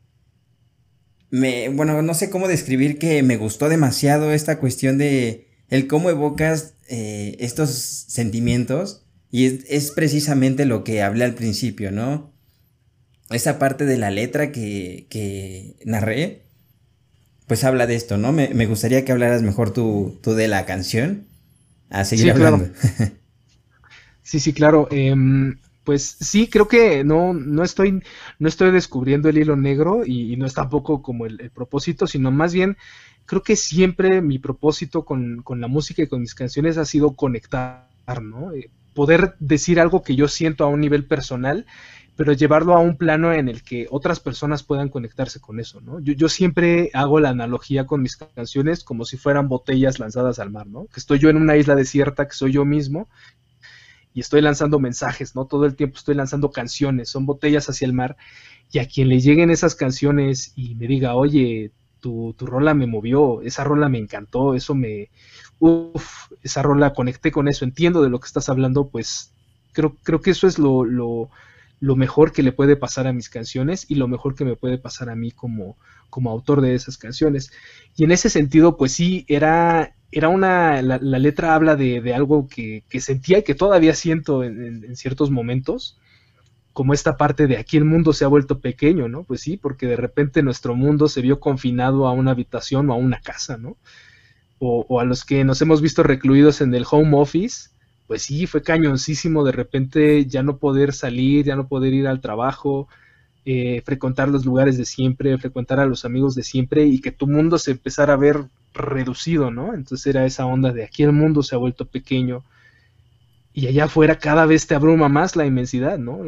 Me, 1.30 1.70
bueno, 1.70 2.02
no 2.02 2.12
sé 2.12 2.28
cómo 2.28 2.46
describir 2.46 2.98
que 2.98 3.22
me 3.22 3.38
gustó 3.38 3.70
demasiado 3.70 4.32
esta 4.32 4.58
cuestión 4.58 4.98
de 4.98 5.48
el 5.70 5.86
cómo 5.86 6.10
evocas 6.10 6.74
eh, 6.88 7.36
estos 7.40 7.70
sentimientos 7.70 9.06
y 9.30 9.46
es, 9.46 9.90
precisamente 9.92 10.66
lo 10.66 10.84
que 10.84 11.02
hablé 11.02 11.24
al 11.24 11.34
principio, 11.34 11.90
¿no? 11.90 12.34
Esa 13.30 13.58
parte 13.58 13.86
de 13.86 13.96
la 13.96 14.10
letra 14.10 14.52
que, 14.52 15.06
que 15.08 15.76
narré, 15.86 16.42
pues 17.46 17.64
habla 17.64 17.86
de 17.86 17.94
esto, 17.94 18.18
¿no? 18.18 18.30
Me, 18.30 18.66
gustaría 18.66 19.06
que 19.06 19.12
hablaras 19.12 19.40
mejor 19.40 19.72
tú, 19.72 20.20
tú, 20.22 20.34
de 20.34 20.48
la 20.48 20.66
canción. 20.66 21.26
A 21.88 22.04
seguir 22.04 22.30
hablando. 22.30 22.70
Sí, 24.22 24.38
sí, 24.40 24.52
claro. 24.52 24.88
Em, 24.90 25.58
pues 25.84 26.16
sí, 26.20 26.48
creo 26.48 26.68
que 26.68 27.04
no, 27.04 27.34
no, 27.34 27.64
estoy, 27.64 28.02
no 28.38 28.48
estoy 28.48 28.70
descubriendo 28.70 29.28
el 29.28 29.38
hilo 29.38 29.56
negro 29.56 30.02
y, 30.06 30.36
no 30.36 30.46
es 30.46 30.54
tampoco 30.54 31.02
como 31.02 31.26
el, 31.26 31.50
propósito, 31.50 32.06
sino 32.06 32.30
más 32.30 32.52
bien 32.52 32.76
creo 33.26 33.42
que 33.42 33.56
siempre 33.56 34.20
mi 34.22 34.38
propósito 34.38 35.04
con, 35.04 35.42
la 35.48 35.68
música 35.68 36.02
y 36.02 36.08
con 36.08 36.20
mis 36.20 36.34
canciones 36.34 36.78
ha 36.78 36.84
sido 36.84 37.14
conectar, 37.14 37.88
¿no? 38.22 38.52
Eh, 38.52 38.70
poder 38.94 39.36
decir 39.40 39.80
algo 39.80 40.02
que 40.02 40.16
yo 40.16 40.28
siento 40.28 40.64
a 40.64 40.68
un 40.68 40.80
nivel 40.80 41.06
personal, 41.06 41.66
pero 42.14 42.32
llevarlo 42.32 42.74
a 42.74 42.80
un 42.80 42.96
plano 42.98 43.32
en 43.32 43.48
el 43.48 43.62
que 43.62 43.86
otras 43.90 44.20
personas 44.20 44.62
puedan 44.62 44.90
conectarse 44.90 45.40
con 45.40 45.58
eso, 45.60 45.80
¿no? 45.80 45.98
Yo, 46.00 46.12
yo 46.12 46.28
siempre 46.28 46.90
hago 46.92 47.18
la 47.20 47.30
analogía 47.30 47.86
con 47.86 48.02
mis 48.02 48.16
canciones 48.16 48.84
como 48.84 49.04
si 49.04 49.16
fueran 49.16 49.48
botellas 49.48 49.98
lanzadas 49.98 50.38
al 50.38 50.50
mar, 50.50 50.66
¿no? 50.66 50.86
Que 50.86 51.00
estoy 51.00 51.18
yo 51.18 51.30
en 51.30 51.36
una 51.36 51.56
isla 51.56 51.74
desierta, 51.74 52.28
que 52.28 52.34
soy 52.34 52.52
yo 52.52 52.64
mismo, 52.64 53.08
y 54.14 54.20
estoy 54.20 54.40
lanzando 54.40 54.78
mensajes, 54.78 55.34
¿no? 55.34 55.46
Todo 55.46 55.64
el 55.64 55.76
tiempo 55.76 55.98
estoy 55.98 56.14
lanzando 56.14 56.50
canciones, 56.50 57.08
son 57.08 57.26
botellas 57.26 57.68
hacia 57.68 57.86
el 57.86 57.92
mar, 57.92 58.16
y 58.70 58.78
a 58.78 58.86
quien 58.86 59.08
le 59.08 59.20
lleguen 59.20 59.50
esas 59.50 59.74
canciones 59.74 60.52
y 60.56 60.74
me 60.74 60.86
diga, 60.86 61.14
oye, 61.14 61.72
tu, 62.00 62.34
tu 62.36 62.46
rola 62.46 62.74
me 62.74 62.86
movió, 62.86 63.42
esa 63.42 63.64
rola 63.64 63.88
me 63.88 63.98
encantó, 63.98 64.54
eso 64.54 64.74
me, 64.74 65.10
uff, 65.60 66.32
esa 66.42 66.62
rola 66.62 66.92
conecté 66.92 67.30
con 67.30 67.48
eso, 67.48 67.64
entiendo 67.64 68.02
de 68.02 68.10
lo 68.10 68.18
que 68.18 68.26
estás 68.26 68.48
hablando, 68.48 68.88
pues 68.88 69.32
creo, 69.72 69.96
creo 70.02 70.20
que 70.20 70.30
eso 70.30 70.46
es 70.46 70.58
lo, 70.58 70.84
lo, 70.84 71.30
lo 71.82 71.96
mejor 71.96 72.30
que 72.30 72.44
le 72.44 72.52
puede 72.52 72.76
pasar 72.76 73.08
a 73.08 73.12
mis 73.12 73.28
canciones 73.28 73.86
y 73.90 73.96
lo 73.96 74.06
mejor 74.06 74.36
que 74.36 74.44
me 74.44 74.54
puede 74.54 74.78
pasar 74.78 75.10
a 75.10 75.16
mí 75.16 75.32
como, 75.32 75.76
como 76.10 76.30
autor 76.30 76.60
de 76.60 76.76
esas 76.76 76.96
canciones. 76.96 77.50
Y 77.96 78.04
en 78.04 78.12
ese 78.12 78.30
sentido, 78.30 78.76
pues 78.76 78.92
sí, 78.92 79.24
era, 79.26 79.96
era 80.12 80.28
una, 80.28 80.80
la, 80.80 80.98
letra 80.98 81.56
habla 81.56 81.74
de, 81.74 82.14
algo 82.14 82.46
que, 82.46 82.84
sentía 83.00 83.38
y 83.38 83.42
que 83.42 83.56
todavía 83.56 83.96
siento 83.96 84.44
en, 84.44 84.94
ciertos 84.94 85.32
momentos, 85.32 85.98
como 86.72 86.94
esta 86.94 87.16
parte 87.16 87.48
de 87.48 87.56
aquí 87.56 87.78
el 87.78 87.84
mundo 87.84 88.12
se 88.12 88.24
ha 88.24 88.28
vuelto 88.28 88.60
pequeño, 88.60 89.08
¿no? 89.08 89.24
Pues 89.24 89.40
sí, 89.40 89.56
porque 89.56 89.88
de 89.88 89.96
repente 89.96 90.44
nuestro 90.44 90.76
mundo 90.76 91.08
se 91.08 91.20
vio 91.20 91.40
confinado 91.40 92.06
a 92.06 92.12
una 92.12 92.30
habitación 92.30 92.90
o 92.90 92.92
a 92.92 92.96
una 92.96 93.20
casa, 93.20 93.56
¿no? 93.56 93.76
O, 94.60 94.86
o 94.88 95.00
a 95.00 95.04
los 95.04 95.24
que 95.24 95.42
nos 95.42 95.60
hemos 95.60 95.82
visto 95.82 96.04
recluidos 96.04 96.60
en 96.60 96.72
el 96.76 96.86
home 96.88 97.16
office, 97.18 97.71
pues 98.06 98.22
sí, 98.22 98.46
fue 98.46 98.62
cañoncísimo 98.62 99.44
de 99.44 99.52
repente 99.52 100.26
ya 100.26 100.42
no 100.42 100.58
poder 100.58 100.92
salir, 100.92 101.44
ya 101.44 101.56
no 101.56 101.68
poder 101.68 101.94
ir 101.94 102.06
al 102.06 102.20
trabajo, 102.20 102.88
eh, 103.44 103.82
frecuentar 103.84 104.28
los 104.28 104.44
lugares 104.44 104.76
de 104.78 104.84
siempre, 104.84 105.36
frecuentar 105.38 105.80
a 105.80 105.86
los 105.86 106.04
amigos 106.04 106.34
de 106.34 106.42
siempre 106.42 106.84
y 106.84 107.00
que 107.00 107.10
tu 107.10 107.26
mundo 107.26 107.58
se 107.58 107.72
empezara 107.72 108.14
a 108.14 108.16
ver 108.16 108.44
reducido, 108.72 109.50
¿no? 109.50 109.74
Entonces 109.74 110.06
era 110.06 110.24
esa 110.26 110.46
onda 110.46 110.72
de 110.72 110.84
aquí 110.84 111.02
el 111.02 111.12
mundo 111.12 111.42
se 111.42 111.54
ha 111.54 111.58
vuelto 111.58 111.86
pequeño 111.86 112.44
y 113.52 113.66
allá 113.66 113.84
afuera 113.84 114.18
cada 114.18 114.46
vez 114.46 114.66
te 114.66 114.74
abruma 114.74 115.08
más 115.08 115.36
la 115.36 115.46
inmensidad, 115.46 115.98
¿no? 115.98 116.20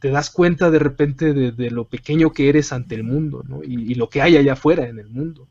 Te 0.00 0.10
das 0.10 0.30
cuenta 0.30 0.70
de 0.70 0.78
repente 0.78 1.32
de, 1.32 1.70
lo 1.70 1.86
pequeño 1.86 2.32
que 2.32 2.48
eres 2.48 2.72
ante 2.72 2.94
el 2.94 3.04
mundo, 3.04 3.42
¿no? 3.46 3.62
Y, 3.64 3.92
y, 3.92 3.94
lo 3.94 4.08
que 4.08 4.22
hay 4.22 4.36
allá 4.36 4.52
afuera 4.52 4.86
en 4.86 4.98
el 4.98 5.08
mundo. 5.08 5.48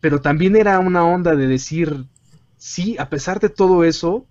Pero 0.00 0.20
también 0.20 0.56
era 0.56 0.78
una 0.78 1.04
onda 1.04 1.36
de 1.36 1.46
decir, 1.46 2.06
sí, 2.60 2.96
a 2.98 3.08
pesar 3.08 3.40
de 3.40 3.48
todo 3.48 3.84
eso, 3.84 4.26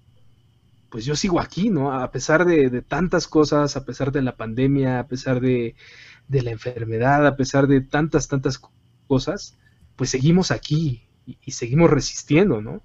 pues 0.90 1.04
yo 1.04 1.16
sigo 1.16 1.40
aquí, 1.40 1.70
¿no? 1.70 1.92
A 1.92 2.12
pesar 2.12 2.46
de, 2.46 2.82
tantas 2.84 3.28
cosas, 3.28 3.76
a 3.76 3.86
pesar 3.86 4.12
de 4.12 4.22
la 4.22 4.38
pandemia, 4.38 5.00
a 5.00 5.08
pesar 5.08 5.42
de, 5.42 5.76
la 6.30 6.52
enfermedad, 6.52 7.26
a 7.26 7.36
pesar 7.36 7.68
de 7.68 7.82
tantas, 7.82 8.28
tantas 8.28 8.62
cosas, 9.08 9.58
pues 9.96 10.12
seguimos 10.12 10.52
aquí 10.52 11.08
y, 11.26 11.52
seguimos 11.52 11.90
resistiendo, 11.90 12.62
¿no? 12.62 12.84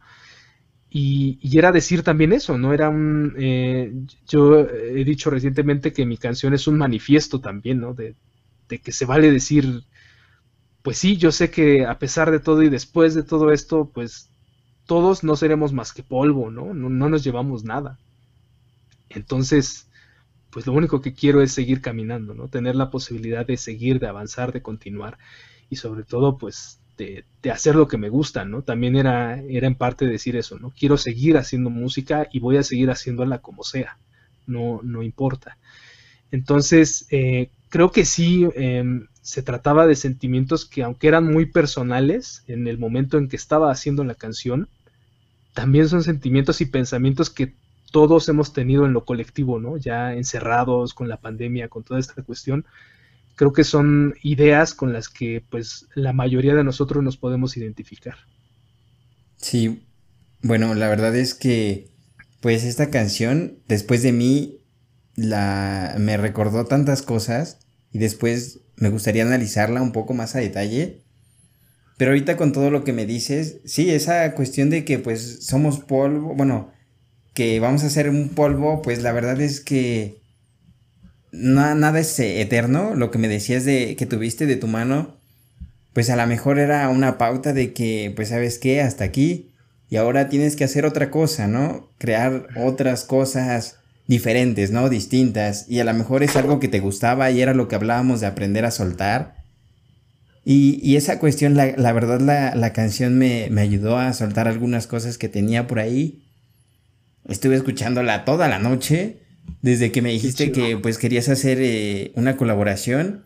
Y, 0.91 1.39
era 1.59 1.73
decir 1.73 2.03
también 2.03 2.33
eso, 2.33 2.57
¿no? 2.57 2.73
Era 2.73 2.89
un... 2.89 3.35
Eh, 3.39 3.93
yo 4.27 4.61
he 4.61 5.05
dicho 5.05 5.29
recientemente 5.31 5.93
que 5.93 6.07
mi 6.07 6.17
canción 6.17 6.55
es 6.55 6.67
un 6.67 6.79
manifiesto 6.79 7.41
también, 7.41 7.81
¿no? 7.81 7.93
De, 7.93 8.17
de 8.69 8.79
que 8.79 8.93
se 8.93 9.05
vale 9.05 9.31
decir, 9.31 9.85
pues 10.83 10.99
sí, 10.99 11.19
yo 11.19 11.33
sé 11.33 11.51
que 11.51 11.85
a 11.85 11.99
pesar 11.99 12.31
de 12.31 12.41
todo 12.41 12.63
y 12.63 12.71
después 12.71 13.15
de 13.15 13.25
todo 13.25 13.53
esto, 13.53 13.91
pues 13.93 14.31
todos 14.87 15.25
no 15.25 15.37
seremos 15.37 15.73
más 15.73 15.93
que 15.93 16.03
polvo, 16.03 16.51
¿no? 16.51 16.75
¿no? 16.75 17.09
nos 17.09 17.25
llevamos 17.25 17.65
nada. 17.65 17.99
Entonces, 19.09 19.89
pues 20.51 20.67
lo 20.67 20.73
único 20.73 21.01
que 21.01 21.15
quiero 21.15 21.43
es 21.43 21.53
seguir 21.53 21.81
caminando, 21.81 22.35
¿no? 22.35 22.49
Tener 22.49 22.77
la 22.77 22.91
posibilidad 22.91 23.47
de 23.47 23.57
seguir, 23.57 23.99
de 23.99 24.09
avanzar, 24.09 24.53
de 24.53 24.63
continuar 24.63 25.19
y 25.71 25.77
sobre 25.77 26.05
todo, 26.05 26.37
pues, 26.37 26.81
de, 26.97 27.25
hacer 27.51 27.75
lo 27.75 27.89
que 27.89 27.99
me 27.99 28.09
gusta, 28.09 28.45
¿no? 28.45 28.63
También 28.63 28.97
era, 28.97 29.41
era 29.41 29.67
en 29.67 29.75
parte 29.75 30.07
decir 30.07 30.37
eso, 30.37 30.59
¿no? 30.59 30.71
Quiero 30.71 30.97
seguir 30.97 31.37
haciendo 31.37 31.71
música 31.71 32.29
y 32.33 32.41
voy 32.41 32.57
a 32.57 32.63
seguir 32.63 32.91
haciéndola 32.91 33.39
como 33.39 33.65
sea, 33.65 33.99
no, 34.47 34.81
no 34.83 35.03
importa. 35.03 35.59
Entonces, 36.31 37.07
eh, 37.11 37.51
creo 37.69 37.91
que 37.91 38.05
sí, 38.05 38.47
em, 38.55 39.07
se 39.25 39.43
trataba 39.43 39.87
de 39.87 39.97
sentimientos 39.97 40.67
que 40.67 40.83
aunque 40.83 41.09
eran 41.09 41.33
muy 41.33 41.47
personales 41.47 42.45
en 42.47 42.69
el 42.69 42.77
momento 42.77 43.17
en 43.17 43.29
que 43.29 43.37
estaba 43.37 43.71
haciendo 43.73 44.05
la 44.05 44.15
canción, 44.15 44.69
también 45.55 45.89
son 45.89 46.05
sentimientos 46.05 46.61
y 46.61 46.67
pensamientos 46.67 47.31
que 47.31 47.55
todos 47.91 48.29
hemos 48.29 48.53
tenido 48.53 48.85
en 48.85 48.93
lo 48.93 49.07
colectivo, 49.07 49.59
¿no? 49.59 49.79
Ya 49.79 50.13
encerrados 50.13 50.93
con 50.93 51.09
la 51.09 51.17
pandemia, 51.17 51.69
con 51.69 51.85
toda 51.85 52.01
esta 52.01 52.23
cuestión. 52.23 52.67
Creo 53.35 53.55
que 53.55 53.65
son 53.65 54.15
ideas 54.23 54.75
con 54.75 54.93
las 54.93 55.09
que 55.09 55.43
pues 55.49 55.87
la 55.95 56.13
mayoría 56.13 56.55
de 56.55 56.63
nosotros 56.63 57.03
nos 57.03 57.17
podemos 57.17 57.57
identificar. 57.57 58.17
Sí, 59.37 59.87
bueno, 60.43 60.75
la 60.75 60.89
verdad 60.89 61.17
es 61.17 61.33
que 61.33 61.89
pues 62.41 62.65
esta 62.65 62.91
canción 62.91 63.57
después 63.69 64.03
de 64.03 64.13
mí 64.13 64.59
la 65.17 65.97
me 65.99 66.19
recordó 66.19 66.67
tantas 66.67 67.01
cosas 67.01 67.61
y 67.91 67.99
después 67.99 68.64
me 68.77 68.89
gustaría 68.89 69.23
analizarla 69.23 69.83
un 69.83 69.93
poco 69.93 70.15
más 70.15 70.35
a 70.35 70.41
detalle. 70.41 71.01
Pero 71.97 72.11
ahorita 72.11 72.37
con 72.37 72.53
todo 72.53 72.71
lo 72.71 72.83
que 72.85 72.93
me 72.93 73.07
dices, 73.07 73.59
sí, 73.65 73.91
esa 73.91 74.33
cuestión 74.35 74.69
de 74.71 74.85
que 74.85 74.99
pues 74.99 75.45
somos 75.47 75.79
polvo, 75.79 76.35
bueno, 76.35 76.73
que 77.35 77.61
vamos 77.61 77.85
a 77.85 77.87
hacer 77.87 78.09
un 78.09 78.31
polvo, 78.31 78.83
pues 78.83 79.03
la 79.03 79.13
verdad 79.13 79.41
es 79.41 79.61
que 79.61 80.21
nada 81.31 81.99
es 81.99 82.19
eterno. 82.19 82.95
Lo 82.95 83.11
que 83.11 83.19
me 83.19 83.29
decías 83.29 83.65
de 83.65 83.97
que 83.97 84.07
tuviste 84.07 84.47
de 84.47 84.57
tu 84.57 84.67
mano, 84.67 85.17
pues 85.93 86.11
a 86.11 86.17
lo 86.17 86.27
mejor 86.27 86.59
era 86.59 86.89
una 86.89 87.19
pauta 87.19 87.53
de 87.53 87.73
que, 87.73 88.13
pues 88.17 88.29
sabes 88.29 88.59
qué, 88.59 88.81
hasta 88.81 89.05
aquí. 89.05 89.53
Y 89.89 89.97
ahora 89.97 90.29
tienes 90.29 90.57
que 90.57 90.65
hacer 90.65 90.87
otra 90.87 91.11
cosa, 91.11 91.47
¿no? 91.47 91.91
Crear 91.99 92.49
otras 92.57 93.05
cosas 93.05 93.79
diferentes, 94.07 94.71
¿no? 94.71 94.89
Distintas. 94.89 95.67
Y 95.69 95.81
a 95.81 95.85
lo 95.85 95.95
mejor 95.95 96.23
es 96.23 96.37
algo 96.37 96.61
que 96.61 96.69
te 96.69 96.81
gustaba 96.81 97.31
y 97.31 97.41
era 97.41 97.55
lo 97.55 97.69
que 97.69 97.77
hablábamos 97.77 98.21
de 98.21 98.27
aprender 98.27 98.65
a 98.65 98.71
soltar. 98.71 99.45
Y, 100.47 100.97
esa 100.97 101.19
cuestión, 101.19 101.55
la, 101.55 101.93
verdad, 101.93 102.21
la, 102.55 102.73
canción 102.75 103.17
me, 103.17 103.49
ayudó 103.59 103.97
a 103.99 104.13
soltar 104.13 104.47
algunas 104.47 104.87
cosas 104.87 105.17
que 105.17 105.31
tenía 105.31 105.67
por 105.67 105.79
ahí. 105.79 106.23
Estuve 107.27 107.57
escuchándola 107.57 108.27
toda 108.27 108.49
la 108.49 108.59
noche. 108.59 109.21
Desde 109.63 109.91
que 109.91 110.03
me 110.03 110.11
dijiste 110.11 110.53
que 110.53 110.77
pues 110.77 110.99
querías 110.99 111.31
hacer 111.31 111.59
eh, 111.61 112.13
una 112.15 112.37
colaboración. 112.37 113.25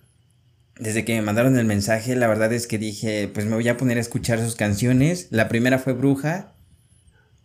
Desde 0.79 1.05
que 1.05 1.17
me 1.17 1.23
mandaron 1.23 1.59
el 1.59 1.67
mensaje, 1.67 2.15
la 2.15 2.29
verdad 2.29 2.53
es 2.53 2.69
que 2.69 2.79
dije, 2.79 3.29
pues 3.33 3.47
me 3.47 3.57
voy 3.57 3.67
a 3.69 3.77
poner 3.77 3.99
a 3.99 4.01
escuchar 4.01 4.39
sus 4.39 4.55
canciones. 4.55 5.27
La 5.31 5.49
primera 5.49 5.81
fue 5.81 5.95
Bruja. 5.95 6.53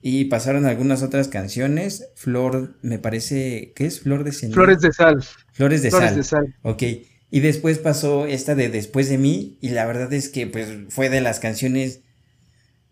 Y 0.06 0.26
pasaron 0.26 0.66
algunas 0.66 1.02
otras 1.02 1.30
canciones. 1.30 2.10
Flor, 2.16 2.76
me 2.82 3.00
parece. 3.00 3.72
¿Qué 3.74 3.86
es? 3.86 4.02
Flor 4.02 4.26
de 4.26 4.34
Flores 4.34 4.82
de 4.82 4.92
sal. 4.92 5.24
Flores 5.54 5.82
de 5.82 5.92
Flores 5.92 6.16
De 6.18 6.24
sal. 6.24 6.58
Ok. 6.62 6.84
Y 7.32 7.40
después 7.40 7.78
pasó 7.78 8.26
esta 8.26 8.54
de 8.54 8.68
Después 8.68 9.08
de 9.08 9.18
mí. 9.18 9.58
Y 9.62 9.70
la 9.70 9.86
verdad 9.86 10.12
es 10.12 10.28
que 10.28 10.46
pues 10.46 10.68
fue 10.90 11.10
de 11.10 11.22
las 11.22 11.40
canciones 11.40 12.02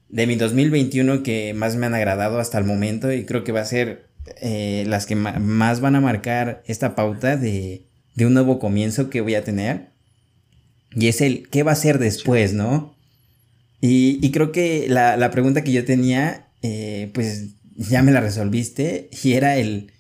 de 0.08 0.26
mi 0.26 0.38
2021 0.38 1.22
que 1.22 1.54
más 1.54 1.76
me 1.76 1.86
han 1.86 1.96
agradado 1.96 2.40
hasta 2.40 2.58
el 2.58 2.64
momento. 2.64 3.12
Y 3.12 3.26
creo 3.26 3.44
que 3.44 3.52
va 3.52 3.60
a 3.60 3.66
ser 3.66 4.08
eh, 4.42 4.86
las 4.88 5.06
que 5.06 5.18
más 5.18 5.82
van 5.82 5.98
a 5.98 6.02
marcar 6.02 6.64
esta 6.66 6.96
pauta 6.96 7.36
de, 7.36 7.88
de 8.16 8.26
un 8.26 8.34
nuevo 8.34 8.58
comienzo 8.58 9.10
que 9.10 9.20
voy 9.20 9.36
a 9.36 9.44
tener. 9.44 9.90
Y 10.96 11.10
es 11.10 11.20
el 11.20 11.50
¿qué 11.50 11.64
va 11.64 11.74
a 11.74 11.76
ser 11.76 12.00
después, 12.00 12.54
no? 12.54 12.96
Y, 13.82 14.26
y 14.26 14.32
creo 14.32 14.54
que 14.54 14.86
la, 14.88 15.18
la 15.18 15.30
pregunta 15.30 15.62
que 15.62 15.74
yo 15.74 15.84
tenía 15.84 16.48
eh, 16.62 17.10
pues 17.14 17.56
ya 17.76 18.04
me 18.04 18.12
la 18.12 18.22
resolviste 18.22 19.10
y 19.24 19.34
era 19.34 19.58
el, 19.58 19.92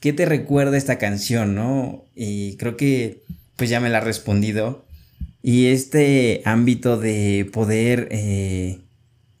¿qué 0.00 0.12
te 0.12 0.26
recuerda 0.26 0.76
esta 0.76 0.98
canción, 0.98 1.54
no? 1.54 2.06
Y 2.14 2.56
creo 2.56 2.76
que 2.76 3.22
pues 3.56 3.70
ya 3.70 3.80
me 3.80 3.90
la 3.90 3.98
has 3.98 4.04
respondido. 4.04 4.86
Y 5.42 5.66
este 5.66 6.42
ámbito 6.44 6.98
de 6.98 7.48
poder, 7.52 8.08
eh, 8.10 8.80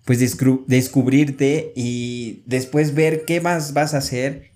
pues 0.04 0.18
descubrirte 0.18 1.72
y 1.76 2.42
después 2.46 2.94
ver 2.94 3.24
qué 3.26 3.40
más 3.40 3.74
vas 3.74 3.94
a 3.94 3.98
hacer, 3.98 4.50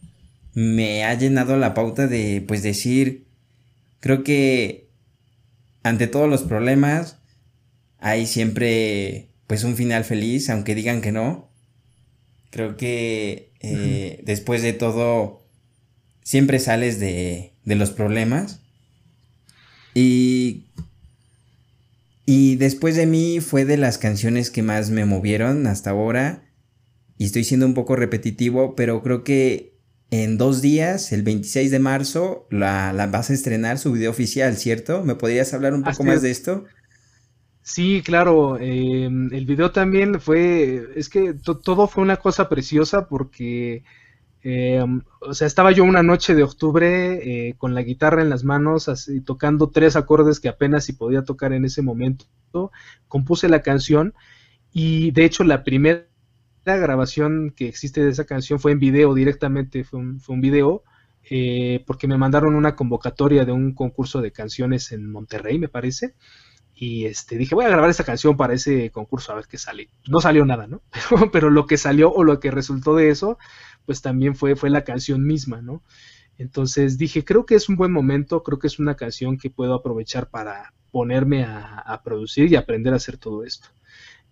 me 0.55 1.05
ha 1.05 1.15
llenado 1.15 1.57
la 1.57 1.75
pauta 1.75 2.07
de, 2.07 2.43
pues 2.47 2.63
decir, 2.63 3.27
creo 4.01 4.25
que 4.25 4.89
ante 5.83 6.07
todos 6.07 6.29
los 6.29 6.43
problemas 6.43 7.19
hay 7.99 8.27
siempre, 8.27 9.29
pues 9.47 9.65
un 9.65 9.77
final 9.77 10.05
feliz, 10.05 10.51
aunque 10.51 10.75
digan 10.75 11.01
que 11.01 11.13
no. 11.13 11.51
Creo 12.55 12.77
que 12.77 13.51
eh, 13.59 14.23
después 14.23 14.63
de 14.63 14.73
todo, 14.73 15.43
siempre 16.23 16.61
sales 16.61 17.01
de, 17.01 17.53
los 17.65 17.91
problemas. 17.91 18.61
Y, 19.93 20.67
y 22.27 22.55
después 22.55 22.95
de 22.95 23.07
mí 23.07 23.41
fue 23.41 23.65
de 23.65 23.77
las 23.77 23.99
canciones 23.99 24.53
que 24.53 24.63
más 24.63 24.91
me 24.91 25.05
movieron 25.05 25.67
hasta 25.67 25.91
ahora. 25.91 26.45
Y 27.19 27.25
estoy 27.25 27.43
siendo 27.43 27.67
un 27.67 27.75
poco 27.75 27.97
repetitivo, 27.97 28.77
pero 28.77 29.03
creo 29.03 29.25
que 29.25 29.75
en 30.13 30.39
dos 30.39 30.63
días, 30.63 31.11
el 31.11 31.25
26 31.25 31.73
de 31.73 31.81
marzo, 31.81 32.47
la, 32.53 32.93
vas 33.11 33.31
a 33.31 33.35
estrenar 33.35 33.81
su 33.81 33.91
video 33.91 34.13
oficial, 34.13 34.57
¿cierto? 34.57 35.03
¿Me 35.03 35.17
podrías 35.17 35.53
hablar 35.55 35.75
un 35.75 35.83
poco 35.83 36.05
más 36.05 36.23
de 36.23 36.31
esto? 36.31 36.67
Sí, 37.67 38.03
claro, 38.05 38.59
em, 38.61 39.33
el 39.33 39.47
video 39.47 39.73
también 39.73 40.21
fue, 40.21 40.87
es 40.97 41.09
que 41.09 41.33
todo 41.33 41.87
fue 41.89 42.03
una 42.03 42.19
cosa 42.19 42.49
preciosa 42.51 43.09
porque, 43.09 43.85
em, 44.43 45.03
o 45.23 45.33
sea, 45.35 45.47
estaba 45.47 45.73
yo 45.73 45.85
una 45.85 46.03
noche 46.03 46.35
de 46.35 46.43
octubre 46.43 47.49
eh, 47.51 47.55
con 47.59 47.75
la 47.75 47.83
guitarra 47.83 48.21
en 48.23 48.29
las 48.31 48.45
manos, 48.45 48.89
así, 48.91 49.21
tocando 49.23 49.71
tres 49.71 49.97
acordes 49.97 50.41
que 50.41 50.49
apenas 50.51 50.85
si 50.85 50.93
podía 50.95 51.23
tocar 51.25 51.53
en 51.55 51.65
ese 51.65 51.81
momento, 51.83 52.27
compuse 53.09 53.49
la 53.49 53.63
canción 53.63 54.15
y 54.73 55.11
de 55.13 55.25
hecho 55.25 55.45
la 55.45 55.65
primera 55.65 56.07
grabación 56.67 57.53
que 57.57 57.69
existe 57.69 58.05
de 58.05 58.11
esa 58.11 58.25
canción 58.27 58.61
fue 58.61 58.73
en 58.73 58.81
video 58.81 59.15
directamente, 59.15 59.85
fue 59.85 60.01
un, 60.01 60.21
fue 60.21 60.35
un 60.35 60.41
video. 60.43 60.83
Eh, 61.31 61.83
porque 61.87 62.07
me 62.07 62.19
mandaron 62.19 62.55
una 62.55 62.77
convocatoria 62.77 63.47
de 63.47 63.53
un 63.53 63.73
concurso 63.75 64.21
de 64.21 64.31
canciones 64.33 64.93
en 64.93 65.11
Monterrey, 65.11 65.59
me 65.59 65.69
parece, 65.69 66.15
y 66.75 67.07
este, 67.07 67.39
dije, 67.39 67.55
voy 67.55 67.65
a 67.65 67.69
grabar 67.69 67.89
esta 67.89 68.05
canción 68.05 68.37
para 68.37 68.55
ese 68.55 68.91
concurso 68.91 69.33
a 69.33 69.37
ver 69.37 69.47
qué 69.47 69.59
sale. 69.59 69.91
No 70.09 70.21
salió 70.21 70.45
nada, 70.45 70.67
¿no? 70.67 70.83
Pero, 71.33 71.51
lo 71.51 71.67
que 71.67 71.77
salió 71.77 72.13
o 72.13 72.25
lo 72.25 72.41
que 72.41 72.51
resultó 72.51 72.97
de 72.97 73.11
eso, 73.11 73.39
pues 73.87 74.03
también 74.03 74.35
fue, 74.35 74.57
fue 74.57 74.71
la 74.71 74.83
canción 74.83 75.25
misma, 75.25 75.63
¿no? 75.63 75.83
Entonces 76.37 76.99
dije, 76.99 77.25
creo 77.25 77.47
que 77.47 77.55
es 77.55 77.69
un 77.69 77.77
buen 77.77 77.93
momento, 77.93 78.43
creo 78.43 78.59
que 78.59 78.67
es 78.67 78.81
una 78.81 78.97
canción 78.97 79.39
que 79.39 79.51
puedo 79.51 79.75
aprovechar 79.75 80.31
para 80.31 80.73
ponerme 80.91 81.45
a, 81.45 82.01
producir 82.05 82.51
y 82.51 82.57
aprender 82.57 82.93
a 82.93 82.97
hacer 82.97 83.19
todo 83.19 83.45
esto. 83.45 83.69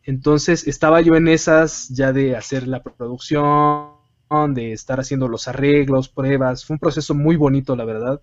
Entonces 0.03 0.67
estaba 0.67 1.01
yo 1.01 1.15
en 1.15 1.29
esas 1.29 1.89
ya 1.91 2.13
de 2.13 2.37
hacer 2.37 2.67
la 2.67 2.83
producción, 2.83 3.93
de 4.49 4.73
estar 4.73 4.99
haciendo 4.99 5.29
los 5.29 5.47
arreglos, 5.47 6.09
pruebas. 6.09 6.65
Fue 6.65 6.75
un 6.75 6.81
proceso 6.81 7.15
muy 7.15 7.37
bonito, 7.37 7.77
la 7.77 7.85
verdad. 7.85 8.21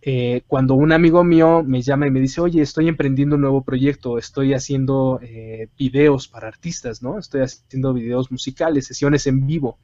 Eh, 0.00 0.42
cuando 0.46 0.74
un 0.74 0.92
amigo 0.92 1.24
mío 1.24 1.64
me 1.64 1.82
llama 1.82 2.06
y 2.06 2.10
me 2.10 2.20
dice, 2.20 2.40
oye, 2.40 2.62
estoy 2.62 2.88
emprendiendo 2.88 3.34
un 3.34 3.42
nuevo 3.42 3.62
proyecto, 3.62 4.18
estoy 4.18 4.54
haciendo 4.54 5.18
eh, 5.22 5.68
videos 5.76 6.28
para 6.28 6.46
artistas, 6.46 7.02
¿no? 7.02 7.18
Estoy 7.18 7.42
haciendo 7.42 7.92
videos 7.92 8.30
musicales, 8.30 8.86
sesiones 8.86 9.26
en 9.26 9.46
vivo. 9.46 9.78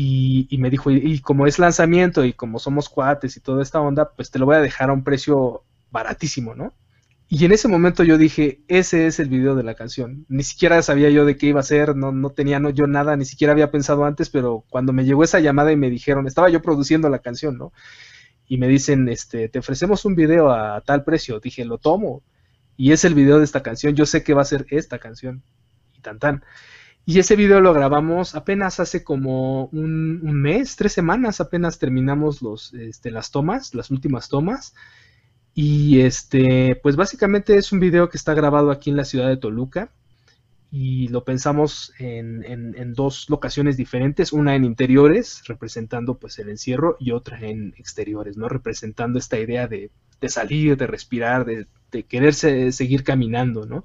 Y, 0.00 0.46
me 0.58 0.70
dijo, 0.70 0.92
y, 0.92 1.18
como 1.20 1.48
es 1.48 1.58
lanzamiento 1.58 2.24
y 2.24 2.32
como 2.32 2.60
somos 2.60 2.88
cuates 2.88 3.36
y 3.36 3.40
toda 3.40 3.62
esta 3.64 3.80
onda, 3.80 4.12
pues 4.14 4.30
te 4.30 4.38
lo 4.38 4.46
voy 4.46 4.54
a 4.54 4.60
dejar 4.60 4.90
a 4.90 4.92
un 4.92 5.02
precio 5.02 5.64
baratísimo, 5.90 6.54
¿no? 6.54 6.72
Y 7.28 7.44
en 7.44 7.52
ese 7.52 7.68
momento 7.68 8.04
yo 8.04 8.16
dije, 8.16 8.62
ese 8.68 9.06
es 9.06 9.18
el 9.18 9.28
video 9.28 9.54
de 9.56 9.64
la 9.64 9.74
canción. 9.74 10.24
Ni 10.28 10.44
siquiera 10.44 10.80
sabía 10.82 11.10
yo 11.10 11.24
de 11.24 11.36
qué 11.36 11.46
iba 11.46 11.60
a 11.60 11.64
ser, 11.64 11.96
no, 11.96 12.12
no 12.12 12.30
tenía 12.30 12.60
no, 12.60 12.70
yo 12.70 12.86
nada, 12.86 13.16
ni 13.16 13.24
siquiera 13.24 13.52
había 13.52 13.70
pensado 13.72 14.04
antes, 14.04 14.30
pero 14.30 14.64
cuando 14.70 14.92
me 14.92 15.04
llegó 15.04 15.24
esa 15.24 15.40
llamada 15.40 15.72
y 15.72 15.76
me 15.76 15.90
dijeron, 15.90 16.26
estaba 16.26 16.48
yo 16.48 16.62
produciendo 16.62 17.08
la 17.08 17.18
canción, 17.18 17.58
¿no? 17.58 17.72
Y 18.48 18.58
me 18.58 18.66
dicen, 18.66 19.08
este, 19.08 19.48
te 19.48 19.58
ofrecemos 19.58 20.04
un 20.04 20.14
video 20.14 20.50
a 20.50 20.80
tal 20.80 21.04
precio. 21.04 21.38
Dije, 21.38 21.64
lo 21.64 21.78
tomo. 21.78 22.22
Y 22.76 22.92
es 22.92 23.04
el 23.04 23.14
video 23.14 23.38
de 23.38 23.44
esta 23.44 23.62
canción, 23.62 23.94
yo 23.94 24.06
sé 24.06 24.22
que 24.22 24.34
va 24.34 24.42
a 24.42 24.46
ser 24.46 24.66
esta 24.70 24.98
canción. 24.98 25.42
Y 25.92 26.00
tan 26.00 26.18
tan. 26.18 26.44
Y 27.04 27.18
ese 27.18 27.36
video 27.36 27.60
lo 27.60 27.72
grabamos 27.72 28.34
apenas 28.34 28.80
hace 28.80 29.02
como 29.02 29.66
un, 29.66 30.20
un 30.22 30.42
mes, 30.42 30.76
tres 30.76 30.92
semanas, 30.92 31.40
apenas 31.40 31.78
terminamos 31.78 32.42
los, 32.42 32.74
este, 32.74 33.10
las 33.10 33.30
tomas, 33.30 33.74
las 33.74 33.90
últimas 33.90 34.28
tomas. 34.28 34.74
Y 35.54 36.00
este, 36.02 36.78
pues 36.82 36.96
básicamente 36.96 37.56
es 37.56 37.72
un 37.72 37.80
video 37.80 38.08
que 38.08 38.16
está 38.18 38.34
grabado 38.34 38.70
aquí 38.70 38.90
en 38.90 38.96
la 38.96 39.04
ciudad 39.04 39.28
de 39.28 39.38
Toluca 39.38 39.90
y 40.70 41.08
lo 41.08 41.24
pensamos 41.24 41.94
en, 41.98 42.44
en, 42.44 42.92
dos 42.92 43.30
locaciones 43.30 43.76
diferentes, 43.76 44.32
una 44.32 44.54
en 44.54 44.64
interiores, 44.64 45.42
representando 45.46 46.18
pues 46.18 46.38
el 46.38 46.50
encierro, 46.50 46.96
y 47.00 47.12
otra 47.12 47.40
en 47.40 47.74
exteriores, 47.78 48.36
¿no? 48.36 48.48
Representando 48.48 49.18
esta 49.18 49.38
idea 49.38 49.66
de, 49.66 49.90
de 50.20 50.28
salir, 50.28 50.76
de 50.76 50.86
respirar, 50.86 51.46
de, 51.46 51.66
de 51.90 52.02
quererse 52.02 52.70
seguir 52.72 53.02
caminando, 53.02 53.64
¿no? 53.64 53.84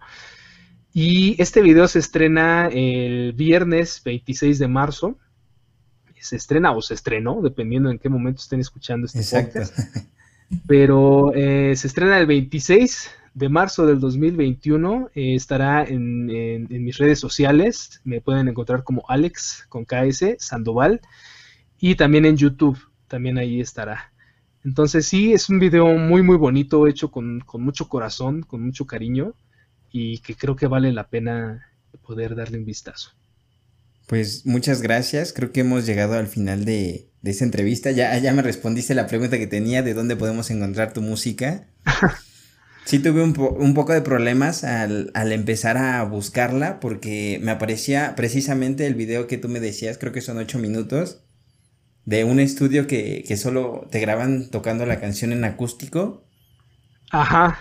Y 0.93 1.41
este 1.41 1.61
video 1.61 1.87
se 1.87 1.99
estrena 1.99 2.67
el 2.67 3.33
viernes 3.33 4.01
26 4.03 4.59
de 4.59 4.67
marzo. 4.67 5.17
Se 6.19 6.35
estrena 6.35 6.71
o 6.71 6.81
se 6.81 6.93
estrenó, 6.93 7.41
dependiendo 7.41 7.89
en 7.89 7.99
qué 7.99 8.07
momento 8.09 8.41
estén 8.41 8.59
escuchando 8.59 9.07
este 9.07 9.19
Exacto. 9.19 9.59
Pero 10.67 11.33
eh, 11.33 11.75
se 11.75 11.87
estrena 11.87 12.19
el 12.19 12.27
26 12.27 13.09
de 13.33 13.49
marzo 13.49 13.85
del 13.85 13.99
2021. 13.99 15.09
Eh, 15.15 15.35
estará 15.35 15.83
en, 15.83 16.25
mis 16.69 16.97
redes 16.97 17.19
sociales. 17.19 18.01
Me 18.03 18.21
pueden 18.21 18.47
encontrar 18.47 18.83
como 18.83 19.03
Alex 19.07 19.65
con 19.69 19.85
KS 19.85 20.35
Sandoval. 20.39 21.01
Y 21.79 21.95
también 21.95 22.25
en 22.25 22.37
YouTube. 22.37 22.79
También 23.07 23.37
ahí 23.37 23.59
estará. 23.59 24.11
Entonces 24.63 25.07
sí, 25.07 25.33
es 25.33 25.49
un 25.49 25.59
video 25.59 25.97
muy 25.97 26.23
muy 26.23 26.37
bonito, 26.37 26.87
hecho 26.87 27.11
con, 27.11 27.41
con 27.41 27.61
mucho 27.61 27.89
corazón, 27.89 28.43
con 28.43 28.63
mucho 28.63 28.85
cariño. 28.85 29.35
Y 29.91 30.19
que 30.19 30.35
creo 30.35 30.55
que 30.55 30.67
vale 30.67 30.91
la 30.91 31.09
pena 31.09 31.67
poder 32.05 32.35
darle 32.35 32.57
un 32.57 32.65
vistazo. 32.65 33.11
Pues 34.07 34.45
muchas 34.45 34.81
gracias. 34.81 35.33
Creo 35.33 35.51
que 35.51 35.61
hemos 35.61 35.85
llegado 35.85 36.15
al 36.15 36.27
final 36.27 36.65
de, 36.65 37.09
de 37.21 37.31
esa 37.31 37.45
entrevista. 37.45 37.91
Ya, 37.91 38.17
ya 38.17 38.33
me 38.33 38.41
respondiste 38.41 38.95
la 38.95 39.07
pregunta 39.07 39.37
que 39.37 39.47
tenía 39.47 39.83
de 39.83 39.93
dónde 39.93 40.15
podemos 40.15 40.49
encontrar 40.51 40.93
tu 40.93 41.01
música. 41.01 41.67
Sí 42.85 42.99
tuve 42.99 43.23
un, 43.23 43.33
un 43.37 43.73
poco 43.73 43.93
de 43.93 44.01
problemas 44.01 44.63
al, 44.63 45.11
al, 45.13 45.31
empezar 45.31 45.77
a 45.77 46.03
buscarla 46.03 46.79
porque 46.79 47.39
me 47.41 47.51
aparecía 47.51 48.13
precisamente 48.15 48.85
el 48.85 48.95
video 48.95 49.25
que 49.27 49.37
tú 49.37 49.47
me 49.47 49.59
decías, 49.61 49.97
creo 49.97 50.11
que 50.11 50.21
son 50.21 50.37
ocho 50.37 50.59
minutos, 50.59 51.23
de 52.05 52.25
un 52.25 52.39
estudio 52.39 52.85
que, 52.85 53.23
que 53.25 53.37
solo 53.37 53.87
te 53.89 53.99
graban 53.99 54.49
tocando 54.49 54.85
la 54.85 54.99
canción 54.99 55.31
en 55.31 55.45
acústico. 55.45 56.25
Ajá. 57.11 57.59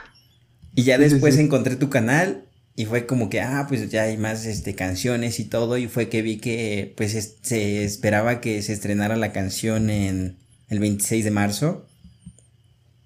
Y 0.74 0.82
ya 0.82 0.98
después 0.98 1.38
encontré 1.38 1.76
tu 1.76 1.88
canal 1.90 2.48
y 2.74 2.86
fue 2.86 3.06
como 3.06 3.28
que, 3.28 3.40
ah, 3.40 3.66
pues 3.68 3.90
ya 3.90 4.04
hay 4.04 4.16
más 4.16 4.46
este, 4.46 4.74
canciones 4.74 5.38
y 5.38 5.44
todo. 5.44 5.76
Y 5.76 5.88
fue 5.88 6.08
que 6.08 6.22
vi 6.22 6.38
que 6.38 6.94
pues 6.96 7.36
se 7.42 7.84
esperaba 7.84 8.40
que 8.40 8.62
se 8.62 8.72
estrenara 8.72 9.16
la 9.16 9.32
canción 9.32 9.90
en 9.90 10.38
el 10.68 10.78
26 10.80 11.24
de 11.24 11.30
marzo. 11.30 11.86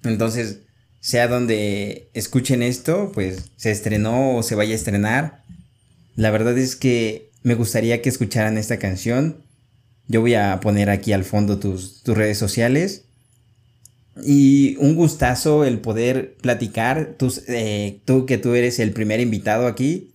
Entonces, 0.05 0.61
sea 1.07 1.29
donde 1.29 2.11
escuchen 2.15 2.65
esto, 2.65 3.13
pues 3.15 3.53
se 3.55 3.71
estrenó 3.71 4.35
o 4.37 4.43
se 4.43 4.57
vaya 4.57 4.73
a 4.73 4.75
estrenar. 4.75 5.45
La 6.17 6.33
verdad 6.33 6.59
es 6.59 6.75
que 6.75 7.31
me 7.45 7.55
gustaría 7.55 8.03
que 8.03 8.09
escucharan 8.09 8.59
esta 8.59 8.81
canción. 8.81 9.45
Yo 10.09 10.21
voy 10.21 10.35
a 10.35 10.59
poner 10.59 10.91
aquí 10.91 11.13
al 11.13 11.23
fondo 11.23 11.61
tus, 11.61 12.03
tus 12.03 12.17
redes 12.17 12.39
sociales. 12.39 13.05
Y 14.25 14.75
un 14.81 14.97
gustazo 14.97 15.65
el 15.65 15.79
poder 15.79 16.35
platicar, 16.39 17.17
eh, 17.47 18.01
tú, 18.05 18.27
que 18.27 18.37
tú 18.37 18.57
eres 18.57 18.81
el 18.81 18.91
primer 18.91 19.21
invitado 19.21 19.69
aquí. 19.69 20.13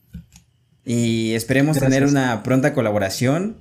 Y 0.83 1.31
esperemos 1.35 1.79
tener 1.79 2.03
una 2.03 2.43
pronta 2.43 2.73
colaboración 2.73 3.55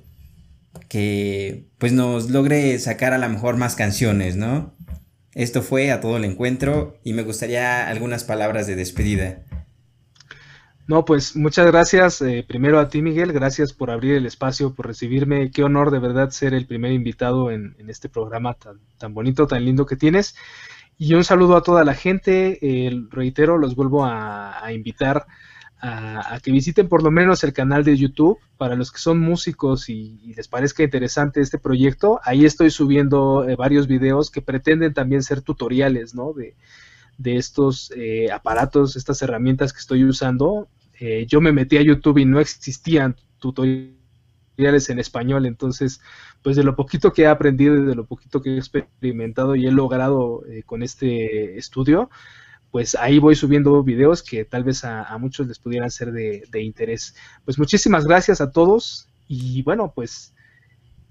que 0.89 1.63
pues 1.77 1.93
nos 1.93 2.29
logre 2.29 2.77
sacar 2.79 3.13
a 3.13 3.17
lo 3.17 3.29
mejor 3.29 3.55
más 3.55 3.75
canciones, 3.75 4.35
¿no? 4.35 4.75
Esto 5.33 5.61
fue 5.61 5.91
a 5.91 6.01
todo 6.01 6.17
el 6.17 6.25
encuentro 6.25 6.97
y 7.03 7.13
me 7.13 7.23
gustaría 7.23 7.87
algunas 7.87 8.23
palabras 8.23 8.67
de 8.67 8.75
despedida. 8.75 9.43
No, 10.87 11.05
pues 11.05 11.37
muchas 11.37 11.67
gracias 11.67 12.21
eh, 12.21 12.43
primero 12.45 12.79
a 12.79 12.89
ti 12.89 13.01
Miguel, 13.01 13.31
gracias 13.31 13.71
por 13.71 13.91
abrir 13.91 14.15
el 14.15 14.25
espacio, 14.25 14.73
por 14.73 14.87
recibirme, 14.87 15.49
qué 15.51 15.63
honor 15.63 15.89
de 15.89 15.99
verdad 15.99 16.31
ser 16.31 16.53
el 16.53 16.67
primer 16.67 16.91
invitado 16.91 17.49
en, 17.49 17.75
este 17.87 18.09
programa 18.09 18.55
tan, 18.55 18.81
tan, 18.97 19.13
bonito, 19.13 19.47
tan 19.47 19.63
lindo 19.63 19.85
que 19.85 19.95
tienes. 19.95 20.35
Y 20.97 21.15
un 21.15 21.23
saludo 21.23 21.55
a 21.55 21.63
toda 21.63 21.83
la 21.83 21.95
gente, 21.95 22.59
reitero, 23.09 23.57
los 23.57 23.75
vuelvo 23.75 24.05
a, 24.05 24.71
invitar 24.71 25.25
a, 25.81 26.39
que 26.43 26.51
visiten 26.51 26.87
por 26.87 27.03
lo 27.03 27.09
menos 27.09 27.43
el 27.43 27.53
canal 27.53 27.83
de 27.83 27.97
YouTube 27.97 28.37
para 28.57 28.75
los 28.75 28.91
que 28.91 28.99
son 28.99 29.19
músicos 29.19 29.89
y, 29.89 30.33
les 30.35 30.47
parezca 30.47 30.83
interesante 30.83 31.41
este 31.41 31.57
proyecto. 31.57 32.19
Ahí 32.23 32.45
estoy 32.45 32.69
subiendo 32.69 33.47
eh, 33.47 33.55
varios 33.55 33.87
videos 33.87 34.29
que 34.29 34.41
pretenden 34.41 34.93
también 34.93 35.23
ser 35.23 35.41
tutoriales, 35.41 36.13
¿no? 36.13 36.33
De, 36.33 36.55
de 37.17 37.37
estos 37.37 37.91
eh, 37.95 38.31
aparatos, 38.31 38.95
estas 38.95 39.21
herramientas 39.21 39.73
que 39.73 39.79
estoy 39.79 40.03
usando 40.03 40.67
eh, 41.01 41.25
yo 41.27 41.41
me 41.41 41.51
metí 41.51 41.77
a 41.77 41.81
YouTube 41.81 42.19
y 42.19 42.25
no 42.25 42.39
existían 42.39 43.15
tutoriales 43.39 43.97
en 44.91 44.99
español, 44.99 45.47
entonces, 45.47 45.99
pues 46.43 46.55
de 46.55 46.63
lo 46.63 46.75
poquito 46.75 47.11
que 47.11 47.23
he 47.23 47.27
aprendido 47.27 47.75
y 47.75 47.81
de 47.81 47.95
lo 47.95 48.05
poquito 48.05 48.39
que 48.39 48.51
he 48.51 48.57
experimentado 48.59 49.55
y 49.55 49.65
he 49.65 49.71
logrado 49.71 50.45
eh, 50.45 50.61
con 50.63 50.83
este 50.83 51.57
estudio, 51.57 52.11
pues 52.71 52.95
ahí 52.95 53.19
voy 53.19 53.35
subiendo 53.35 53.83
videos 53.83 54.23
que 54.23 54.45
tal 54.45 54.63
vez 54.63 54.83
a, 54.85 55.17
muchos 55.19 55.47
les 55.47 55.59
pudieran 55.59 55.91
ser 55.91 56.11
de, 56.11 56.61
interés. 56.61 57.15
Pues 57.43 57.59
muchísimas 57.59 58.05
gracias 58.05 58.39
a 58.39 58.51
todos 58.51 59.09
y 59.27 59.61
bueno, 59.63 59.91
pues 59.93 60.33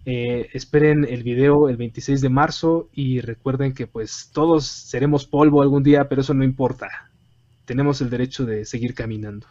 eh, 0.06 0.48
esperen 0.54 1.04
el 1.04 1.22
video 1.22 1.68
el 1.68 1.76
26 1.76 2.22
de 2.22 2.28
marzo 2.30 2.88
y 2.94 3.20
recuerden 3.20 3.74
que 3.74 3.86
pues 3.86 4.30
todos 4.32 4.66
seremos 4.66 5.26
polvo 5.26 5.60
algún 5.60 5.82
día, 5.82 6.08
pero 6.08 6.22
eso 6.22 6.32
no 6.32 6.44
importa. 6.44 6.88
Tenemos 7.66 8.00
el 8.00 8.08
derecho 8.08 8.46
de 8.46 8.64
seguir 8.64 8.94
caminando. 8.94 9.46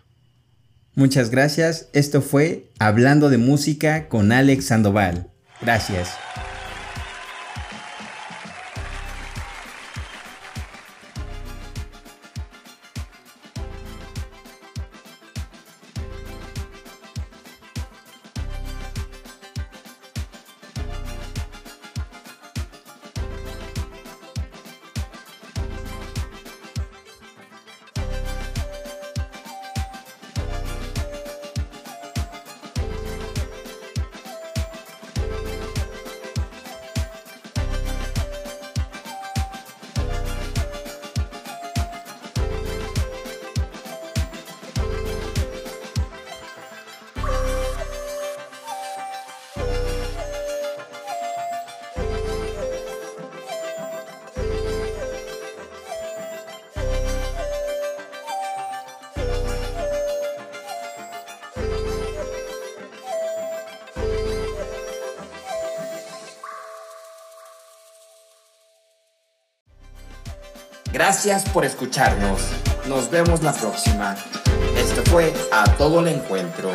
Muchas 0.96 1.30
gracias. 1.30 1.90
Esto 1.94 2.22
fue 2.22 2.72
Hablando 2.80 3.30
de 3.30 3.38
Música 3.38 4.10
con 4.10 4.32
Alex 4.32 4.66
Sandoval. 4.66 5.30
Gracias. 5.62 6.18
Gracias 71.00 71.48
por 71.52 71.64
escucharnos. 71.64 72.42
Nos 72.90 73.10
vemos 73.10 73.42
la 73.42 73.54
próxima. 73.54 74.18
Esto 74.76 75.02
fue 75.10 75.34
A 75.50 75.64
Todo 75.78 76.02
el 76.02 76.10
Encuentro. 76.10 76.72